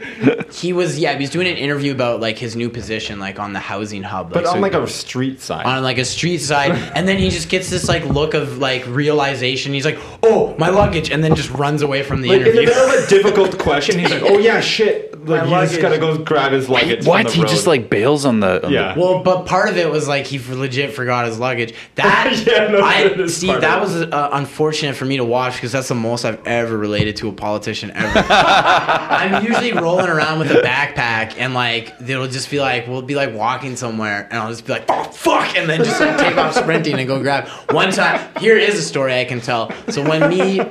[0.51, 3.51] he was yeah he was doing an interview about like his new position like on
[3.53, 4.31] the housing hub.
[4.31, 5.65] But like, on so- like a street side.
[5.65, 8.85] on like a street side, and then he just gets this like look of like
[8.87, 9.73] realization.
[9.73, 12.65] He's like, "Oh, my luggage," and then just runs away from the like in the
[12.65, 15.81] middle of a difficult question, he's like, "Oh yeah, shit!" Like My he just luggage.
[15.81, 16.99] gotta go grab his luggage.
[17.01, 17.25] on what?
[17.27, 18.65] the He just like bails on the.
[18.65, 18.93] on Yeah.
[18.93, 21.73] the- Well, but part of it was like he legit forgot his luggage.
[21.95, 23.47] That Yeah, no, I see.
[23.47, 27.15] That was uh, unfortunate for me to watch because that's the most I've ever related
[27.17, 28.25] to a politician ever.
[28.29, 33.15] I'm usually rolling around with a backpack and like it'll just be like we'll be
[33.15, 36.37] like walking somewhere and I'll just be like oh fuck and then just like take
[36.37, 37.47] off sprinting and go grab.
[37.71, 39.71] One time, here is a story I can tell.
[39.89, 40.61] So when me.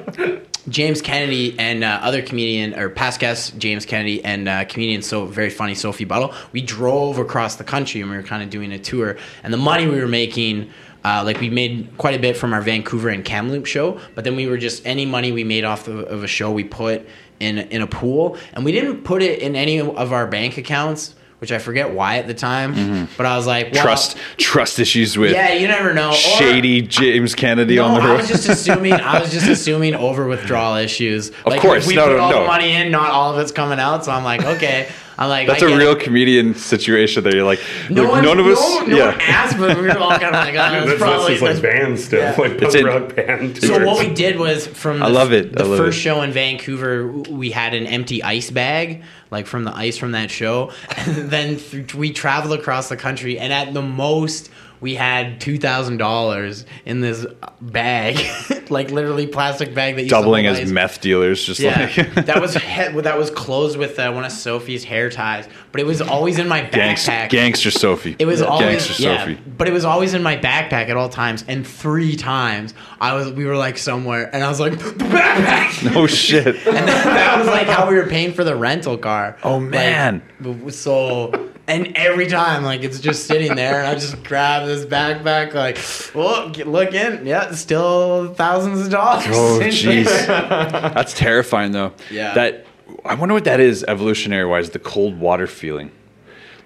[0.68, 5.26] James Kennedy and uh, other comedian or past guest James Kennedy and uh, comedian so
[5.26, 6.34] very funny Sophie Buttle.
[6.52, 9.16] We drove across the country and we were kind of doing a tour.
[9.42, 10.70] And the money we were making,
[11.04, 14.00] uh, like we made quite a bit from our Vancouver and Kamloops show.
[14.14, 16.64] But then we were just any money we made off of, of a show we
[16.64, 17.06] put
[17.38, 21.15] in in a pool, and we didn't put it in any of our bank accounts.
[21.38, 23.12] Which I forget why at the time, mm-hmm.
[23.18, 26.08] but I was like, well, trust trust issues with Yeah, you never know.
[26.08, 28.20] Or- shady James Kennedy no, on the I road.
[28.20, 28.94] was just assuming.
[28.94, 31.30] I was just assuming over withdrawal issues.
[31.44, 32.40] Of course, we no, put no, all no.
[32.40, 34.06] the money in, not all of it's coming out.
[34.06, 34.88] So I'm like, okay.
[35.18, 36.00] I'm like, That's I a real it.
[36.00, 37.34] comedian situation there.
[37.34, 38.58] You're like, No look, one, none of us.
[38.60, 39.06] no, no yeah.
[39.12, 41.32] one asked, but we were all kind of like, oh, That's, it's that's probably.
[41.38, 42.42] just like band stuff, Yeah.
[42.42, 43.62] like punk rock band.
[43.62, 45.52] so what we did was from the, I love it.
[45.54, 46.00] The I love first it.
[46.02, 50.30] show in Vancouver, we had an empty ice bag, like from the ice from that
[50.30, 50.70] show.
[50.96, 54.50] And then th- we traveled across the country, and at the most,
[54.80, 57.24] we had two thousand dollars in this
[57.60, 58.18] bag,
[58.70, 62.54] like literally plastic bag that to doubling as meth dealers, just Yeah, like that was
[62.54, 66.38] he- that was closed with uh, one of Sophie's hair ties, but it was always
[66.38, 67.30] in my backpack.
[67.30, 68.16] gangster Sophie.
[68.18, 69.38] It was always gangster yeah, Sophie.
[69.56, 71.44] but it was always in my backpack at all times.
[71.48, 75.66] And three times I was we were like somewhere, and I was like the backpack.
[75.96, 76.46] Oh shit!
[76.46, 79.36] and that, that was like how we were paying for the rental car.
[79.42, 80.22] Oh, man.
[80.42, 84.84] w- so and every time like it's just sitting there, and I just grab this
[84.84, 85.78] backpack like,
[86.14, 89.26] oh, well, look in, yeah, still thousands of dollars.
[89.28, 91.92] Oh jeez, that's terrifying though.
[92.10, 92.34] Yeah.
[92.34, 92.66] That
[93.04, 94.70] I wonder what that is evolutionary wise.
[94.70, 95.90] The cold water feeling,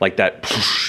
[0.01, 0.43] like that,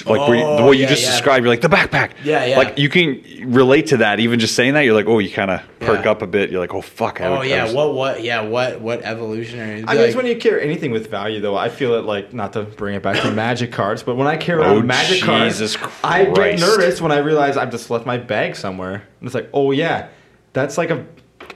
[0.05, 1.12] like where you, the Oh, way you yeah, just yeah.
[1.12, 1.43] described.
[1.43, 2.12] You're like the backpack.
[2.24, 2.57] Yeah, yeah.
[2.57, 4.20] Like you can relate to that.
[4.22, 6.12] Even just saying that, you're like, oh, you kind of perk Yeah.
[6.12, 6.49] up a bit.
[6.49, 7.20] You're like, oh fuck.
[7.20, 9.84] I Oh would- I yeah, was- what what yeah what what evolutionary?
[9.84, 11.57] I be mean, it's when you care anything with value, though.
[11.57, 14.38] I feel it like not to bring it back to magic cards, but when I
[14.38, 16.62] carry Oh, magic Jesus cards, I get Christ.
[16.62, 20.07] nervous when I realize I've just left my bag somewhere, and it's like, oh yeah,
[20.53, 21.05] that's like a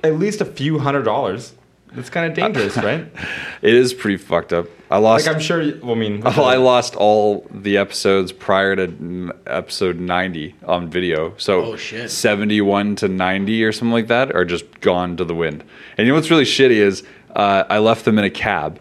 [0.04, 1.54] at least a few hundred dollars.
[1.98, 3.08] It's kind of dangerous, right?
[3.62, 4.68] It is pretty fucked up.
[4.92, 5.26] I lost.
[5.26, 5.60] Like I'm sure.
[5.82, 11.34] Well, I mean, Well, I lost all the episodes prior to episode 90 on video.
[11.38, 12.12] So Oh, shit.
[12.12, 15.64] 71 to 90 or something like that are just gone to the wind.
[15.98, 17.04] And you know what's really shitty is
[17.36, 18.80] uh, I left them in a cab,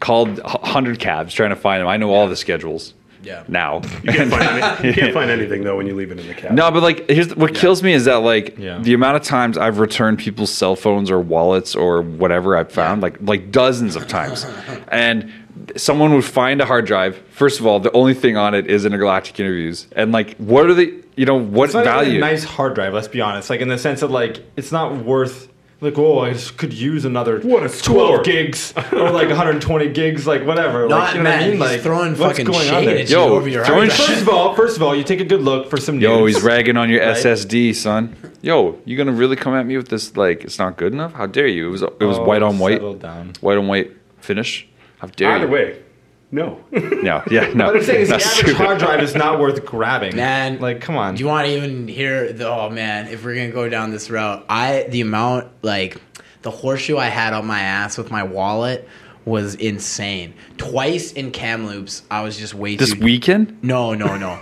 [0.00, 1.88] called 100 cabs trying to find them.
[1.88, 2.92] I know all the schedules
[3.26, 3.42] Yeah.
[3.48, 3.82] now.
[4.04, 6.34] You can't, find any, you can't find anything though when you leave it in the
[6.34, 6.52] cab.
[6.52, 8.78] No, but like, here's what kills me is that like Yeah.
[8.78, 13.02] the amount of times I've returned people's cell phones or wallets or whatever I've found,
[13.02, 14.46] like like dozens of times,
[14.88, 15.30] and
[15.76, 17.16] someone would find a hard drive.
[17.30, 20.74] First of all, the only thing on it is intergalactic interviews, and like, what are
[20.74, 22.16] the you know what it's not even value?
[22.18, 22.92] a nice hard drive.
[22.94, 23.50] Let's be honest.
[23.50, 25.48] Like in the sense of like, it's not worth.
[25.78, 28.22] Like, oh, I just could use another What a score.
[28.22, 30.88] 12 gigs or like 120 gigs, like whatever.
[30.88, 31.58] Not like, you know man, what I mean?
[31.58, 32.98] Like, throwing what's fucking going on shade there?
[33.00, 34.00] at you Yo, over your throwing hard.
[34.08, 36.00] First of all, first of all, you take a good look for some.
[36.00, 36.36] Yo, nudes.
[36.36, 37.14] he's ragging on your Right?
[37.16, 38.16] SSD, son.
[38.40, 40.16] Yo, you gonna really come at me with this?
[40.16, 41.12] Like, it's not good enough?
[41.12, 41.68] How dare you?
[41.68, 43.34] It was it was Oh, white on white, down.
[43.42, 44.66] white on white finish.
[44.98, 45.52] How dare Either you?
[45.52, 45.82] way,
[46.30, 46.62] no.
[46.72, 47.66] No, yeah, no.
[47.66, 48.56] What I'm saying is the average stupid.
[48.56, 50.16] hard drive is not worth grabbing.
[50.16, 51.14] Man, like come on.
[51.14, 52.48] Do you want to even hear the?
[52.48, 56.00] Oh man, if we're gonna go down this route, I the amount like
[56.42, 58.88] the horseshoe I had on my ass with my wallet
[59.24, 60.34] was insane.
[60.56, 63.00] Twice in Kamloops, I was just way This too.
[63.04, 64.38] weekend, No, no, no.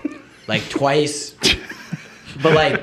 [0.47, 1.35] like twice.
[2.43, 2.83] But like,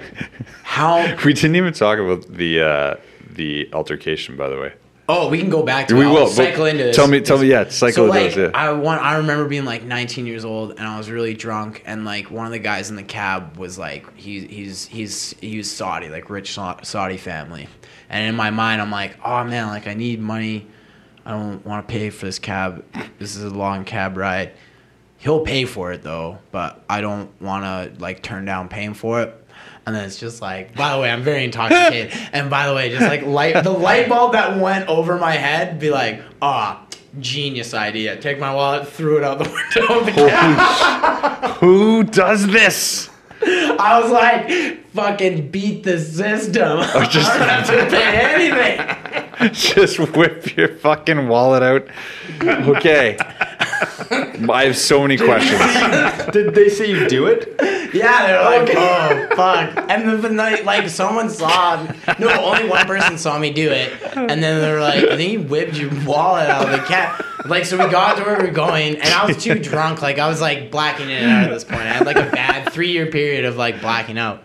[0.64, 1.16] how?
[1.26, 2.96] we didn't even talk about the uh,
[3.30, 4.36] the altercation.
[4.38, 4.74] By the way,
[5.14, 5.96] Oh, we can go back to.
[5.96, 6.06] we.
[6.06, 6.96] I'll cycle into this.
[6.96, 8.52] Tell me, tell me, yeah, cycle so like this, yeah.
[8.54, 12.06] I want I remember being like 19 years old and I was really drunk and
[12.06, 15.70] like one of the guys in the cab was like he he's he's he was
[15.70, 17.68] Saudi like rich Saudi family
[18.10, 20.68] and in my mind I'm like oh man like I need money
[21.26, 22.86] I don't want to pay for this cab
[23.20, 24.54] this is a long cab ride
[25.18, 29.22] he'll pay for it though but I don't want to like turn down paying for
[29.22, 29.41] it
[29.86, 32.12] And then it's just like, by the way, I'm very intoxicated.
[32.34, 35.80] and by the way, just like light the light bulb that went over my head,
[35.80, 36.86] be like, ah,
[37.20, 38.16] genius idea.
[38.18, 39.46] Take my wallet, threw it out the
[39.80, 41.56] window of the cab.
[41.58, 43.10] Who does this?
[43.44, 46.80] I was like, fucking beat the system.
[47.10, 48.52] just- I don't have to pay
[49.40, 49.52] anything.
[49.54, 51.88] Just whip your fucking wallet out.
[52.44, 53.18] Okay.
[54.52, 55.60] I have so many questions.
[56.32, 57.56] Did they say you do it?
[57.94, 59.86] Yeah, they're like, oh fuck.
[59.92, 61.84] And then the night, like, someone saw.
[62.18, 65.32] No, only one person saw me do it, and then they were like, I think
[65.34, 67.26] you whipped your wallet out of the cat.
[67.46, 70.02] Like, so we got to where we were going, and I was too drunk.
[70.02, 71.82] Like, I was like blacking it out at this point.
[71.82, 74.44] I had like a bad three year period of like blacking out,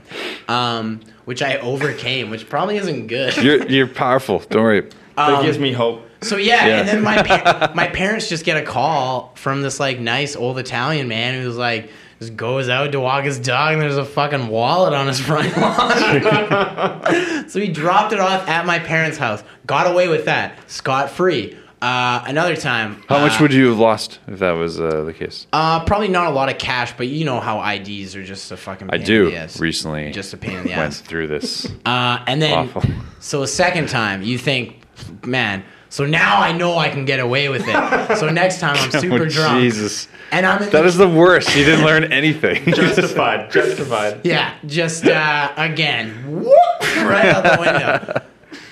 [0.49, 3.37] um, which I overcame, which probably isn't good.
[3.37, 4.41] You're you're powerful.
[4.51, 4.91] Don't worry.
[5.17, 6.06] That Um, gives me hope.
[6.23, 6.79] So yeah, Yeah.
[6.81, 10.59] and then my par- my parents just get a call from this like nice old
[10.59, 14.49] Italian man who's like just goes out to walk his dog and there's a fucking
[14.49, 17.49] wallet on his front lawn.
[17.49, 19.43] so he dropped it off at my parents' house.
[19.67, 21.57] Got away with that, scot free.
[21.83, 23.03] Uh, another time.
[23.07, 25.47] How much uh, would you have lost if that was uh, the case?
[25.53, 28.57] Uh, probably not a lot of cash, but you know how IDs are just a
[28.57, 28.89] fucking.
[28.91, 29.27] I do.
[29.27, 29.61] In the ass.
[29.61, 30.79] Recently, Just a pain in the ass.
[30.79, 31.67] went through this.
[31.85, 32.83] Uh, and then, Awful.
[33.21, 34.81] so a second time, you think,
[35.27, 35.63] man.
[35.97, 38.19] So now I know I can get away with it.
[38.19, 41.09] So next time I'm super oh, drunk, Jesus, and I'm in that the is the
[41.09, 41.57] worst.
[41.57, 42.63] You didn't learn anything.
[42.67, 43.51] Justified.
[43.51, 44.21] Justified.
[44.23, 48.23] Yeah, just uh, again, whoop, right out the window.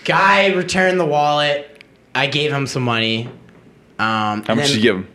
[0.05, 1.83] Guy returned the wallet.
[2.15, 3.27] I gave him some money.
[3.99, 5.09] Um, How much did you give him?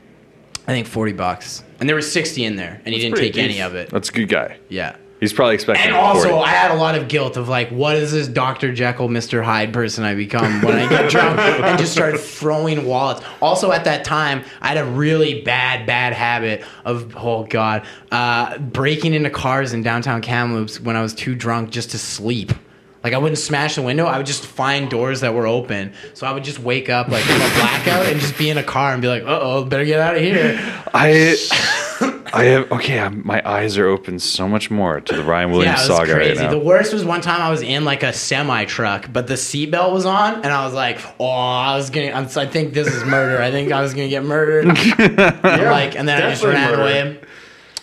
[0.68, 3.44] I think forty bucks, and there was sixty in there, and he didn't pretty take
[3.44, 3.92] any of it.
[3.92, 4.58] That's a good guy.
[4.68, 4.96] Yeah.
[5.20, 5.88] He's probably expecting.
[5.88, 6.46] And also, 40.
[6.46, 8.74] I had a lot of guilt of like, what is this Dr.
[8.74, 9.44] Jekyll, Mr.
[9.44, 13.22] Hyde person I become when I get drunk and just start throwing wallets.
[13.42, 18.58] Also, at that time, I had a really bad, bad habit of, oh God, uh,
[18.60, 22.54] breaking into cars in downtown Kamloops when I was too drunk just to sleep.
[23.04, 24.06] Like I wouldn't smash the window.
[24.06, 25.94] I would just find doors that were open.
[26.14, 28.64] So I would just wake up like from a blackout and just be in a
[28.64, 30.60] car and be like, "Uh oh, better get out of here."
[30.94, 31.38] I,
[32.34, 33.00] I have okay.
[33.00, 35.98] I'm, my eyes are open so much more to the Ryan Williams Yeah, it was
[35.98, 36.40] saga crazy.
[36.40, 36.52] right now.
[36.52, 39.92] The worst was one time I was in like a semi truck, but the seatbelt
[39.94, 42.12] was on, and I was like, "Oh, I was gonna.
[42.12, 43.42] I'm, I think this is murder.
[43.42, 44.66] I think I was gonna get murdered."
[45.00, 46.82] like, and then I just ran murder.
[46.82, 47.20] away.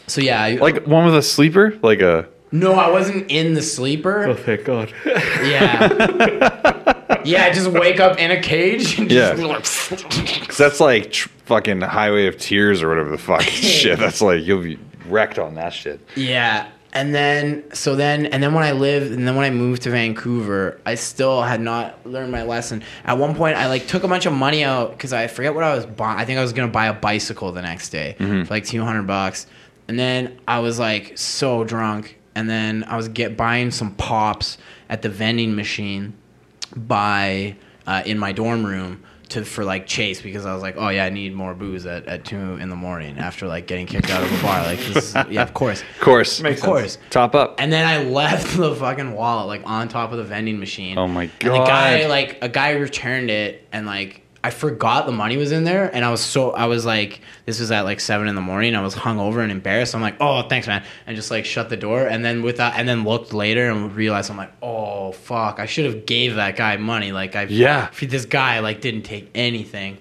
[0.06, 2.28] So yeah, I- like one with a sleeper, like a.
[2.52, 4.26] no, I wasn't in the sleeper.
[4.26, 4.92] Oh, thank God.
[5.04, 8.98] Yeah, yeah, I just wake up in a cage.
[8.98, 9.34] And Yeah.
[9.36, 13.98] Cause that's like tr- fucking Highway of Tears or whatever the fuck shit.
[13.98, 14.78] That's like you'll be
[15.08, 16.00] wrecked on that shit.
[16.14, 16.68] Yeah.
[16.92, 19.90] And then so then and then when I lived and then when I moved to
[19.90, 22.82] Vancouver, I still had not learned my lesson.
[23.04, 25.64] At one point I like took a bunch of money out because I forget what
[25.64, 26.18] I was buying.
[26.18, 28.44] I think I was gonna buy a bicycle the next day mm-hmm.
[28.44, 29.46] for like two hundred bucks.
[29.88, 32.18] And then I was like so drunk.
[32.36, 34.58] And then I was get buying some pops
[34.90, 36.12] at the vending machine
[36.76, 37.56] by
[37.86, 41.04] uh, in my dorm room to for like chase because I was like, oh yeah,
[41.04, 44.22] I need more booze at, at two in the morning after like getting kicked out
[44.22, 44.62] of a bar.
[44.62, 46.98] Like this, is, yeah, of course, Of course, of course.
[47.10, 47.56] top up.
[47.58, 50.96] And then I left the fucking wallet like on top of the vending machine.
[50.98, 52.10] Oh my And the guy God.
[52.10, 56.04] like a guy returned it and like I forgot the money was in there and
[56.04, 58.76] I was so I was like this was at like seven in the morning.
[58.76, 59.92] I was hungover and embarrassed.
[59.92, 62.74] I'm like, oh thanks man, and just like shut the door and then with that
[62.78, 66.54] and then looked later and realized I'm like, oh fuck, I should have gave that
[66.54, 67.10] guy money.
[67.10, 67.90] Like I Yeah.
[68.00, 69.98] this guy like didn't take anything.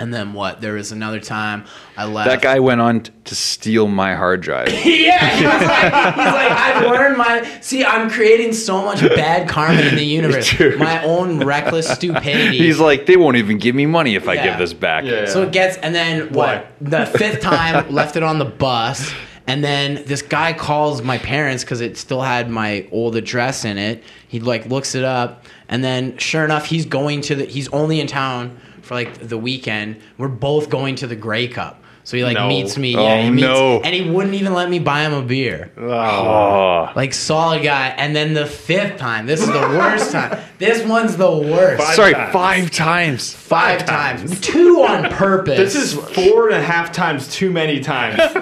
[0.00, 0.62] And then what?
[0.62, 2.30] There was another time I left.
[2.30, 4.68] That guy went on t- to steal my hard drive.
[4.86, 7.60] yeah, he was like, he's like, I've learned my.
[7.60, 10.56] See, I'm creating so much bad karma in the universe.
[10.56, 10.78] Dude.
[10.78, 12.56] My own reckless stupidity.
[12.56, 15.04] He's like, they won't even give me money if I give this back.
[15.04, 15.26] Yeah.
[15.26, 16.66] so it gets, and then what?
[16.80, 19.12] The fifth time, left it on the bus,
[19.46, 23.76] and then this guy calls my parents because it still had my old address in
[23.76, 24.02] it.
[24.28, 27.44] He like looks it up, and then sure enough, he's going to the.
[27.44, 28.58] He's only in town
[28.90, 30.00] for like the weekend.
[30.18, 31.80] We're both going to the Grey Cup.
[32.02, 32.48] So he like No.
[32.48, 32.96] meets me.
[32.96, 33.80] Oh, yeah, he meets, no.
[33.82, 35.70] and he wouldn't even let me buy him a beer.
[35.78, 37.88] Oh, Like solid guy.
[37.96, 40.40] And then the fifth time, this is the worst time.
[40.58, 41.84] This one's the worst.
[41.84, 42.32] Five sorry, times.
[42.32, 43.32] five times.
[43.32, 44.40] Five times.
[44.40, 45.56] Two on purpose.
[45.72, 48.18] This is four and a half times too many times.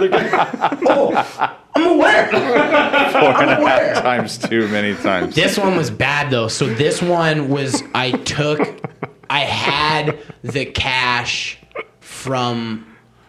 [0.88, 2.30] oh, I'm aware.
[2.34, 3.94] I'm aware.
[3.96, 5.34] Times too many times.
[5.34, 6.48] This one was bad though.
[6.48, 8.82] So this one was I took
[9.30, 11.58] I had the cash
[12.00, 12.86] from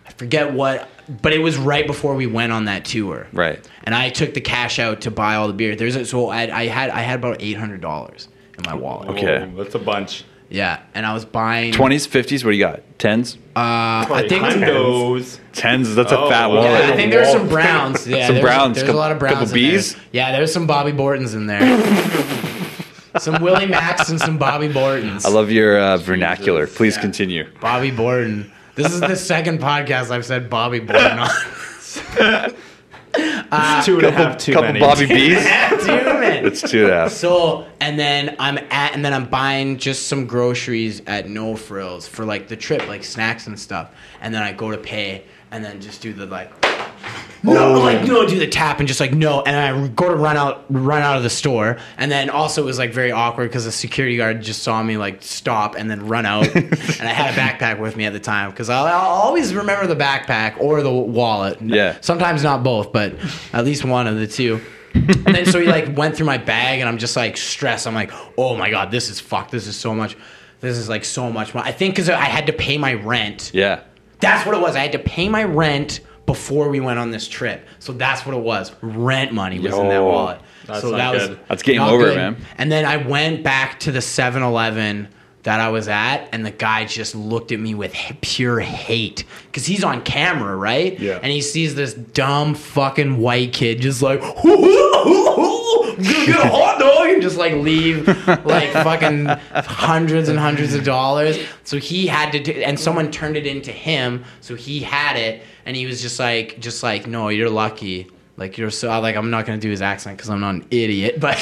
[0.08, 0.88] I forget what
[1.22, 3.28] but it was right before we went on that tour.
[3.34, 3.68] Right.
[3.84, 5.76] And I took the cash out to buy all the beer.
[5.76, 8.28] There's a, so I, I had I had about eight hundred dollars
[8.58, 9.10] in my wallet.
[9.10, 9.45] Okay.
[9.45, 10.24] Whoa, that's a bunch.
[10.52, 11.74] Yeah, and I was buying.
[11.74, 12.43] 20s, 50s.
[12.43, 12.80] What do you got?
[12.97, 13.36] 10s?
[13.56, 14.43] Uh, I think.
[14.43, 15.39] Hundos.
[15.54, 15.93] 10s.
[15.93, 16.72] That's a Oh, fat yeah, wallet.
[16.72, 18.08] Yeah, I think there's some Browns.
[18.08, 19.34] Yeah, Some there's, Browns, There's couple- a lot of Browns.
[19.52, 19.82] couple in there.
[20.12, 21.60] Yeah, there's some Bobby Bortons in there.
[23.18, 25.26] some Willie Max and some Bobby Bortons.
[25.26, 26.68] I love your uh, vernacular.
[26.68, 27.01] Please Yeah.
[27.01, 27.47] continue.
[27.60, 28.51] Bobby Borton.
[28.76, 31.30] This is the second podcast I've said Bobby Borton on.
[33.84, 34.80] two and a half too couple many.
[34.80, 35.43] Bobby B's.
[35.43, 36.45] Damn it.
[36.45, 37.12] It's two and a half.
[37.12, 42.07] So and then I'm at and then I'm buying just some groceries at No Frills
[42.07, 43.91] for like the trip, like snacks and stuff.
[44.22, 46.51] And then I go to pay and then just do the like
[47.43, 47.79] no, oh.
[47.79, 50.65] like no, do the tap and just like no, and I go to run out,
[50.69, 53.71] run out of the store, and then also it was like very awkward because the
[53.71, 57.37] security guard just saw me like stop and then run out, and I had a
[57.37, 60.91] backpack with me at the time because I'll, I'll always remember the backpack or the
[60.91, 61.61] wallet.
[61.61, 61.97] Yeah.
[62.01, 63.15] sometimes not both, but
[63.53, 64.61] at least one of the two.
[64.93, 67.87] and then so he like went through my bag, and I'm just like stressed.
[67.87, 69.51] I'm like, oh my god, this is fucked.
[69.51, 70.17] This is so much.
[70.61, 71.53] This is like so much.
[71.53, 71.69] money.
[71.69, 73.51] I think because I had to pay my rent.
[73.53, 73.83] Yeah.
[74.19, 74.75] That's what it was.
[74.75, 77.67] I had to pay my rent before we went on this trip.
[77.80, 78.71] So that's what it was.
[78.84, 80.39] Rent money was in that wallet.
[80.67, 81.30] That's so not that good.
[81.32, 82.17] was That's game over, good.
[82.17, 82.38] man.
[82.59, 85.07] And then I went back to the 7-Eleven
[85.41, 89.65] that I was at, and the guy just looked at me with pure hate because
[89.65, 90.99] he's on camera, right?
[90.99, 91.19] Yeah.
[91.23, 94.19] And he sees this dumb fucking white kid just like,
[96.03, 98.07] get a hot dog, and just like leave
[98.45, 101.39] like fucking hundreds and hundreds of dollars.
[101.63, 104.25] So he had to, do, and someone turned it into him.
[104.41, 108.07] So he had it, and he was just like, just like, no, you're lucky.
[108.38, 111.20] Like you're so like I'm not gonna do his accent because I'm not an idiot,
[111.26, 111.36] but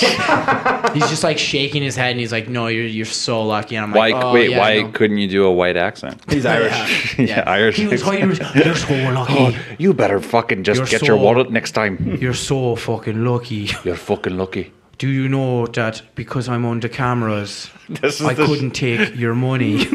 [0.96, 3.84] he's just like shaking his head and he's like, "No, you're you're so lucky." And
[3.86, 4.10] I'm Why?
[4.10, 4.50] like, oh, wait.
[4.50, 6.20] yeah, why no." couldn't you do a white accent?
[6.28, 7.20] He's Irish.
[7.20, 8.20] Yeah, Yeah, Irish He was, accent.
[8.20, 9.34] he was, you're so lucky.
[9.38, 12.18] Oh, you better fucking just You're get so- your wallet next time.
[12.20, 13.70] You're so fucking lucky.
[13.84, 14.72] You're fucking lucky.
[14.98, 19.16] Do you know that because I'm on the cameras, This is I the- couldn't take
[19.16, 19.86] your money?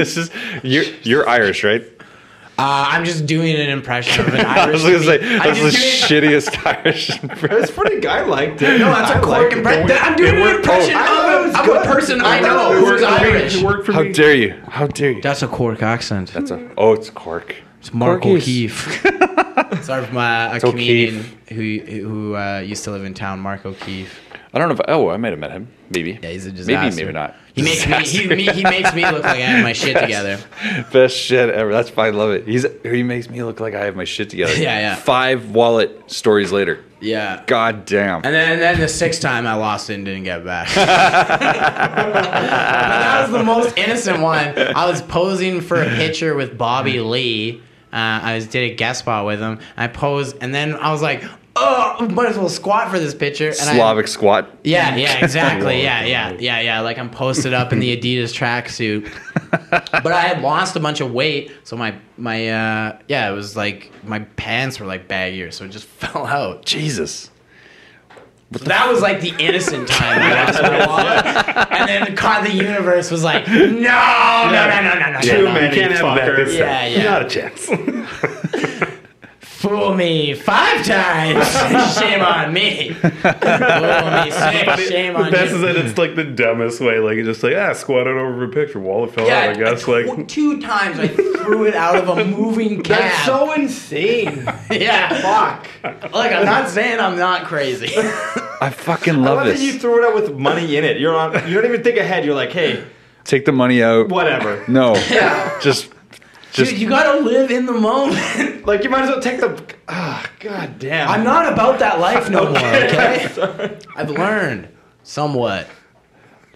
[0.00, 0.30] This is
[0.62, 1.82] you're you're Irish, right?
[2.60, 4.58] Uh, I'm just doing an impression of an Irish.
[4.58, 7.10] I was gonna say that's the shittiest Irish.
[7.10, 8.06] It's pretty.
[8.06, 8.78] I liked it.
[8.78, 9.96] No, that's a I cork liked impression.
[10.02, 12.86] I'm doing an impression I thought it of, a, of a person I know worked
[12.88, 13.06] who's for.
[13.06, 13.56] Irish.
[13.56, 14.12] It worked for How me.
[14.12, 14.62] dare you?
[14.68, 15.22] How dare you?
[15.22, 16.32] That's a Cork accent.
[16.32, 17.56] That's a oh, it's Cork.
[17.78, 18.42] It's Mark Corkies.
[18.42, 19.82] O'Keefe.
[19.84, 23.64] Sorry for my a It's comedian who who uh, used to live in town, Mark
[23.64, 24.20] O'Keefe.
[24.52, 25.68] I don't know if oh I might have met him.
[25.90, 26.18] Maybe.
[26.20, 26.90] Yeah, he's a disaster.
[26.90, 27.36] Maybe maybe not.
[27.54, 28.36] He makes me he, Disaster.
[28.36, 30.38] me, he makes me look like I have my shit together.
[30.92, 31.72] Best shit ever.
[31.72, 32.14] That's fine.
[32.14, 32.46] I love it.
[32.46, 34.54] He's he makes me look like I have my shit together.
[34.60, 34.94] Yeah, yeah.
[34.96, 36.84] Five wallet stories later.
[37.00, 37.42] Yeah.
[37.46, 38.16] God damn.
[38.16, 40.68] And then, and then the sixth time I lost it and didn't get back.
[41.90, 44.58] that was the most innocent one.
[44.58, 47.62] I was posing for a picture with Bobby Lee.
[47.92, 49.58] Uh, I was did a guest spot with him.
[49.76, 51.24] I posed, and then I was like,
[51.60, 54.50] "Oh, might as well squat for this picture." And I- Slavic squat.
[54.64, 55.82] Yeah, yeah, exactly.
[55.82, 56.80] Yeah, yeah, yeah, yeah.
[56.80, 59.10] Like I'm posted up in the Adidas tracksuit,
[60.02, 63.56] but I had lost a bunch of weight, so my my uh yeah, it was
[63.56, 66.64] like my pants were like baggier, so it just fell out.
[66.64, 67.30] Jesus.
[68.52, 71.24] So that was like the innocent time I lost my wallet,
[71.70, 75.44] and then God, the universe was like, no, no, no, no, no, no, Too no,
[75.44, 75.52] no.
[75.54, 75.76] many.
[75.76, 77.04] Can't have Yeah, yeah.
[77.04, 77.68] Not a chance.
[79.60, 81.46] Fool me five times,
[81.98, 82.94] shame on me.
[82.94, 85.56] Fool me six, shame the on best you.
[85.56, 86.98] is that it's like the dumbest way.
[86.98, 88.80] Like, it's just like, ah, squatted over a picture.
[88.80, 89.82] Wallet fell out, I guess.
[89.82, 93.00] tw- Like, two times I threw it out of a moving cab.
[93.00, 94.44] That's so insane.
[94.70, 95.20] yeah.
[95.20, 95.68] Fuck.
[96.14, 97.92] Like I'm not saying I'm not crazy.
[98.62, 100.98] I fucking I love love that you threw it out with money in it.
[100.98, 101.32] You're on.
[101.46, 102.24] You don't even think ahead.
[102.24, 102.82] You're like, hey,
[103.24, 104.08] Take the money out.
[104.08, 104.64] whatever.
[104.68, 104.94] No.
[105.10, 105.60] Yeah.
[105.60, 105.90] Just
[106.52, 108.48] just Dude, you gotta live in the moment.
[108.66, 109.60] Like you might as well take the.
[109.88, 111.08] Ah, god damn.
[111.08, 112.58] I'm not about that life no more.
[112.58, 113.78] Okay.
[113.96, 114.68] I've learned
[115.02, 115.66] somewhat.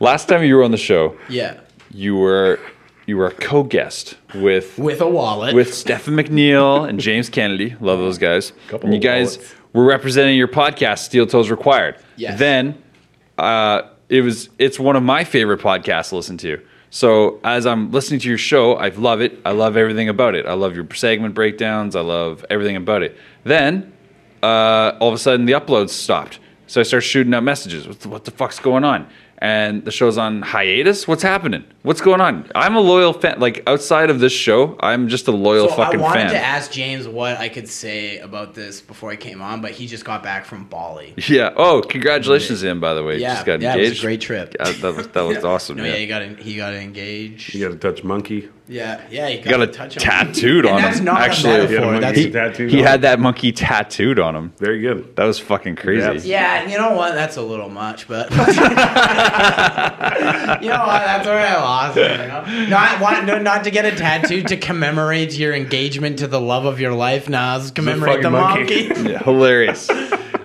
[0.01, 1.59] last time you were on the show, Yeah.
[1.91, 2.61] you were
[3.07, 5.55] you were a co-guest with With a wallet.
[5.55, 7.75] with Stephen McNeil and James Kennedy.
[7.81, 8.53] Love those guys.
[8.69, 9.55] Couple and you guys wallets.
[9.73, 11.97] were representing your podcast, Steel Toes Required.
[12.17, 12.39] Yes.
[12.39, 12.81] Then
[13.39, 16.61] uh, it was it's one of my favorite podcasts to listen to.
[16.95, 19.41] So as I'm listening to your show, I love it.
[19.45, 20.47] I love everything about it.
[20.47, 21.97] I love your segment breakdowns.
[21.97, 23.17] I love everything about it.
[23.43, 23.93] Then
[24.45, 26.39] uh, all of a sudden the uploads stopped.
[26.69, 27.89] So I start shooting out messages.
[27.89, 29.09] What the, what the fuck's going on?
[29.45, 31.07] And the show's on hiatus.
[31.07, 31.65] What's happening?
[31.83, 32.51] What's going on?
[32.55, 33.41] I'm a loyal fan.
[33.41, 36.09] Like outside of this show, I'm just a loyal so fucking fan.
[36.09, 36.41] I fucking wanted fan.
[36.41, 39.87] to ask James what I could say about this before I came on, but he
[39.87, 41.13] just got back from Bali.
[41.29, 41.53] yeah.
[41.59, 43.19] Oh, congratulations to him, by the way.
[43.19, 43.87] Yeah, just got yeah, engaged.
[43.87, 44.57] it was a great trip.
[44.59, 45.77] Yeah, that was, that was awesome.
[45.77, 45.93] No, yeah.
[45.93, 47.53] yeah, he got en- he got engaged.
[47.55, 48.49] you got to touch monkey.
[48.67, 49.29] Yeah, yeah.
[49.29, 51.05] You He got a touch tattooed And on that's him.
[51.05, 54.53] not a Actually, He had a That's he, he had that monkey tattooed on him.
[54.59, 55.15] Very good.
[55.17, 56.01] That was fucking crazy.
[56.01, 56.25] Congrats.
[56.25, 57.13] Yeah, you know what?
[57.15, 58.47] That's a little much, but you know
[60.87, 61.01] what?
[61.05, 62.11] That's where I lost it.
[62.21, 62.67] You know?
[62.69, 66.65] Not want no, not to get a tattoo to commemorate your engagement to the love
[66.65, 67.29] of your life.
[67.29, 68.89] Nah, let's commemorate the fucking monkey.
[68.89, 69.05] monkey.
[69.15, 69.89] Yeah, hilarious.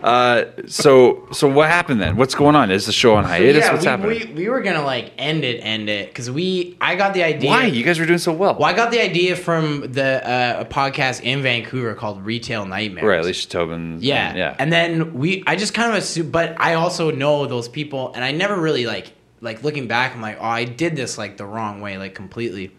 [0.03, 2.15] Uh, so so what happened then?
[2.15, 2.71] What's going on?
[2.71, 3.65] Is the show on hiatus?
[3.65, 4.35] yeah, What's we, happening?
[4.35, 7.49] we we were gonna like end it, end it, because we I got the idea.
[7.49, 8.55] Why you guys were doing so well?
[8.55, 13.05] Well, I got the idea from the uh, a podcast in Vancouver called Retail Nightmares.
[13.05, 13.97] Right, Alicia Tobin.
[14.01, 14.55] Yeah, yeah.
[14.59, 18.23] And then we, I just kind of assume, but I also know those people, and
[18.23, 21.45] I never really like, like looking back, I'm like, oh, I did this like the
[21.45, 22.71] wrong way, like completely.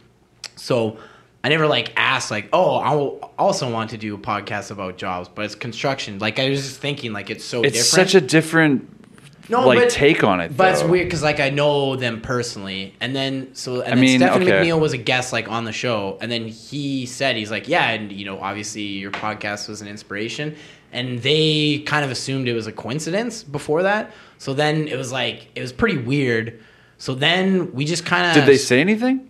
[0.56, 0.98] So
[1.42, 5.28] I never like asked, like, oh, I also want to do a podcast about jobs,
[5.28, 6.18] but it's construction.
[6.18, 8.10] Like I was just thinking, like it's so it's different.
[8.10, 9.00] such a different
[9.50, 10.56] no, like but- take on it.
[10.56, 14.00] But it's weird because like I know them personally, and then so and I then
[14.00, 14.68] mean, Stephanie okay.
[14.68, 17.90] McNeil was a guest like on the show, and then he said he's like, yeah,
[17.90, 20.54] and you know, obviously your podcast was an inspiration,
[20.92, 24.12] and they kind of assumed it was a coincidence before that.
[24.38, 26.62] So then it was like it was pretty weird.
[26.98, 29.29] So then we just kind of Did they say anything?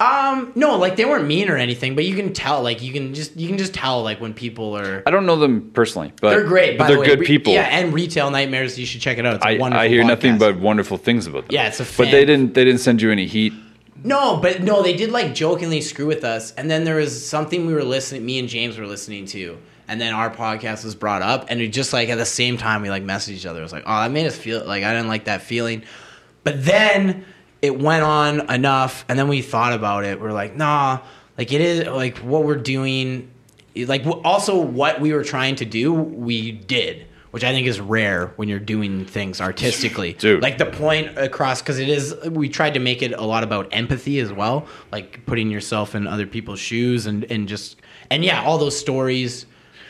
[0.00, 3.14] Um, no, like they weren't mean or anything, but you can tell, like you can
[3.14, 5.02] just you can just tell, like when people are.
[5.06, 7.52] I don't know them personally, but They're great, But they're the good Re- people.
[7.52, 9.36] Yeah, and Retail Nightmares, you should check it out.
[9.36, 11.54] It's a I, wonderful I hear nothing but wonderful things about them.
[11.54, 12.54] Yeah, it's a But they didn't.
[12.54, 13.52] They didn't send you any heat.
[14.04, 16.52] No, but no, they did like jokingly screw with us.
[16.52, 19.58] And then there was something we were listening, me and James were listening to.
[19.88, 21.46] And then our podcast was brought up.
[21.48, 23.58] And we just like at the same time, we like messaged each other.
[23.58, 25.82] It was like, oh, that made us feel like I didn't like that feeling.
[26.44, 27.24] But then
[27.62, 29.04] it went on enough.
[29.08, 30.20] And then we thought about it.
[30.20, 31.00] We're like, nah,
[31.36, 33.30] like it is like what we're doing.
[33.76, 37.06] Like also what we were trying to do, we did.
[37.30, 40.12] Which I think is rare when you're doing things artistically.
[40.18, 40.42] Dude.
[40.42, 43.68] Like the point across because it is we tried to make it a lot about
[43.70, 47.76] empathy as well like putting yourself in other people's shoes and and just
[48.10, 49.44] and yeah all those stories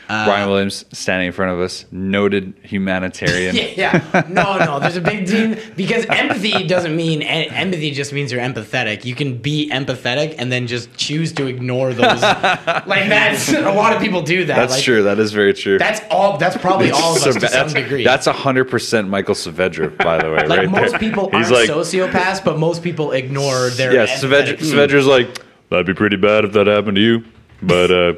[0.09, 3.55] uh, Ryan Williams standing in front of us, noted humanitarian.
[3.75, 8.41] yeah, no no there's a big deal because empathy doesn't mean empathy just means you're
[8.41, 13.71] empathetic you can be empathetic and then just choose to ignore those like that's a
[13.71, 15.03] lot of people do that That's like, true.
[15.03, 15.77] That is very true.
[15.77, 19.35] that's all that's probably all of us to some that's, degree That's hundred percent Michael
[19.35, 20.43] Saavedra, by the way.
[20.47, 20.99] like right most there.
[20.99, 25.85] people He's aren't like, sociopaths but most people ignore their yeah, Saavedra, Saavedra's like, that'd
[25.85, 27.23] be pretty bad if that happened to you,
[27.61, 28.13] but uh,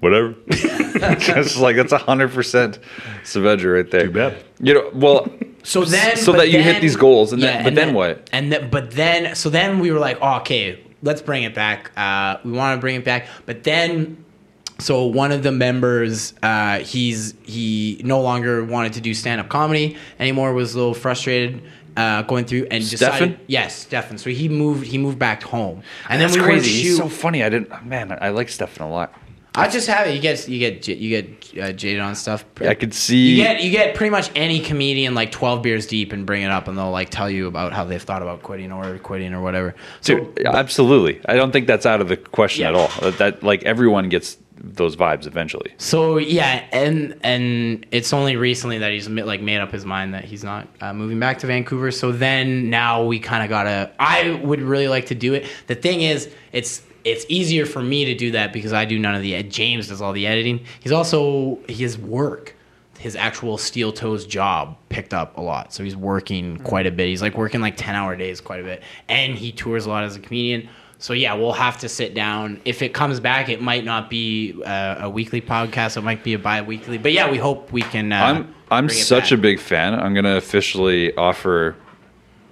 [0.00, 0.34] whatever.
[1.18, 2.78] Just like that's hundred percent
[3.22, 4.06] Saavedra right there.
[4.06, 4.44] Too bad.
[4.60, 5.28] You know, well,
[5.62, 8.28] So then, so that you hit these goals, and then, yeah, but then, what?
[8.32, 11.90] And then, but then, so then we were like, oh, okay, let's bring it back.
[11.96, 14.24] Uh, we want to bring it back, but then,
[14.78, 19.48] so one of the members, uh, he's he no longer wanted to do stand up
[19.48, 20.52] comedy anymore.
[20.54, 21.62] Was a little frustrated.
[21.96, 23.40] Uh, going through and decided, Stefan?
[23.48, 24.16] yes, Stefan.
[24.16, 24.86] So he moved.
[24.86, 26.82] He moved back home, and That's then we were crazy.
[26.82, 27.42] He's so funny.
[27.42, 27.84] I didn't.
[27.84, 29.12] Man, I like Stefan a lot.
[29.54, 30.14] I just have it.
[30.14, 32.44] You get you get you get uh, jaded on stuff.
[32.60, 33.30] I could see.
[33.30, 36.50] You get you get pretty much any comedian like twelve beers deep and bring it
[36.50, 39.42] up, and they'll like tell you about how they've thought about quitting or quitting or
[39.42, 39.74] whatever.
[40.02, 41.20] So Dude, absolutely.
[41.26, 42.68] I don't think that's out of the question Yeah.
[42.68, 42.88] at all.
[43.00, 45.72] That, that like everyone gets those vibes eventually.
[45.78, 50.24] so yeah, and and it's only recently that he's like made up his mind that
[50.24, 51.90] he's not uh, moving back to Vancouver.
[51.90, 53.90] So then now we kind of gotta.
[53.98, 55.46] I would really like to do it.
[55.66, 59.14] The thing is, it's it's easier for me to do that because I do none
[59.14, 59.34] of the.
[59.34, 60.64] ed- James does all the editing.
[60.80, 62.54] He's also his work.
[62.98, 67.08] His actual steel toes job picked up a lot, so he's working quite a bit.
[67.08, 70.04] He's like working like ten hour days, quite a bit, and he tours a lot
[70.04, 70.68] as a comedian.
[70.98, 72.60] So yeah, we'll have to sit down.
[72.66, 75.96] If it comes back, it might not be uh, a weekly podcast.
[75.96, 76.98] It might be a bi-weekly.
[76.98, 78.12] But yeah, we hope we can.
[78.12, 79.94] Uh, I'm I'm such a big fan.
[79.94, 81.76] I'm gonna officially offer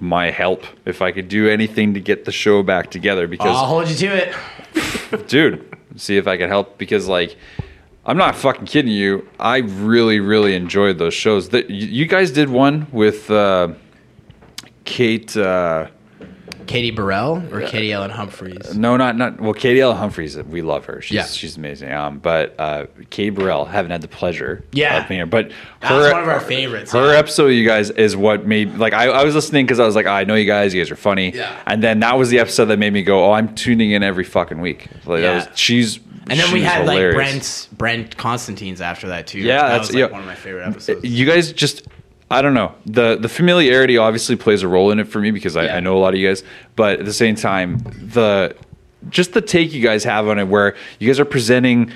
[0.01, 3.67] my help if I could do anything to get the show back together because I'll
[3.67, 5.29] hold you to it.
[5.29, 7.37] dude, see if I can help because like
[8.07, 9.29] I'm not fucking kidding you.
[9.39, 11.51] I really really enjoyed those shows.
[11.51, 13.75] That you you guys did one with uh,
[14.85, 15.37] Kate.
[15.37, 15.89] Uh,
[16.69, 18.77] Katie Burrell or Katie Ellen Humphries.
[18.77, 19.55] no, not not well.
[19.55, 21.01] Katie Ellen Humphries, we love her.
[21.01, 21.27] She's Yeah.
[21.27, 21.91] she's amazing.
[21.93, 25.03] Um, but uh, Katie Burrell, haven't had the pleasure Yeah.
[25.03, 25.27] of being here.
[25.27, 25.51] But
[25.81, 27.19] That's her, one of our favorites, Her yeah.
[27.19, 30.07] episode, you guys, is what made like I, I was listening because I was like,
[30.07, 30.73] "Oh, I know you guys.
[30.75, 31.35] You guys are funny.
[31.35, 31.59] Yeah.
[31.66, 34.25] And then that was the episode that made me go, oh, I'm tuning in every
[34.25, 34.87] fucking week.
[35.07, 35.39] Like Yeah.
[35.39, 35.99] that was she's.
[36.31, 37.16] And then we had hilarious.
[37.71, 39.39] like Brent Brent Constantine's after that too.
[39.39, 40.12] Yeah, that that's- was like yeah.
[40.12, 41.03] one of my favorite episodes.
[41.03, 41.87] You guys just
[42.31, 42.74] I don't know.
[42.87, 45.76] The the familiarity obviously plays a role in it for me because I, Yeah.
[45.76, 46.43] I know a lot of you guys,
[46.76, 48.55] but at the same time, the
[49.09, 51.91] just the take you guys have on it where you guys are presenting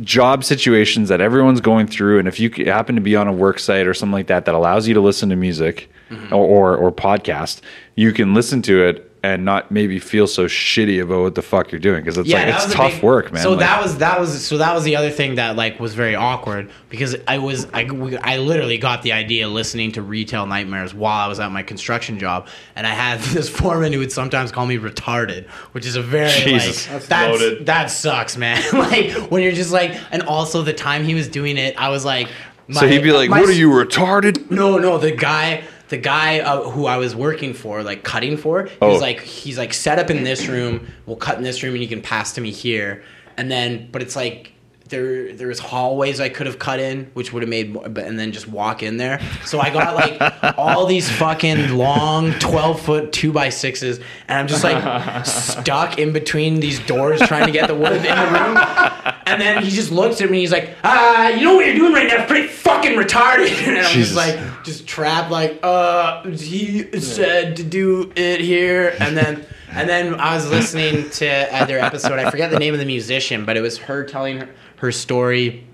[0.00, 3.58] job situations that everyone's going through and if you happen to be on a work
[3.58, 6.32] site or something like that that allows you to listen to music Mm-hmm.
[6.32, 7.62] or, or or podcast,
[7.96, 11.72] you can listen to it and not maybe feel so shitty about what the fuck
[11.72, 13.42] you're doing because it's that like it's tough big- work, man.
[13.42, 15.94] So Like, that was that was so that was the other thing that like was
[15.94, 17.82] very awkward because I was I
[18.22, 22.18] I literally got the idea listening to Retail Nightmares while I was at my construction
[22.18, 22.46] job,
[22.76, 26.30] and I had this foreman who would sometimes call me retarded, which is a very
[26.30, 26.86] Jesus.
[26.88, 27.66] like That's that's, loaded.
[27.66, 28.62] that sucks, man.
[28.72, 32.04] like when you're just like, and also the time he was doing it, I was
[32.04, 32.28] like,
[32.70, 35.96] so my- he'd be like, my "What are you retarded?" no, no, the guy, the
[35.96, 38.88] guy uh, who I was working for, like cutting for, he Oh.
[38.92, 40.86] was like, he's like set up in this room.
[41.06, 43.02] We'll cut in this room, and you can pass to me here.
[43.36, 44.52] And then, but it's like
[44.88, 48.04] there, there was hallways I could have cut in, which would have made, more, but
[48.04, 49.20] and then just walk in there.
[49.44, 54.46] So I got like all these fucking long twelve foot two by sixes, and I'm
[54.46, 59.12] just like stuck in between these doors trying to get the wood in the room.
[59.26, 60.40] And then he just looks at me.
[60.40, 62.22] He's like, "Ah, you know what you're doing right now?
[62.22, 64.14] is Pretty fucking retarded." And I'm Jesus.
[64.14, 65.30] just like, just trapped.
[65.32, 71.10] Like, uh, he said to do it here, and then, and then I was listening
[71.10, 72.20] to other episode.
[72.20, 75.65] I forget the name of the musician, but it was her telling her, her story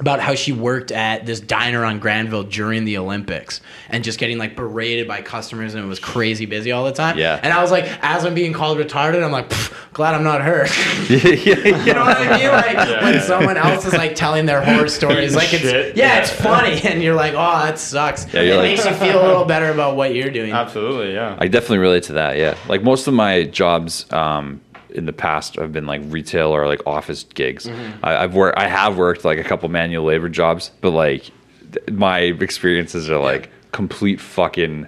[0.00, 4.38] about how she worked at this diner on Granville during the Olympics and just getting
[4.38, 7.18] like berated by customers and it was crazy busy all the time.
[7.18, 7.38] Yeah.
[7.42, 9.52] And I was like, as I'm being called retarded, I'm like,
[9.92, 10.66] glad I'm not her.
[11.10, 12.48] yeah, yeah, You know what I mean?
[12.48, 15.96] Like when someone else is like telling their horror stories, like it's Shit.
[15.96, 18.32] yeah, it's funny, and you're like, oh, that sucks.
[18.32, 20.52] Yeah, it like- makes you feel a little better about what you're doing.
[20.52, 21.36] Absolutely, yeah.
[21.38, 22.38] I definitely relate to that.
[22.38, 24.60] Yeah, like most of my jobs um,
[24.94, 27.66] in the past have been like retail or like office gigs.
[27.66, 28.04] Mm-hmm.
[28.04, 28.58] I, I've worked.
[28.58, 31.30] I have worked like a couple manual labor jobs, but like
[31.72, 34.86] th- my experiences are like complete fucking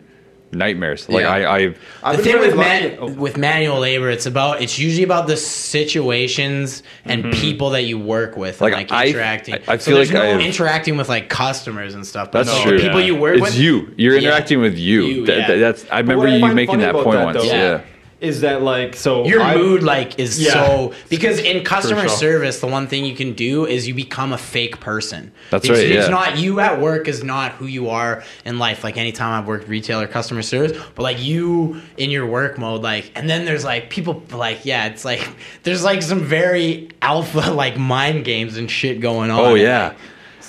[0.54, 1.08] nightmares.
[1.08, 1.30] Like Yeah.
[1.30, 3.12] I, I The I've been thing with lucky- man, oh.
[3.12, 8.36] with manual labor, it's about it's usually about the situations and people that you work
[8.36, 8.80] with, and, Mm-hmm.
[8.80, 9.54] Like, like, I- interacting.
[9.54, 12.30] I- I feel there's like no I've- interacting with like customers and stuff.
[12.32, 12.78] But That's no, true.
[12.78, 13.06] The people Yeah.
[13.06, 13.94] you work it's with, you.
[13.96, 14.28] You're Yeah.
[14.28, 15.04] interacting with you.
[15.04, 15.46] You, That- yeah.
[15.48, 15.86] that- that's.
[15.90, 17.36] I remember you making that point that, once.
[17.38, 17.80] though, yeah.
[18.22, 19.24] Is that like so?
[19.24, 20.52] your I- mood like is Yeah.
[20.52, 22.16] so because in customer Crucial.
[22.16, 25.70] service the one thing you can do is you become a fake person That's it's,
[25.78, 26.10] right, it's yeah.
[26.10, 29.68] not you at work is not who you are in life like anytime i've worked
[29.68, 33.64] retail or customer service but like you in your work mode like and then there's
[33.64, 35.28] like people like yeah it's like
[35.64, 39.94] there's like some very alpha like mind games and shit going oh, on Oh yeah.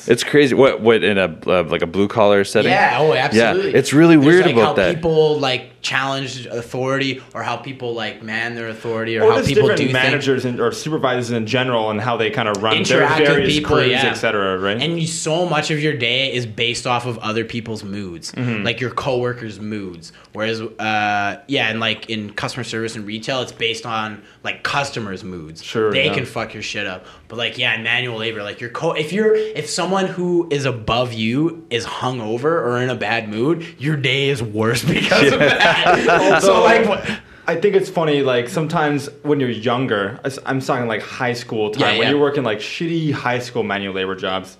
[0.07, 0.55] It's crazy.
[0.55, 2.71] What what in a uh, like a blue collar setting?
[2.71, 3.71] Yeah, oh, absolutely.
[3.71, 4.95] Yeah, it's really There's, weird like, about how that.
[4.95, 9.63] People like challenge authority, or how people like man their authority, or, or how people
[9.63, 9.93] different do things.
[9.93, 13.55] managers and, or supervisors in general and how they kind of run interact their various
[13.55, 14.05] people, crews, yeah.
[14.05, 14.57] etc.
[14.59, 14.81] Right?
[14.81, 18.63] And you, so much of your day is based off of other people's moods, Mm-hmm.
[18.63, 20.11] like your coworkers' moods.
[20.33, 25.23] Whereas, uh, yeah, and like in customer service and retail, it's based on like customers'
[25.23, 25.63] moods.
[25.63, 26.13] Sure, they yeah.
[26.13, 27.05] can fuck your shit up.
[27.27, 30.65] But like, yeah, in manual labor, like your co, if you're if someone who is
[30.65, 35.39] above you is hungover or in a bad mood, your day is worse because of
[35.39, 36.41] that.
[36.41, 41.01] so like, what, I think it's funny, like sometimes when you're younger, I'm talking like
[41.01, 44.57] high school time, Yeah, when you're working like shitty high school manual labor jobs,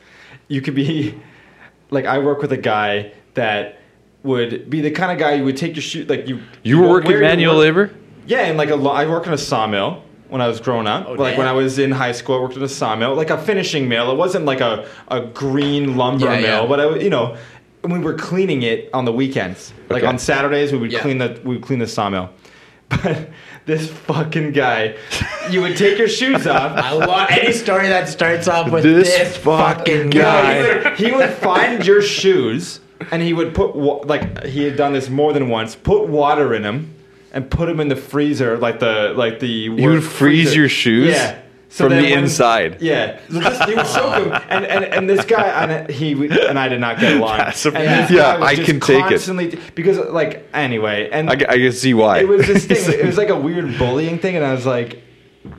[0.47, 1.19] you could be
[1.89, 3.79] like I work with a guy that
[4.23, 6.41] would be the kind of guy you would take your shoe like you.
[6.63, 7.95] you were working manual work- labor.
[8.26, 11.05] Yeah, and like a lo- I worked in a sawmill when I was growing up.
[11.07, 11.38] Oh, like damn.
[11.39, 14.11] when I was in high school, I worked in a sawmill, like a finishing mill.
[14.11, 16.67] It wasn't like a, a green lumber Yeah, mill, yeah.
[16.67, 17.38] but I, w- you know,
[17.84, 19.74] we were cleaning it on the weekends.
[19.89, 20.07] Like Okay.
[20.07, 21.01] on Saturdays, we would Yeah.
[21.01, 22.30] clean the we would clean the sawmill.
[22.89, 23.30] But
[23.65, 24.95] this fucking guy,
[25.49, 26.78] you would take your shoes off.
[26.78, 30.53] I love any story that starts off with This this, fucking fucking No, guy.
[30.53, 34.93] he, would, he would find your shoes and he would put like he had done
[34.93, 35.76] this more than once.
[35.76, 36.93] Put water in them
[37.34, 41.09] and put them in the freezer, like the like the You would freeze your shoes
[41.15, 41.39] Yeah.
[41.69, 42.77] from the when- inside.
[42.81, 46.11] Yeah, so this, he would soak them, and, and and this guy and he
[46.49, 47.39] and I did not get along.
[47.39, 49.75] A- yeah, I can take it.
[49.75, 52.19] because like anyway, and I, I can see why.
[52.19, 52.99] it was this thing.
[52.99, 55.01] It was like a weird bullying thing, and I was like,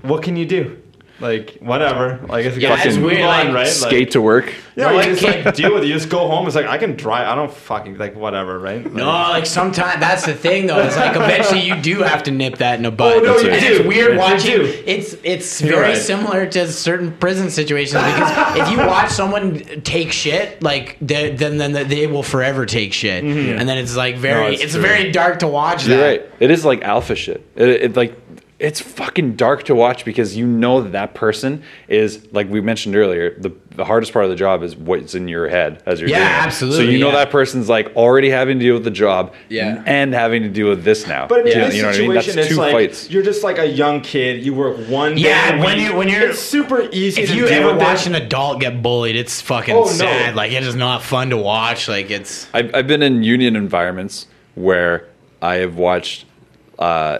[0.02, 0.78] "What can you do?
[1.20, 2.18] Like whatever.
[2.28, 3.66] Like it's Yeah, fucking it's move weird, on, like, right?
[3.68, 4.52] skate to work.
[4.74, 5.86] Yeah, No, you just like can't- deal with it.
[5.86, 6.46] You just go home.
[6.48, 7.28] It's like I can drive.
[7.28, 8.84] I don't fucking like whatever, right?
[8.92, 10.80] No, like sometimes that's the thing though.
[10.80, 13.18] It's like eventually you do have to nip that in the bud.
[13.18, 13.66] Oh, no, you and do.
[13.76, 14.56] it's weird You watching.
[14.56, 14.82] do.
[14.86, 15.96] It's it's You're very right.
[15.96, 21.72] similar to certain prison situations because if you watch someone take shit, like then then
[21.88, 24.42] they will forever take shit, and then it's like very Mm-hmm.
[24.46, 25.86] No, it's it's, very dark to watch.
[25.86, 26.02] You're that.
[26.22, 26.30] right.
[26.40, 27.46] It is like alpha shit.
[27.54, 28.18] It, it like
[28.64, 32.96] it's fucking dark to watch because you know that that person is like we mentioned
[32.96, 33.38] earlier.
[33.38, 36.18] The the hardest part of the job is what's in your head as you're Yeah,
[36.18, 36.32] doing it.
[36.52, 37.16] So absolutely, you know yeah.
[37.24, 39.82] that person's like already having to deal with the job, Yeah.
[39.84, 41.26] and having to deal with this now.
[41.26, 42.14] But in yeah, this you know what I mean.
[42.14, 43.10] That's situation, it's two like fights.
[43.10, 44.44] you're just like a young kid.
[44.44, 45.18] You work one.
[45.18, 47.22] Yeah, day a when you- when you're- it's super easy.
[47.22, 48.06] If to you deal ever with watch it.
[48.08, 49.86] an adult get bullied, it's fucking Oh, no.
[49.90, 50.36] sad.
[50.36, 51.88] Like it is not fun to watch.
[51.88, 55.06] Like it's I've, I've been in union environments where
[55.42, 56.24] I have watched
[56.78, 57.18] uh,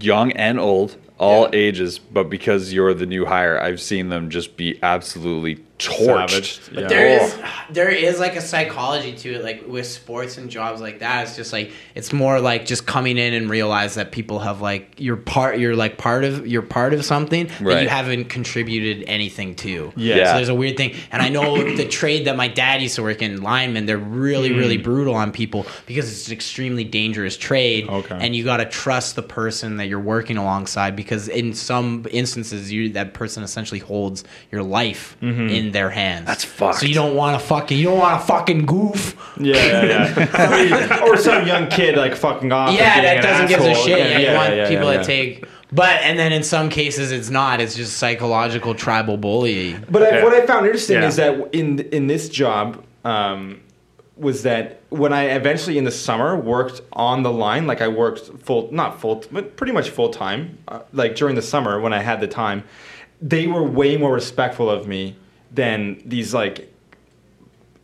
[0.00, 1.60] young and old, all Yeah.
[1.60, 1.98] ages.
[1.98, 6.30] But because you're the new hire, I've seen them just be absolutely torched.
[6.30, 6.60] Savage.
[6.72, 6.88] But Yeah.
[6.88, 7.24] there Oh.
[7.24, 7.34] is
[7.70, 11.24] there is like a psychology to it, like with sports and jobs like that.
[11.26, 14.94] It's just like it's more like just coming in and realize that people have like
[14.98, 19.54] you're part you're like part of you're part of something that you haven't contributed anything
[19.56, 19.92] to.
[19.96, 20.26] Yeah.
[20.30, 20.94] So there's a weird thing.
[21.12, 24.50] And I know the trade that my dad used to work in, linemen, they're really,
[24.50, 24.58] Hmm.
[24.58, 27.88] really brutal on people because it's an extremely dangerous trade.
[27.88, 28.16] Okay.
[28.20, 32.88] And you gotta trust the person that you're working alongside because in some instances you
[32.90, 35.48] that person essentially holds your life Mm-hmm.
[35.48, 36.26] in their hands.
[36.26, 36.80] That's fucked.
[36.80, 39.16] So you don't want to fucking you don't want to fucking goof.
[39.38, 41.00] Yeah, yeah, yeah.
[41.08, 42.72] Or some young kid like fucking off.
[42.74, 43.98] Yeah, that doesn't give a shit.
[43.98, 45.44] Yeah, you want yeah, people yeah, that take.
[45.72, 47.60] But and then in some cases it's not.
[47.60, 49.84] It's just psychological tribal bullying.
[49.90, 51.08] But I, what I found interesting Yeah.
[51.08, 53.60] is that in in this job um,
[54.16, 58.30] was that when I eventually in the summer worked on the line, like I worked
[58.42, 61.98] full, not full, but pretty much full time, uh, like during the summer when I
[62.00, 62.64] had the time,
[63.20, 65.16] they were way more respectful of me
[65.52, 66.72] than these like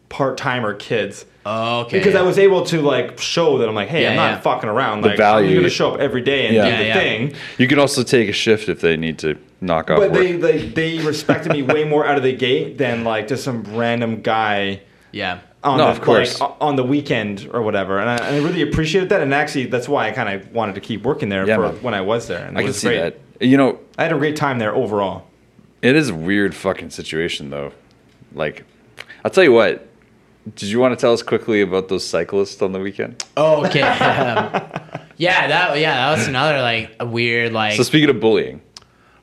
[0.09, 1.25] part timer kids.
[1.45, 1.99] Oh, okay.
[1.99, 4.41] Because I was able to like show that I'm like, hey, Yeah, I'm not yeah.
[4.41, 5.01] fucking around.
[5.01, 5.51] The Like value.
[5.51, 6.65] I'm gonna show up every day and Yeah.
[6.65, 6.95] do Yeah, the yeah.
[6.95, 7.33] thing.
[7.59, 10.21] You can also take a shift if they need to knock off But work.
[10.21, 13.65] they, they they respected me way more out of the gate than like just some
[13.75, 15.39] random guy yeah.
[15.65, 16.41] on No, the, of course.
[16.41, 17.99] like, on the weekend or whatever.
[17.99, 19.21] And I, and I really appreciated that.
[19.21, 21.83] And actually, that's why I kind of wanted to keep working there Yeah, for man.
[21.83, 22.45] when I was there.
[22.47, 22.99] And it I can see great.
[23.01, 23.19] that.
[23.47, 25.27] You know, I had a great time there overall.
[25.83, 27.72] It is a weird fucking situation though.
[28.35, 28.64] Like,
[29.24, 29.89] I'll tell you what.
[30.57, 33.24] Did you want to tell us quickly about those cyclists on the weekend?
[33.37, 33.83] Oh, okay.
[33.83, 34.53] Um,
[35.16, 38.61] yeah, that yeah, that was another like a weird like So speaking of bullying,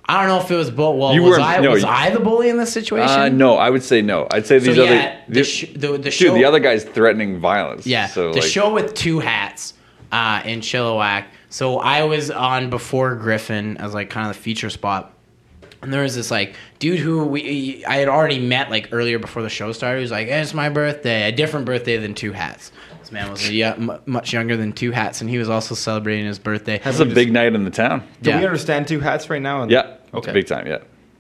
[0.05, 0.97] I don't know if it was bull.
[0.97, 3.10] Well, You was I no, was you- I the bully in this situation?
[3.10, 4.28] uh, no, I would say no.
[4.32, 6.86] I'd say So these yeah, other the, sh- the the dude, show the other guy's
[6.86, 7.86] threatening violence.
[7.86, 9.74] Yeah, so the like, show with two hats
[10.14, 11.26] uh, in Chilliwack.
[11.49, 15.14] So I was on before Griffin as like kind of the feature spot,
[15.82, 19.42] and there was this like dude who we I had already met like earlier before
[19.44, 20.00] the show started.
[20.00, 23.32] He was like, hey, "It's my birthday, a different birthday than two hats." This man
[23.32, 26.80] was yeah, m- much younger than two hats, and he was also celebrating his birthday.
[26.84, 28.04] That's a big night in the town.
[28.22, 28.40] Do Yeah.
[28.40, 29.66] we understand two hats right now?
[29.68, 30.34] Yeah, it's Okay.
[30.34, 30.68] big time.
[30.68, 30.80] Yeah,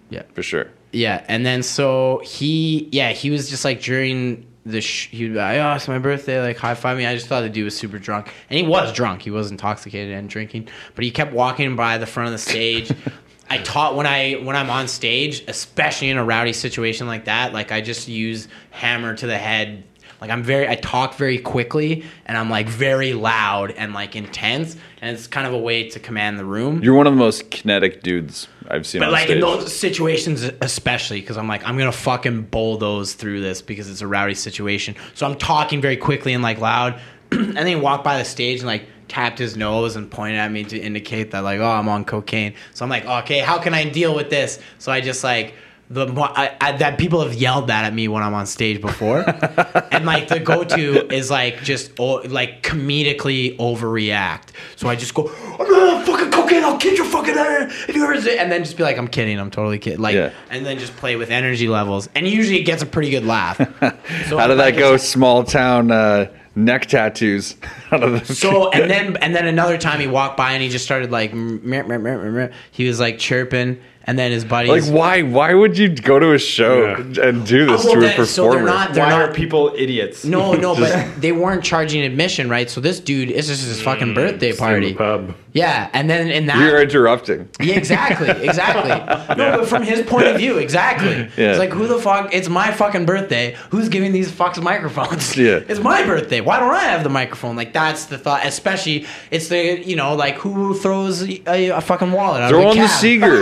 [0.09, 0.23] yeah.
[0.33, 0.67] for sure.
[0.91, 5.37] Yeah, and then so he, yeah, he was just like during the, sh- he was
[5.37, 7.05] like, oh, it's my birthday, like high five me.
[7.05, 9.21] I just thought the dude was super drunk, and he was drunk.
[9.21, 12.91] He was intoxicated and drinking, but he kept walking by the front of the stage.
[13.49, 17.53] I taught when I when I'm on stage, especially in a rowdy situation like that,
[17.53, 19.83] like I just use hammer to the head.
[20.21, 24.75] Like I'm very, I talk very quickly, and I'm like very loud and like intense,
[25.01, 26.83] and it's kind of a way to command the room.
[26.83, 29.35] You're one of the most kinetic dudes I've seen But like stage.
[29.35, 34.01] in those situations, especially because I'm like I'm gonna fucking bulldoze through this because it's
[34.01, 34.95] a rowdy situation.
[35.13, 36.99] So I'm talking very quickly and like loud,
[37.31, 40.51] and then he walked by the stage and like tapped his nose and pointed at
[40.51, 42.53] me to indicate that like oh I'm on cocaine.
[42.73, 44.59] So I'm like okay how can I deal with this?
[44.77, 45.53] So I just like
[45.91, 48.79] the mo- I, I, that people have yelled that at me when I'm on stage
[48.79, 49.23] before,
[49.91, 54.49] and like the go-to is like just oh, like comedically overreact.
[54.75, 58.03] So I just go, oh, no, fucking cocaine, I'll kick your fucking head if you
[58.03, 60.31] ever and then just be like, I'm kidding, I'm totally kidding, like, Yeah.
[60.49, 63.57] and then just play with energy levels, and usually it gets a pretty good laugh.
[64.27, 64.97] So How did like, that go?
[64.97, 66.27] Small town uh,
[66.65, 67.55] neck tattoos.
[67.91, 70.69] Out of the So and then and then another time he walked by and he
[70.69, 72.49] just started like meh, meh, meh, meh, meh.
[72.71, 75.21] he was like chirping and then his buddies like why?
[75.23, 77.27] Why would you go to a show Yeah.
[77.27, 79.29] and do oh, this Oh, well, to a performer so they're not they're Why not
[79.29, 80.25] are people idiots?
[80.25, 84.09] no no but they weren't charging admission right so this dude it's just his fucking
[84.09, 85.35] mm, birthday party pub.
[85.53, 87.49] Yeah and then in that You're interrupting.
[87.59, 88.89] Yeah, exactly, exactly.
[89.37, 91.11] No, but from his point of view, exactly.
[91.37, 91.51] Yeah.
[91.51, 92.33] It's like, who the fuck?
[92.33, 93.55] It's my fucking birthday.
[93.69, 95.35] Who's giving these fucks microphones?
[95.37, 95.61] Yeah.
[95.69, 96.41] It's my birthday.
[96.41, 97.55] Why don't I have the microphone?
[97.55, 98.45] Like, that's the thought.
[98.45, 102.65] Especially, it's the, you know, like, who throws a, a fucking wallet out Throw of
[102.65, 102.99] a on the cab?
[102.99, 103.39] Seeger.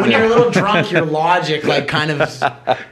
[0.00, 2.40] when you're a little drunk, your logic, like, kind of,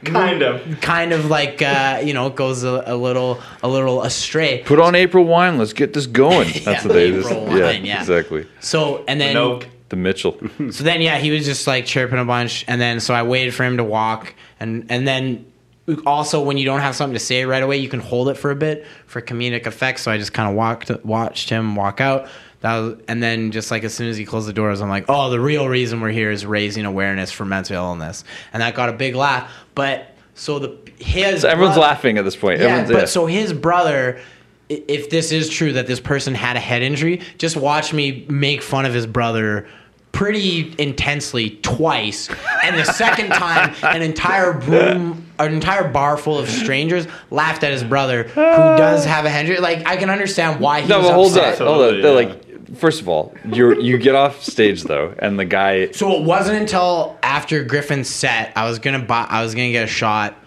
[0.05, 0.81] Kind of.
[0.81, 4.63] kind of like, uh, you know, goes a, a little, a little astray.
[4.65, 5.57] Put on April wine.
[5.57, 6.47] Let's get this going.
[6.49, 7.99] That's Yeah, what they April yeah, wine, yeah.
[7.99, 8.32] exactly.
[8.59, 9.35] So, and then.
[9.89, 10.37] The Mitchell.
[10.71, 13.53] So then, yeah, he was just like chirping a bunch, and then so I waited
[13.53, 15.45] for him to walk, and and then
[16.05, 18.49] also when you don't have something to say right away, you can hold it for
[18.49, 19.99] a bit for comedic effect.
[19.99, 22.27] So I just kind of walked, watched him walk out.
[22.61, 25.05] That was, and then just like as soon as he closed the doors, I'm like,
[25.09, 28.23] oh, the real reason we're here is raising awareness for mental illness,
[28.53, 29.51] and that got a big laugh.
[29.75, 32.59] But so the his So everyone's bro- laughing at this point.
[32.61, 33.05] yeah, Everyone's, but yeah.
[33.05, 34.19] so his brother,
[34.87, 38.61] if this is true that this person had a head injury, just watch me make
[38.61, 39.67] fun of his brother
[40.11, 42.29] pretty intensely twice,
[42.63, 47.71] and the second time, an entire room, an entire bar full of strangers laughed at
[47.71, 49.59] his brother, who does have a head injury.
[49.59, 51.61] Like I can understand why he no, was but hold upset.
[51.61, 51.87] on, hold on.
[51.87, 52.29] Totally, They're yeah.
[52.29, 55.91] like first of all, you you get off stage though, and the guy.
[55.91, 59.25] So it wasn't until after Griffin's set I was gonna buy.
[59.29, 60.37] I was gonna get a shot,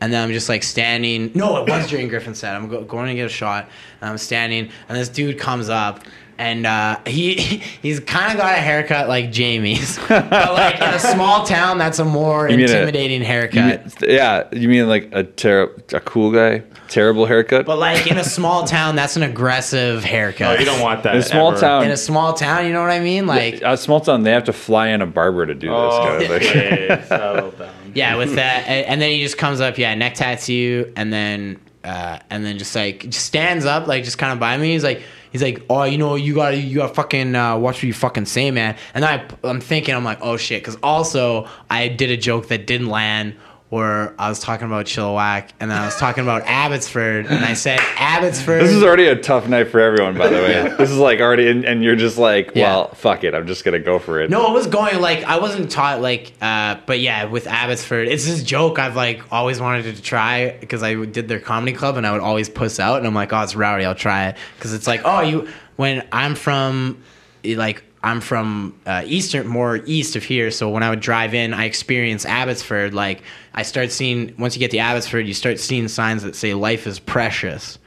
[0.00, 1.30] and then I'm just like standing.
[1.34, 2.54] No, it was during Griffin's set.
[2.54, 3.68] I'm go, going to get a shot,
[4.00, 6.00] and I'm standing, and this dude comes up.
[6.36, 7.34] And uh, he
[7.80, 12.00] he's kind of got a haircut like Jayme's, but like in a small town, that's
[12.00, 13.84] a more You mean a- intimidating You haircut.
[14.02, 17.66] mean, yeah, you mean like a ter- a cool guy, terrible haircut?
[17.66, 20.40] But like in a small town, that's an aggressive haircut.
[20.40, 20.60] No, haircut.
[20.60, 21.14] you don't want that.
[21.14, 21.60] in a small ever.
[21.60, 23.28] town, in a small town, you know what I mean?
[23.28, 26.28] Like a small town, they have to fly in a barber to do Oh, this.
[26.28, 26.90] Kind of thing.
[26.90, 27.73] okay, settle down.
[27.94, 32.18] Yeah, with that, and then he just comes up, yeah, neck tattoo, and then uh,
[32.30, 34.72] and then just like just stands up, like just kind of by me.
[34.72, 35.02] He's like,
[35.32, 38.24] he's like, oh, you know, you gotta you gotta fucking uh, watch what you fucking
[38.24, 38.76] say, man.
[38.94, 42.66] And I I'm thinking, I'm like, oh shit, because also I did a joke that
[42.66, 43.36] didn't land.
[43.74, 47.54] Where I was talking about Chilliwack, and then I was talking about Abbotsford, and I
[47.54, 48.62] said Abbotsford.
[48.62, 50.52] This is already a tough night for everyone, by the way.
[50.52, 50.76] Yeah.
[50.76, 52.62] This is like already, and, and you're just like, Yeah.
[52.72, 54.30] well, fuck it, I'm just gonna go for it.
[54.30, 58.24] No, I was going like I wasn't taught like, uh, but yeah, with Abbotsford, it's
[58.24, 62.06] this joke I've like always wanted to try because I did their comedy club and
[62.06, 64.72] I would always puss out and I'm like, oh, it's rowdy, I'll try it because
[64.72, 67.02] it's like, oh, you when I'm from
[67.44, 71.54] like I'm from uh, eastern, more east of here, so when I would drive in,
[71.54, 72.92] I experienced Abbotsford.
[72.94, 73.22] Like
[73.54, 76.86] I start seeing once you get to Abbotsford, you start seeing signs that say life
[76.86, 77.78] is precious.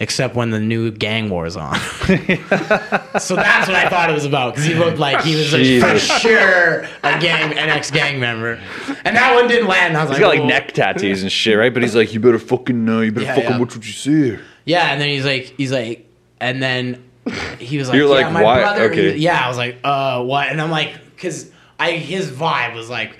[0.00, 1.76] Except when the new gang war is on.
[1.78, 5.78] so that's what I thought it was about because he looked like he was a,
[5.80, 8.58] for sure a gang, an ex gang member,
[9.04, 9.96] and that one didn't land.
[9.96, 11.72] I was He's like, got like "Oh." neck tattoos and shit, right?
[11.72, 13.58] But he's like, you better fucking, uh, you better Yeah, fucking yeah.
[13.58, 14.40] watch what you say.
[14.64, 16.08] Yeah, and then he's like, he's like,
[16.40, 17.04] and then
[17.58, 18.90] he was like, You're yeah, like, my why- brother.
[18.90, 19.16] okay.
[19.16, 20.48] Yeah, I was like, uh, what?
[20.48, 23.16] And I'm like, because I his vibe was like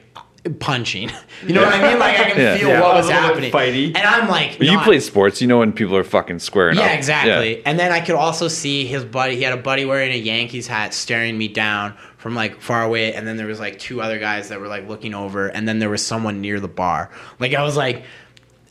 [0.59, 1.11] punching.
[1.45, 1.99] You know what I mean?
[1.99, 2.57] Like I can Yeah.
[2.57, 3.51] feel Yeah, what was happening.
[3.51, 3.87] fighty.
[3.87, 6.85] And I'm like, But you play sports, you know when people are fucking squaring up.
[6.85, 7.67] Yeah, exactly.
[7.67, 9.35] And then I could also see his buddy.
[9.35, 13.13] He had a buddy wearing a Yankees hat, staring me down from like far away.
[13.13, 15.49] And then there was like two other guys that were like looking over.
[15.49, 17.11] And then there was someone near the bar.
[17.41, 18.05] Like I was like,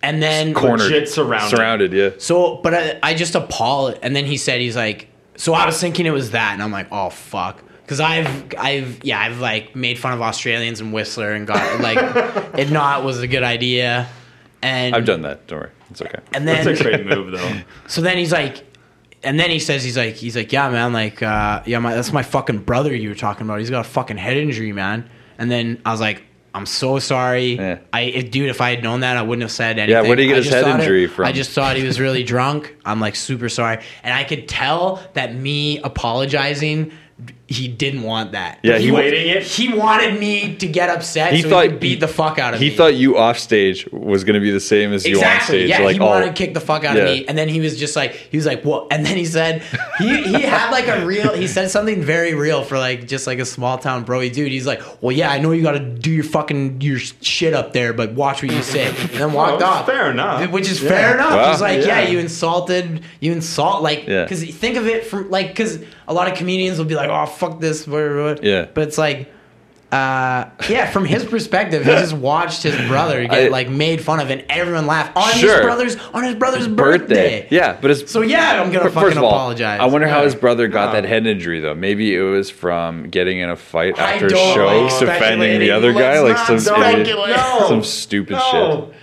[0.01, 1.57] and then Cornered, Legit surrounded.
[1.57, 1.91] surrounded.
[1.93, 2.09] Yeah.
[2.19, 3.99] so, but I, I just appalled.
[4.01, 5.09] And then he said, he's like,
[5.41, 7.63] so I was thinking it was that, and I'm like, oh fuck.
[7.87, 11.97] Cause I've, I've, yeah, I've like made fun of Australians and Whistler and got like,
[12.59, 14.07] it not was a good idea.
[14.61, 15.47] And I've done that.
[15.47, 16.19] Don't worry, it's okay.
[16.35, 17.61] And That's then a great move, though.
[17.87, 18.63] so then he's like,
[19.23, 22.13] and then he says he's like he's like yeah man like uh, yeah my that's
[22.13, 23.57] my fucking brother you were talking about.
[23.57, 25.09] He's got a fucking head injury, man.
[25.39, 26.21] And then I was like.
[26.53, 27.55] I'm so sorry.
[27.55, 27.79] Yeah.
[27.93, 30.03] I, if, dude, if I had known that, I wouldn't have said anything.
[30.03, 31.25] Yeah, where'd he get I his head thought it- injury from?
[31.25, 32.75] I just thought he was really drunk.
[32.83, 36.91] I'm like super sorry, and I could tell that me apologizing,
[37.51, 38.59] he didn't want that.
[38.63, 39.43] Yeah, he he- Waiting it?
[39.43, 41.33] He wanted me to get upset.
[41.33, 42.71] He so thought he could beat the fuck out of he me.
[42.71, 45.59] He thought you off stage was gonna be the same as you on Exactly.
[45.59, 45.69] stage.
[45.69, 47.03] Yeah, like, he oh, wanted to kick the fuck out yeah.
[47.03, 49.25] of me, and then he was just like, he was like, "What?" And then he
[49.25, 49.63] said,
[49.97, 53.39] he he had like a real, he said something very real for like just like
[53.39, 54.51] a small town broy dude.
[54.51, 57.73] He's like, "Well, yeah, I know you got to do your fucking your shit up
[57.73, 59.85] there, but watch what you say," and then walked Oh, off.
[59.85, 60.49] fair enough.
[60.51, 60.89] Which is Yeah.
[60.89, 61.31] fair enough.
[61.33, 61.51] Wow.
[61.51, 62.01] He's like, yeah.
[62.01, 62.09] Yeah.
[62.09, 66.37] you insulted, you insult, like, because think of it from like, because a lot of
[66.37, 68.23] comedians will be like, "Oh, fuck this," whatever.
[68.23, 68.47] whatever.
[68.47, 68.67] Yeah.
[68.73, 69.29] but it's like.
[69.91, 74.21] Uh, yeah, from his perspective, he just watched his brother get I- like made fun
[74.21, 75.51] of, and everyone laughed on Sure.
[75.57, 77.45] his brother's on his brother's birthday.
[77.51, 79.81] Yeah, but it's So yeah, I'm gonna fucking all, apologize.
[79.81, 80.93] I wonder how his brother got Oh.
[80.93, 81.75] that head injury though.
[81.75, 85.91] Maybe it was from getting in a fight after a show, like defending the other
[85.91, 87.17] guy, Let's like some idiot.
[87.17, 87.65] No.
[87.67, 88.87] some stupid No.
[88.89, 89.00] shit.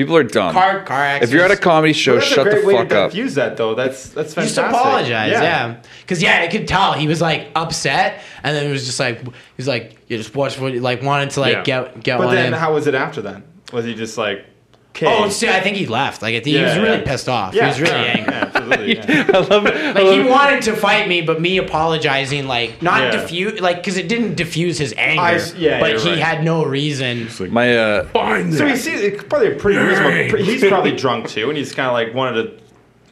[0.00, 0.52] People are dumb.
[0.52, 2.88] car car if you're at a comedy show, Well, shut a great the way fuck
[2.90, 3.14] to up.
[3.14, 3.74] Use that though.
[3.74, 4.64] That's that's fantastic.
[4.64, 5.76] Just apologize, yeah.
[6.02, 9.20] Because yeah, I could tell he was like upset, and then it was just like
[9.22, 11.62] he was like, you just watch what like wanted to like Yeah.
[11.62, 12.52] get get But one then, in.
[12.54, 13.42] how was it after then?
[13.72, 14.44] Was he just like,
[14.90, 15.06] okay?
[15.06, 16.22] oh, see, I think he left.
[16.22, 17.04] Like I think he was really yeah.
[17.04, 17.54] pissed off.
[17.54, 18.32] yeah, he was really angry.
[18.32, 18.96] Yeah, absolutely.
[19.00, 19.26] Yeah.
[19.34, 19.74] I love it.
[19.74, 20.30] I Like love he it.
[20.30, 23.10] wanted to fight me, but me apologizing, like not Yeah.
[23.20, 25.20] diffuse, like because it didn't diffuse his anger.
[25.22, 26.18] I s- yeah, but he right.
[26.18, 27.28] had no reason.
[27.38, 28.70] Like, My uh, Find So that.
[28.72, 30.44] he sees it's probably a pretty reasonable.
[30.44, 32.60] He's probably drunk too, and he's kind of like wanted to.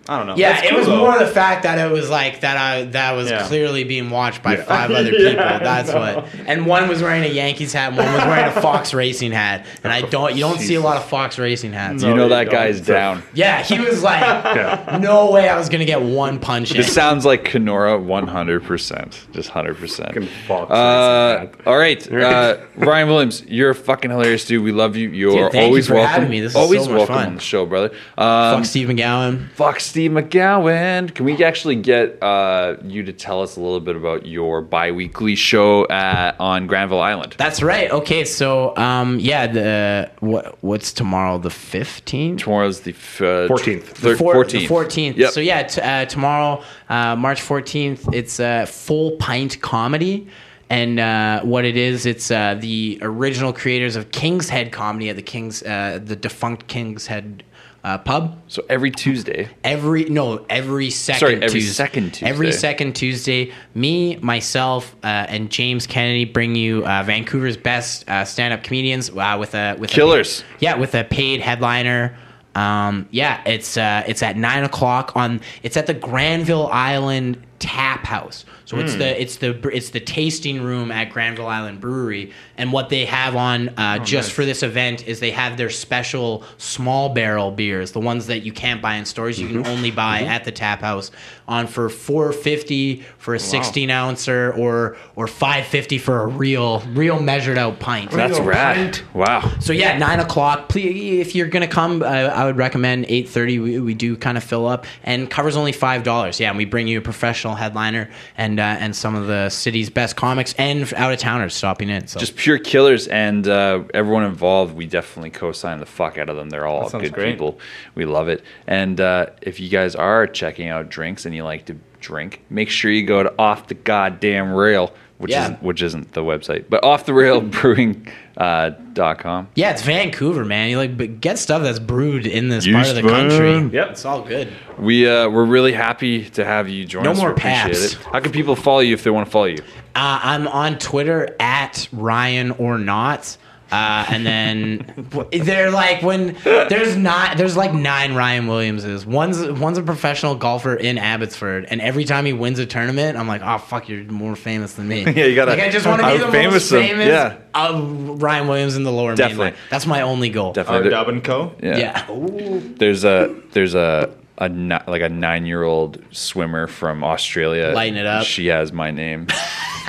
[0.09, 0.36] I don't know.
[0.36, 0.97] Yeah, That's it cool, was though.
[0.97, 2.56] more the fact that it was like that.
[2.56, 3.47] I that was Yeah.
[3.47, 4.62] clearly being watched by Yeah.
[4.62, 5.39] five other people.
[5.40, 6.01] I That's know.
[6.01, 6.26] what.
[6.47, 7.89] And one was wearing a Yankees hat.
[7.89, 9.66] and One was wearing a Fox Racing hat.
[9.85, 10.35] And I don't.
[10.35, 12.02] You don't see a lot of Fox Racing hats.
[12.02, 12.52] you No, know you that don't.
[12.55, 13.22] guy's down.
[13.35, 14.20] Yeah, he was like,
[14.56, 14.98] Yeah.
[15.01, 16.78] no way I was gonna get one punch in.
[16.78, 19.32] This sounds like Kenora 100%.
[19.32, 20.06] Just 100%.
[20.06, 21.66] Fucking Fox Uh, Racing hat.
[21.66, 24.62] all right, uh, Ryan Williams, you're a fucking hilarious dude.
[24.64, 25.10] We love you.
[25.10, 26.10] You're Dude, thank you always for welcome.
[26.12, 26.40] having me.
[26.40, 27.26] This is always so much welcome fun.
[27.26, 27.90] on the show, brother.
[28.16, 29.51] Um, Fuck Steve McGowan.
[29.55, 31.12] fuck Steve Steve McGowan.
[31.12, 35.34] Can we actually get uh, you to tell us a little bit about your bi-weekly
[35.34, 37.34] show at, on Granville Island?
[37.36, 37.90] That's right.
[37.90, 41.38] Okay, so um, yeah, the what what's tomorrow?
[41.38, 42.42] The fifteenth.
[42.42, 43.82] Tomorrow's the f- uh, 14th.
[43.82, 44.50] thir- Four- 14th.
[44.52, 45.16] The 14th.
[45.16, 45.32] Yep.
[45.32, 50.28] So yeah, t- uh, tomorrow, uh, March 14th, it's a full pint comedy.
[50.70, 55.16] And uh, what it is, it's uh, the original creators of King's Head comedy at
[55.16, 57.42] the King's, uh, the defunct King's Head
[57.84, 58.38] uh, pub.
[58.48, 59.48] so every Tuesday.
[59.64, 61.20] Every no, every second.
[61.20, 62.26] Sorry, every Tues- second Tuesday.
[62.26, 68.24] Every second Tuesday, me, myself, uh, and James Kennedy bring you uh, Vancouver's best uh,
[68.24, 70.40] stand-up comedians uh, with a with Killers.
[70.40, 72.16] A, yeah, with a paid headliner.
[72.55, 75.40] Um, yeah, it's uh, it's at nine o'clock on.
[75.62, 78.44] It's at the Granville Island Tap House.
[78.68, 78.98] So it's Hmm.
[78.98, 83.34] the it's the it's the tasting room at Granville Island Brewery, and what they have
[83.34, 84.34] on uh, just nice.
[84.36, 88.52] for this event is they have their special small barrel beers, the ones that you
[88.52, 89.40] can't buy in stores.
[89.40, 91.10] You can only buy at the tap house
[91.48, 96.80] on for four fifty for a sixteen ouncer or or five fifty for a real
[96.92, 98.10] real measured out pint.
[98.10, 98.76] That's Real rad.
[98.76, 99.04] pint.
[99.14, 99.50] Wow.
[99.60, 100.68] So yeah, nine o'clock.
[100.68, 103.58] Please, if you're gonna come, uh, I would recommend eight thirty.
[103.58, 106.38] We, we do kind of fill up, and covers only five dollars.
[106.38, 109.90] Yeah, and we bring you a professional headliner and uh, and some of the city's
[109.90, 112.06] best comics and out of towners stopping in.
[112.06, 114.74] So Just pure killers, and uh, everyone involved.
[114.74, 116.51] We definitely co-sign the fuck out of them.
[116.51, 117.32] They're all good great.
[117.32, 117.59] people.
[117.94, 118.43] We love it.
[118.66, 122.70] And uh, if you guys are checking out drinks and you like to drink, make
[122.70, 125.42] sure you go to Off the Goddamn Rail, which Yeah.
[125.44, 129.48] isn't which isn't the website, but Off the Rail Brewing uh, dot com.
[129.56, 130.70] yeah, it's Vancouver, man.
[130.70, 133.28] You like but get stuff that's brewed in this Yes, part of the man.
[133.30, 133.78] country.
[133.78, 133.90] Yep.
[133.90, 134.52] it's all good.
[134.78, 137.18] We uh, we're really happy to have you join No us.
[137.18, 137.94] more we paps.
[137.94, 139.58] How can people follow you if they want to follow you?
[139.94, 143.36] Uh, I'm on Twitter at Ryan or not.
[143.70, 149.04] Uh, and then they're like when there's not there's like nine Ryan Williamses.
[149.04, 153.28] One's one's a professional golfer in Abbotsford, and every time he wins a tournament, I'm
[153.28, 155.02] like, oh fuck, you're more famous than me.
[155.18, 156.88] Yeah, you gotta Like I just want to be the out-famous most him.
[156.88, 157.06] famous.
[157.08, 157.36] Yeah.
[157.54, 159.44] of Ryan Williams in the lower Definitely.
[159.46, 159.56] mainland.
[159.70, 160.50] That's my only goal.
[160.50, 160.90] Uh, Definitely.
[160.90, 161.54] Dub and Co.
[161.62, 162.06] Yeah.
[162.78, 167.72] There's a there's a a ni- like a nine year old swimmer from Australia.
[167.74, 168.24] Lighten it up.
[168.24, 169.26] She has my name,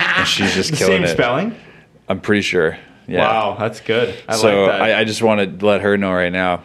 [0.00, 1.08] and she's just The killing same it.
[1.12, 1.54] spelling.
[2.08, 2.76] I'm pretty sure.
[3.10, 3.22] Yeah.
[3.22, 4.14] Wow, that's good.
[4.28, 4.82] I so like that.
[4.82, 6.62] I, I just want to let her know right now.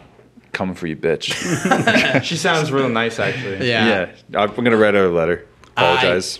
[0.52, 2.22] Coming for you, bitch.
[2.22, 3.68] she sounds real nice, actually.
[3.68, 4.12] Yeah.
[4.30, 5.46] yeah, I'm gonna write her a letter.
[5.76, 6.38] Apologize.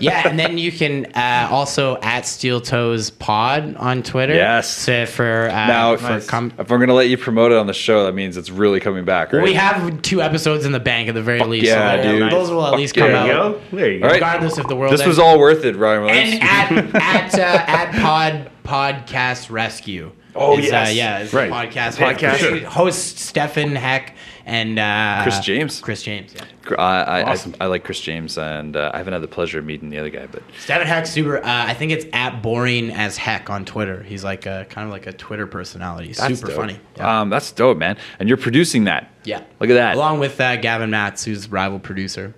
[0.00, 4.34] yeah, and then you can uh, also at Steel Toes Pod on Twitter.
[4.34, 4.84] Yes.
[4.86, 7.66] To, for uh, now, if, for com- if I'm gonna let you promote it on
[7.66, 9.42] the show, that means it's really coming back, right?
[9.42, 11.66] we have two episodes in the bank at the very least.
[11.66, 12.30] yeah, so dude.
[12.32, 13.02] those will at Fuck least yeah.
[13.04, 13.52] come There you out.
[13.70, 13.76] go.
[13.76, 14.04] There you go.
[14.04, 14.16] All right.
[14.16, 16.34] Regardless if the world this was all worth it, Ryan Williams.
[16.42, 16.94] and at
[17.34, 20.12] at uh, at Pod Podcast Rescue.
[20.36, 20.88] Oh, is, yes.
[20.88, 21.50] uh, yeah, it's Right.
[21.50, 21.96] a podcast.
[21.96, 22.38] Podcast.
[22.38, 24.14] Host, host Stefan Heck
[24.44, 25.80] and uh, Chris James.
[25.80, 26.44] Chris James, yeah.
[26.78, 27.54] I, I, Awesome.
[27.60, 29.98] I, I like Chris James, and uh, I haven't had the pleasure of meeting the
[29.98, 31.38] other guy, but Stefan Heck, super.
[31.38, 34.02] Uh, I think it's at boring as heck on Twitter.
[34.02, 36.12] He's like a kind of like a Twitter personality.
[36.12, 36.56] That's super dope.
[36.56, 36.80] funny.
[36.96, 37.20] Yeah.
[37.22, 37.96] Um, that's dope, man.
[38.18, 39.10] And you're producing that.
[39.24, 39.42] yeah.
[39.60, 39.96] Look at that.
[39.96, 42.34] Along with uh, Gavin Matz, who's rival producer.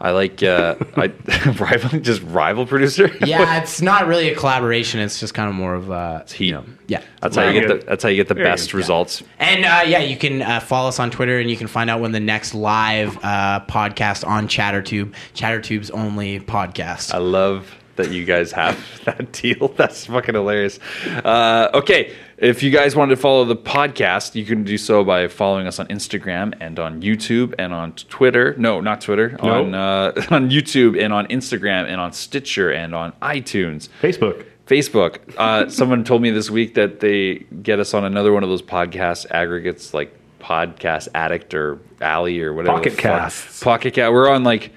[0.00, 1.12] I like uh, I
[1.60, 3.08] rival, just rival producer.
[3.24, 4.98] Yeah, it's not really a collaboration.
[4.98, 6.46] It's just kind of more of uh, heat.
[6.46, 7.02] you know, yeah.
[7.22, 7.86] That's how you get the.
[7.86, 8.76] That's how you get the Very best good.
[8.76, 9.22] results.
[9.38, 12.00] And uh, yeah, you can uh, follow us on Twitter, and you can find out
[12.00, 17.14] when the next live uh, podcast on ChatterTube, ChatterTube's only podcast.
[17.14, 19.68] I love that you guys have that deal.
[19.68, 20.78] That's fucking hilarious.
[21.06, 25.28] Uh, okay, if you guys wanted to follow the podcast, you can do so by
[25.28, 28.54] following us on Instagram and on YouTube and on Twitter.
[28.58, 29.38] No, not Twitter.
[29.42, 29.64] No.
[29.64, 33.88] On uh, on YouTube and on Instagram and on Stitcher and on iTunes.
[34.02, 34.44] Facebook.
[34.72, 35.18] Facebook.
[35.36, 38.62] Uh, someone told me this week that they get us on another one of those
[38.62, 42.78] podcast aggregates like Podcast Addict or Alley or whatever.
[42.78, 42.98] Pocket.
[42.98, 43.62] Casts.
[43.62, 44.12] Pocket Cat.
[44.12, 44.72] We're on like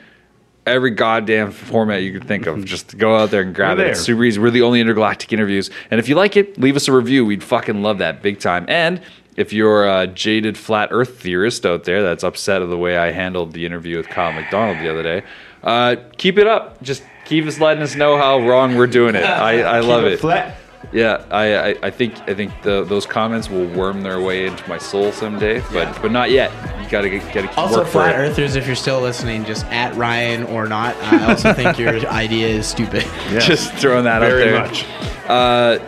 [0.66, 2.64] every goddamn format you could think of.
[2.66, 3.90] Just go out there and grab We're it.
[3.92, 4.06] It's there.
[4.06, 4.40] super easy.
[4.40, 5.70] We're the only intergalactic interviews.
[5.90, 7.26] And if you like it, leave us a review.
[7.26, 8.66] We'd fucking love that big time.
[8.68, 9.02] And
[9.38, 13.12] if you're a jaded flat Earth theorist out there that's upset of the way I
[13.12, 15.24] handled the interview with Kyle MacDonald the other day,
[15.64, 16.82] uh, keep it up.
[16.84, 19.24] Just keep us letting us know how wrong we're doing it.
[19.24, 20.18] I, I love Keep it.
[20.20, 20.58] Flat.
[20.94, 24.66] Yeah, I, I, I think I think the, those comments will worm their way into
[24.70, 26.52] my soul someday, but but not yet.
[26.82, 28.18] You gotta get, gotta keep Also, work for flat it.
[28.20, 30.96] earthers, if you're still listening, just at Ryan or not.
[30.98, 33.02] I also think your idea is stupid.
[33.30, 34.60] Just throwing that Very out there.
[34.62, 34.86] much.
[35.28, 35.80] Uh,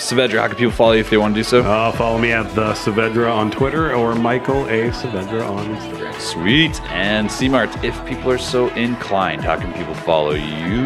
[0.00, 1.60] Saavedra, how can people follow you if they want to do so?
[1.60, 4.88] Uh, follow me at the Saavedra on Twitter or Michael A.
[4.88, 6.18] Saavedra on Instagram.
[6.18, 6.80] Sweet.
[6.84, 10.84] And C-Mart, if people are so inclined, how can people follow you?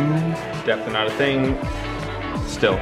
[0.66, 1.56] Definitely not a thing.
[2.48, 2.74] Still.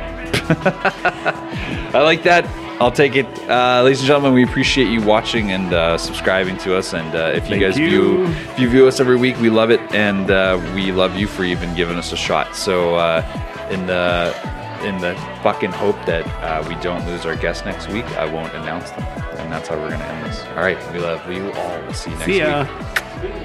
[1.95, 2.47] I like that.
[2.81, 4.33] I'll take it, uh, ladies and gentlemen.
[4.33, 6.95] We appreciate you watching and uh, subscribing to us.
[6.95, 7.89] And uh, if you Thank guys you.
[7.89, 11.27] view if you view us every week, we love it, and uh, we love you
[11.27, 12.57] for even giving us a shot.
[12.57, 14.35] So uh, in the
[14.85, 18.53] in the fucking hope that uh, we don't lose our guest next week, I won't
[18.55, 19.03] announce them,
[19.39, 20.45] and that's how we're gonna end this.
[20.49, 21.81] All right, we love you all.
[21.83, 22.63] We'll see you next See ya.
[23.23, 23.41] week.